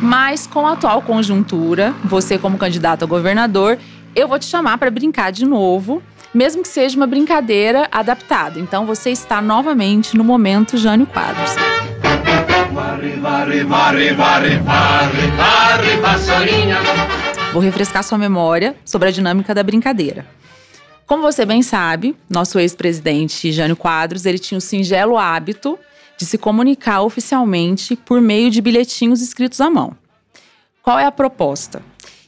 mas 0.00 0.46
com 0.46 0.66
a 0.66 0.72
atual 0.72 1.02
conjuntura, 1.02 1.94
você 2.04 2.38
como 2.38 2.58
candidato 2.58 3.04
a 3.04 3.06
governador, 3.06 3.78
eu 4.14 4.28
vou 4.28 4.38
te 4.38 4.44
chamar 4.44 4.76
para 4.78 4.90
brincar 4.90 5.32
de 5.32 5.46
novo 5.46 6.02
mesmo 6.32 6.62
que 6.62 6.68
seja 6.68 6.96
uma 6.96 7.06
brincadeira 7.06 7.88
adaptada. 7.90 8.58
Então 8.58 8.86
você 8.86 9.10
está 9.10 9.42
novamente 9.42 10.16
no 10.16 10.24
momento 10.24 10.76
Jânio 10.76 11.06
Quadros. 11.06 11.50
Vou 17.52 17.60
refrescar 17.60 18.04
sua 18.04 18.16
memória 18.16 18.76
sobre 18.84 19.08
a 19.08 19.10
dinâmica 19.10 19.54
da 19.54 19.62
brincadeira. 19.62 20.24
Como 21.10 21.24
você 21.24 21.44
bem 21.44 21.60
sabe, 21.60 22.14
nosso 22.28 22.56
ex-presidente 22.56 23.50
Jânio 23.50 23.74
Quadros, 23.74 24.26
ele 24.26 24.38
tinha 24.38 24.58
o 24.58 24.60
singelo 24.60 25.18
hábito 25.18 25.76
de 26.16 26.24
se 26.24 26.38
comunicar 26.38 27.02
oficialmente 27.02 27.96
por 27.96 28.20
meio 28.20 28.48
de 28.48 28.60
bilhetinhos 28.60 29.20
escritos 29.20 29.60
à 29.60 29.68
mão. 29.68 29.92
Qual 30.80 31.00
é 31.00 31.04
a 31.04 31.10
proposta? 31.10 31.82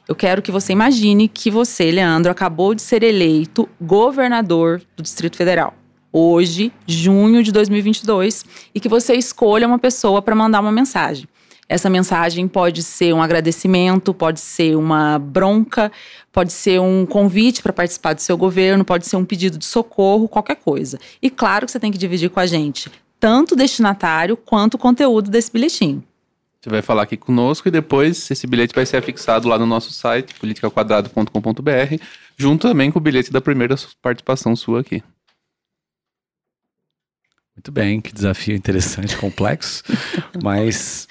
Eu 0.08 0.16
quero 0.16 0.42
que 0.42 0.50
você 0.50 0.72
imagine 0.72 1.28
que 1.28 1.48
você, 1.48 1.92
Leandro, 1.92 2.32
acabou 2.32 2.74
de 2.74 2.82
ser 2.82 3.04
eleito 3.04 3.68
governador 3.80 4.82
do 4.96 5.02
Distrito 5.04 5.36
Federal. 5.36 5.74
Hoje, 6.12 6.72
junho 6.84 7.40
de 7.40 7.52
2022, 7.52 8.44
e 8.74 8.80
que 8.80 8.88
você 8.88 9.14
escolha 9.14 9.64
uma 9.64 9.78
pessoa 9.78 10.20
para 10.20 10.34
mandar 10.34 10.60
uma 10.60 10.72
mensagem. 10.72 11.28
Essa 11.68 11.88
mensagem 11.88 12.46
pode 12.48 12.82
ser 12.82 13.14
um 13.14 13.22
agradecimento, 13.22 14.12
pode 14.12 14.40
ser 14.40 14.76
uma 14.76 15.18
bronca, 15.18 15.90
pode 16.30 16.52
ser 16.52 16.80
um 16.80 17.06
convite 17.06 17.62
para 17.62 17.72
participar 17.72 18.14
do 18.14 18.20
seu 18.20 18.36
governo, 18.36 18.84
pode 18.84 19.06
ser 19.06 19.16
um 19.16 19.24
pedido 19.24 19.56
de 19.56 19.64
socorro, 19.64 20.28
qualquer 20.28 20.56
coisa. 20.56 20.98
E 21.20 21.30
claro 21.30 21.64
que 21.66 21.72
você 21.72 21.80
tem 21.80 21.92
que 21.92 21.98
dividir 21.98 22.30
com 22.30 22.40
a 22.40 22.46
gente 22.46 22.90
tanto 23.22 23.52
o 23.52 23.56
destinatário 23.56 24.36
quanto 24.36 24.74
o 24.74 24.78
conteúdo 24.78 25.30
desse 25.30 25.52
bilhetinho. 25.52 26.02
Você 26.60 26.68
vai 26.68 26.82
falar 26.82 27.04
aqui 27.04 27.16
conosco 27.16 27.68
e 27.68 27.70
depois 27.70 28.28
esse 28.28 28.48
bilhete 28.48 28.74
vai 28.74 28.84
ser 28.84 28.96
afixado 28.96 29.46
lá 29.48 29.56
no 29.56 29.64
nosso 29.64 29.92
site, 29.92 30.34
politicaquadrado.com.br, 30.40 32.02
junto 32.36 32.66
também 32.66 32.90
com 32.90 32.98
o 32.98 33.02
bilhete 33.02 33.32
da 33.32 33.40
primeira 33.40 33.76
participação 34.00 34.56
sua 34.56 34.80
aqui. 34.80 35.04
Muito 37.54 37.70
bem, 37.70 38.00
que 38.00 38.12
desafio 38.12 38.56
interessante, 38.56 39.16
complexo, 39.16 39.84
mas 40.42 41.06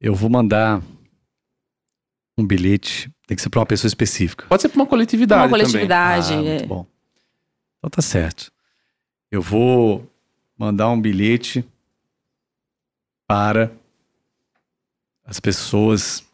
eu 0.00 0.14
vou 0.14 0.30
mandar 0.30 0.82
um 2.38 2.46
bilhete, 2.46 3.12
tem 3.26 3.36
que 3.36 3.42
ser 3.42 3.50
para 3.50 3.60
uma 3.60 3.66
pessoa 3.66 3.88
específica. 3.88 4.46
Pode 4.46 4.62
ser 4.62 4.68
para 4.70 4.80
uma 4.80 4.86
coletividade. 4.86 5.42
Uma 5.42 5.50
coletividade. 5.50 6.28
Também. 6.28 6.46
Ah, 6.46 6.50
muito 6.50 6.64
é. 6.64 6.66
bom. 6.66 6.86
Então 7.78 7.90
tá 7.90 8.02
certo. 8.02 8.50
Eu 9.30 9.42
vou 9.42 10.10
mandar 10.56 10.88
um 10.88 11.00
bilhete 11.00 11.64
para 13.26 13.70
as 15.24 15.38
pessoas 15.38 16.24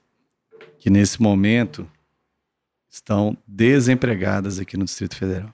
que 0.79 0.89
nesse 0.89 1.21
momento 1.21 1.89
estão 2.89 3.37
desempregadas 3.47 4.59
aqui 4.59 4.77
no 4.77 4.85
Distrito 4.85 5.17
Federal. 5.17 5.53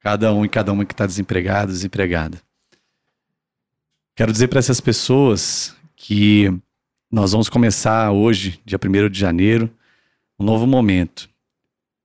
Cada 0.00 0.32
um 0.34 0.44
e 0.44 0.48
cada 0.48 0.72
uma 0.72 0.84
que 0.84 0.92
está 0.92 1.06
desempregado, 1.06 1.72
desempregada. 1.72 2.42
Quero 4.22 4.30
dizer 4.30 4.46
para 4.46 4.60
essas 4.60 4.80
pessoas 4.80 5.74
que 5.96 6.48
nós 7.10 7.32
vamos 7.32 7.48
começar 7.48 8.12
hoje, 8.12 8.60
dia 8.64 8.78
1 8.78 9.10
de 9.10 9.18
janeiro, 9.18 9.68
um 10.38 10.44
novo 10.44 10.64
momento. 10.64 11.28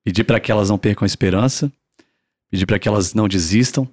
Pedir 0.04 0.24
para 0.24 0.40
que 0.40 0.52
elas 0.52 0.68
não 0.68 0.80
percam 0.80 1.06
a 1.06 1.06
esperança, 1.06 1.72
pedir 2.50 2.66
para 2.66 2.80
que 2.80 2.88
elas 2.88 3.14
não 3.14 3.28
desistam, 3.28 3.88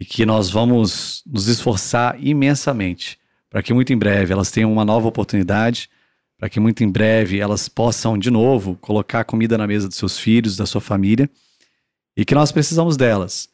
e 0.00 0.04
que 0.04 0.26
nós 0.26 0.50
vamos 0.50 1.22
nos 1.24 1.46
esforçar 1.46 2.20
imensamente 2.20 3.20
para 3.48 3.62
que 3.62 3.72
muito 3.72 3.92
em 3.92 3.96
breve 3.96 4.32
elas 4.32 4.50
tenham 4.50 4.72
uma 4.72 4.84
nova 4.84 5.06
oportunidade, 5.06 5.88
para 6.36 6.48
que 6.48 6.58
muito 6.58 6.82
em 6.82 6.90
breve 6.90 7.38
elas 7.38 7.68
possam 7.68 8.18
de 8.18 8.32
novo 8.32 8.74
colocar 8.80 9.22
comida 9.22 9.56
na 9.56 9.68
mesa 9.68 9.86
dos 9.86 9.96
seus 9.96 10.18
filhos, 10.18 10.56
da 10.56 10.66
sua 10.66 10.80
família, 10.80 11.30
e 12.16 12.24
que 12.24 12.34
nós 12.34 12.50
precisamos 12.50 12.96
delas. 12.96 13.48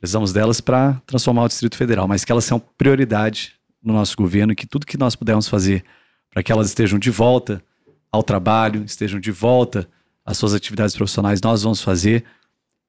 Precisamos 0.00 0.32
delas 0.32 0.60
para 0.60 1.00
transformar 1.06 1.44
o 1.44 1.48
Distrito 1.48 1.76
Federal, 1.76 2.08
mas 2.08 2.24
que 2.24 2.32
elas 2.32 2.44
são 2.44 2.58
prioridade 2.58 3.52
no 3.82 3.92
nosso 3.92 4.16
governo 4.16 4.52
e 4.52 4.56
que 4.56 4.66
tudo 4.66 4.86
que 4.86 4.96
nós 4.96 5.14
pudermos 5.14 5.46
fazer 5.46 5.84
para 6.30 6.42
que 6.42 6.50
elas 6.50 6.68
estejam 6.68 6.98
de 6.98 7.10
volta 7.10 7.62
ao 8.10 8.22
trabalho, 8.22 8.82
estejam 8.84 9.20
de 9.20 9.30
volta 9.30 9.86
às 10.24 10.38
suas 10.38 10.54
atividades 10.54 10.96
profissionais, 10.96 11.40
nós 11.42 11.62
vamos 11.62 11.82
fazer 11.82 12.24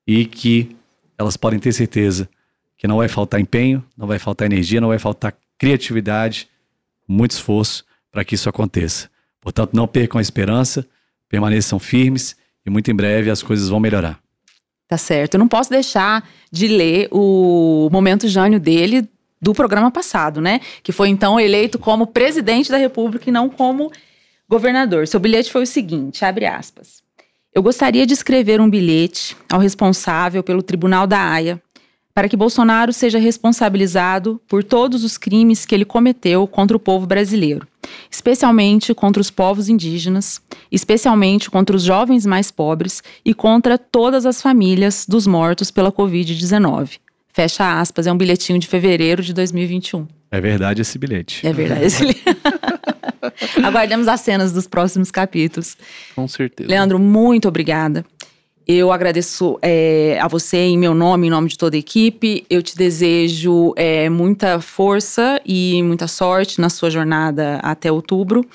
e 0.08 0.26
que 0.26 0.76
elas 1.18 1.36
podem 1.36 1.60
ter 1.60 1.74
certeza 1.74 2.30
que 2.78 2.88
não 2.88 2.98
vai 2.98 3.08
faltar 3.08 3.40
empenho, 3.40 3.84
não 3.96 4.08
vai 4.08 4.18
faltar 4.18 4.46
energia, 4.46 4.82
não 4.82 4.88
vai 4.88 4.98
faltar 4.98 5.36
criatividade, 5.58 6.50
muito 7.08 7.32
esforço 7.32 7.86
para 8.12 8.24
que 8.24 8.36
isso 8.36 8.50
aconteça. 8.50 9.10
Portanto, 9.40 9.74
não 9.74 9.88
percam 9.88 10.18
a 10.18 10.22
esperança, 10.22 10.88
permaneçam 11.28 11.78
firmes 11.78 12.36
e 12.66 12.70
muito 12.70 12.90
em 12.90 12.96
breve 12.96 13.30
as 13.30 13.44
coisas 13.44 13.70
vão 13.70 13.80
melhorar. 13.80 14.21
Tá 14.92 14.98
certo. 14.98 15.36
Eu 15.36 15.40
não 15.40 15.48
posso 15.48 15.70
deixar 15.70 16.30
de 16.52 16.68
ler 16.68 17.08
o 17.14 17.88
momento 17.94 18.28
Jânio 18.28 18.60
dele 18.60 19.08
do 19.42 19.54
programa 19.54 19.90
passado, 19.90 20.42
né? 20.42 20.60
Que 20.84 20.92
foi 20.92 21.08
então 21.08 21.40
eleito 21.40 21.80
como 21.80 22.06
presidente 22.06 22.70
da 22.70 22.76
República 22.76 23.30
e 23.30 23.32
não 23.32 23.48
como 23.48 23.90
governador. 24.50 25.08
Seu 25.08 25.18
bilhete 25.18 25.50
foi 25.50 25.64
o 25.64 25.66
seguinte, 25.66 26.26
abre 26.26 26.46
aspas. 26.46 27.02
Eu 27.56 27.64
gostaria 27.64 28.06
de 28.06 28.14
escrever 28.14 28.60
um 28.60 28.70
bilhete 28.70 29.38
ao 29.50 29.62
responsável 29.62 30.44
pelo 30.44 30.62
Tribunal 30.62 31.08
da 31.08 31.22
Haia 31.22 31.62
para 32.14 32.28
que 32.28 32.38
Bolsonaro 32.38 32.92
seja 32.92 33.20
responsabilizado 33.20 34.42
por 34.48 34.64
todos 34.64 35.04
os 35.04 35.18
crimes 35.18 35.66
que 35.66 35.74
ele 35.74 35.86
cometeu 35.86 36.46
contra 36.48 36.76
o 36.76 36.80
povo 36.80 37.06
brasileiro, 37.06 37.68
especialmente 38.10 38.94
contra 38.94 39.22
os 39.22 39.32
povos 39.32 39.70
indígenas, 39.70 40.42
especialmente 40.72 41.50
contra 41.50 41.76
os 41.76 41.84
jovens 41.84 42.26
mais 42.26 42.52
pobres 42.52 43.02
e 43.24 43.34
contra 43.34 43.78
todas 43.78 44.26
as 44.26 44.42
famílias 44.42 45.06
dos 45.08 45.26
mortos 45.26 45.72
pela 45.72 45.92
Covid-19. 45.92 47.00
Fecha 47.34 47.80
aspas, 47.80 48.08
é 48.08 48.12
um 48.12 48.18
bilhetinho 48.18 48.60
de 48.60 48.68
fevereiro 48.68 49.24
de 49.24 49.34
2021. 49.34 50.06
É 50.30 50.42
verdade 50.42 50.82
esse 50.82 50.98
bilhete. 50.98 51.46
É 51.46 51.54
verdade 51.54 51.86
esse 51.86 52.00
bilhete. 52.00 52.24
Aguardemos 53.64 54.08
as 54.08 54.22
cenas 54.22 54.52
dos 54.52 54.68
próximos 54.68 55.12
capítulos. 55.12 55.78
Com 56.16 56.28
certeza. 56.28 56.70
Leandro, 56.70 57.00
muito 57.00 57.48
obrigada. 57.48 58.06
Eu 58.68 58.92
agradeço 58.92 59.58
é, 59.62 60.18
a 60.22 60.28
você 60.28 60.58
em 60.58 60.78
meu 60.78 60.94
nome, 60.94 61.28
em 61.28 61.30
nome 61.30 61.50
de 61.50 61.58
toda 61.58 61.76
a 61.76 61.80
equipe. 61.80 62.46
Eu 62.50 62.62
te 62.62 62.76
desejo 62.76 63.74
é, 63.76 64.10
muita 64.10 64.62
força 64.62 65.42
e 65.46 65.82
muita 65.84 66.08
sorte 66.08 66.62
na 66.62 66.70
sua 66.70 66.90
jornada 66.90 67.60
até 67.64 67.92
outubro. 67.92 68.46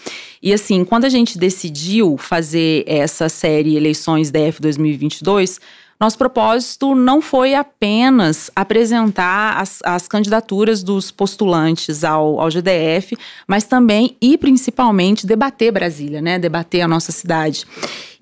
E 0.43 0.53
assim, 0.53 0.85
quando 0.85 1.05
a 1.05 1.09
gente 1.09 1.37
decidiu 1.37 2.17
fazer 2.17 2.85
essa 2.87 3.29
série 3.29 3.77
Eleições 3.77 4.31
DF 4.31 4.61
2022, 4.61 5.61
nosso 5.99 6.19
propósito 6.19 6.95
não 6.95 7.23
foi 7.23 7.55
apenas 7.55 8.51
apresentar 8.55 9.59
as, 9.59 9.81
as 9.83 10.07
candidaturas 10.07 10.83
dos 10.83 11.11
postulantes 11.11 12.05
ao, 12.05 12.39
ao, 12.39 12.51
GDF, 12.51 13.17
mas 13.49 13.65
também 13.65 14.15
e 14.21 14.37
principalmente 14.37 15.27
debater 15.27 15.73
Brasília, 15.73 16.21
né? 16.21 16.39
Debater 16.39 16.83
a 16.83 16.89
nossa 16.89 17.13
cidade. 17.13 17.65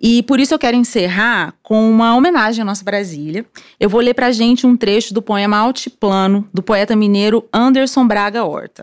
E 0.07 0.23
por 0.23 0.39
isso 0.39 0.53
eu 0.53 0.59
quero 0.59 0.77
encerrar 0.77 1.55
com 1.63 1.91
uma 1.91 2.15
homenagem 2.15 2.61
à 2.61 2.65
nossa 2.65 2.85
Brasília. 2.85 3.47
Eu 3.81 3.89
vou 3.89 4.03
ler 4.03 4.13
pra 4.13 4.33
gente 4.33 4.67
um 4.67 4.77
trecho 4.77 5.15
do 5.15 5.23
poema 5.23 5.57
Altiplano, 5.57 6.47
do 6.53 6.63
poeta 6.63 6.95
mineiro 6.95 7.49
Anderson 7.51 8.07
Braga 8.07 8.45
Horta. 8.45 8.83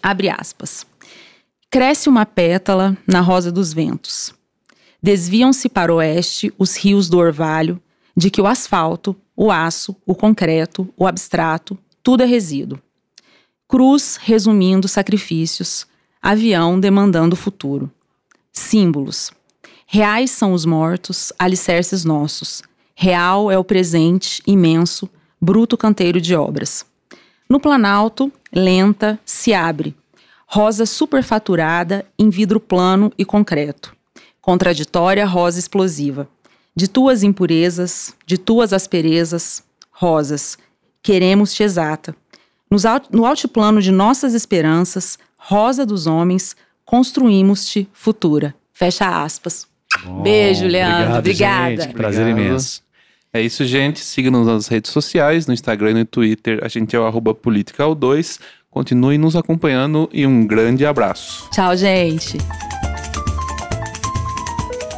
Abre 0.00 0.28
aspas. 0.28 0.86
Cresce 1.68 2.08
uma 2.08 2.24
pétala 2.24 2.96
na 3.08 3.20
rosa 3.20 3.50
dos 3.50 3.72
ventos. 3.72 4.32
Desviam-se 5.02 5.68
para 5.68 5.92
o 5.92 5.96
oeste 5.96 6.54
os 6.56 6.76
rios 6.76 7.08
do 7.08 7.18
orvalho, 7.18 7.82
de 8.16 8.30
que 8.30 8.40
o 8.40 8.46
asfalto, 8.46 9.16
o 9.34 9.50
aço, 9.50 9.96
o 10.06 10.14
concreto, 10.14 10.88
o 10.96 11.08
abstrato, 11.08 11.76
tudo 12.04 12.22
é 12.22 12.26
resíduo. 12.26 12.78
Cruz 13.66 14.16
resumindo 14.22 14.86
sacrifícios, 14.86 15.88
avião 16.22 16.78
demandando 16.78 17.34
futuro. 17.34 17.90
Símbolos. 18.52 19.32
Reais 19.92 20.30
são 20.30 20.52
os 20.52 20.64
mortos, 20.64 21.32
alicerces 21.36 22.04
nossos. 22.04 22.62
Real 22.94 23.50
é 23.50 23.58
o 23.58 23.64
presente, 23.64 24.40
imenso, 24.46 25.10
bruto 25.40 25.76
canteiro 25.76 26.20
de 26.20 26.32
obras. 26.32 26.86
No 27.48 27.58
Planalto, 27.58 28.30
lenta, 28.52 29.18
se 29.24 29.52
abre. 29.52 29.96
Rosa 30.46 30.86
superfaturada 30.86 32.06
em 32.16 32.30
vidro 32.30 32.60
plano 32.60 33.10
e 33.18 33.24
concreto. 33.24 33.92
Contraditória 34.40 35.26
rosa 35.26 35.58
explosiva 35.58 36.28
de 36.72 36.86
tuas 36.86 37.24
impurezas, 37.24 38.14
de 38.24 38.38
tuas 38.38 38.72
asperezas, 38.72 39.64
rosas, 39.90 40.56
queremos-te 41.02 41.64
exata. 41.64 42.14
no 43.10 43.26
altiplano 43.26 43.82
de 43.82 43.90
nossas 43.90 44.34
esperanças, 44.34 45.18
rosa 45.36 45.84
dos 45.84 46.06
homens, 46.06 46.54
construímos-te 46.84 47.88
futura. 47.92 48.54
Fecha 48.72 49.24
aspas. 49.24 49.68
Bom, 50.04 50.22
Beijo, 50.22 50.66
Leandro. 50.66 51.18
Obrigado, 51.18 51.18
Obrigada. 51.18 51.82
Gente, 51.82 51.94
prazer 51.94 52.26
Obrigado. 52.26 52.46
imenso. 52.46 52.82
É 53.32 53.40
isso, 53.40 53.64
gente. 53.64 54.00
Siga-nos 54.00 54.46
nas 54.46 54.68
redes 54.68 54.90
sociais, 54.90 55.46
no 55.46 55.54
Instagram 55.54 55.90
e 55.90 55.94
no 55.94 56.04
Twitter. 56.04 56.58
A 56.62 56.68
gente 56.68 56.96
é 56.96 56.98
o 56.98 57.06
arroba 57.06 57.34
2 57.34 58.38
Continue 58.70 59.18
nos 59.18 59.34
acompanhando 59.34 60.08
e 60.12 60.26
um 60.26 60.46
grande 60.46 60.86
abraço. 60.86 61.48
Tchau, 61.50 61.76
gente. 61.76 62.38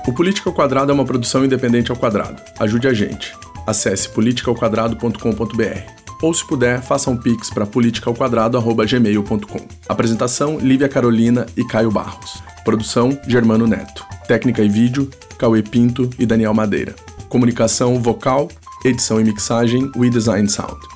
O 0.06 0.12
Política 0.12 0.50
ao 0.50 0.54
Quadrado 0.54 0.90
é 0.90 0.94
uma 0.94 1.04
produção 1.04 1.44
independente 1.44 1.90
ao 1.90 1.96
quadrado. 1.96 2.42
Ajude 2.58 2.88
a 2.88 2.92
gente. 2.92 3.32
Acesse 3.66 4.08
politicaoquadrado.com.br. 4.10 6.02
Ou, 6.20 6.34
se 6.34 6.46
puder, 6.46 6.82
faça 6.82 7.10
um 7.10 7.16
pix 7.16 7.50
para 7.50 7.66
politicaoquadrado.gmail.com. 7.66 9.66
Apresentação: 9.88 10.58
Lívia 10.58 10.88
Carolina 10.88 11.46
e 11.56 11.64
Caio 11.64 11.90
Barros. 11.90 12.42
Produção: 12.64 13.18
Germano 13.26 13.66
Neto. 13.66 14.04
Técnica 14.32 14.62
e 14.62 14.68
vídeo: 14.70 15.10
Cauê 15.36 15.62
Pinto 15.62 16.08
e 16.18 16.24
Daniel 16.24 16.54
Madeira. 16.54 16.96
Comunicação 17.28 18.00
vocal, 18.00 18.48
edição 18.82 19.20
e 19.20 19.24
mixagem: 19.24 19.92
We 19.94 20.08
Design 20.08 20.48
Sound. 20.48 20.91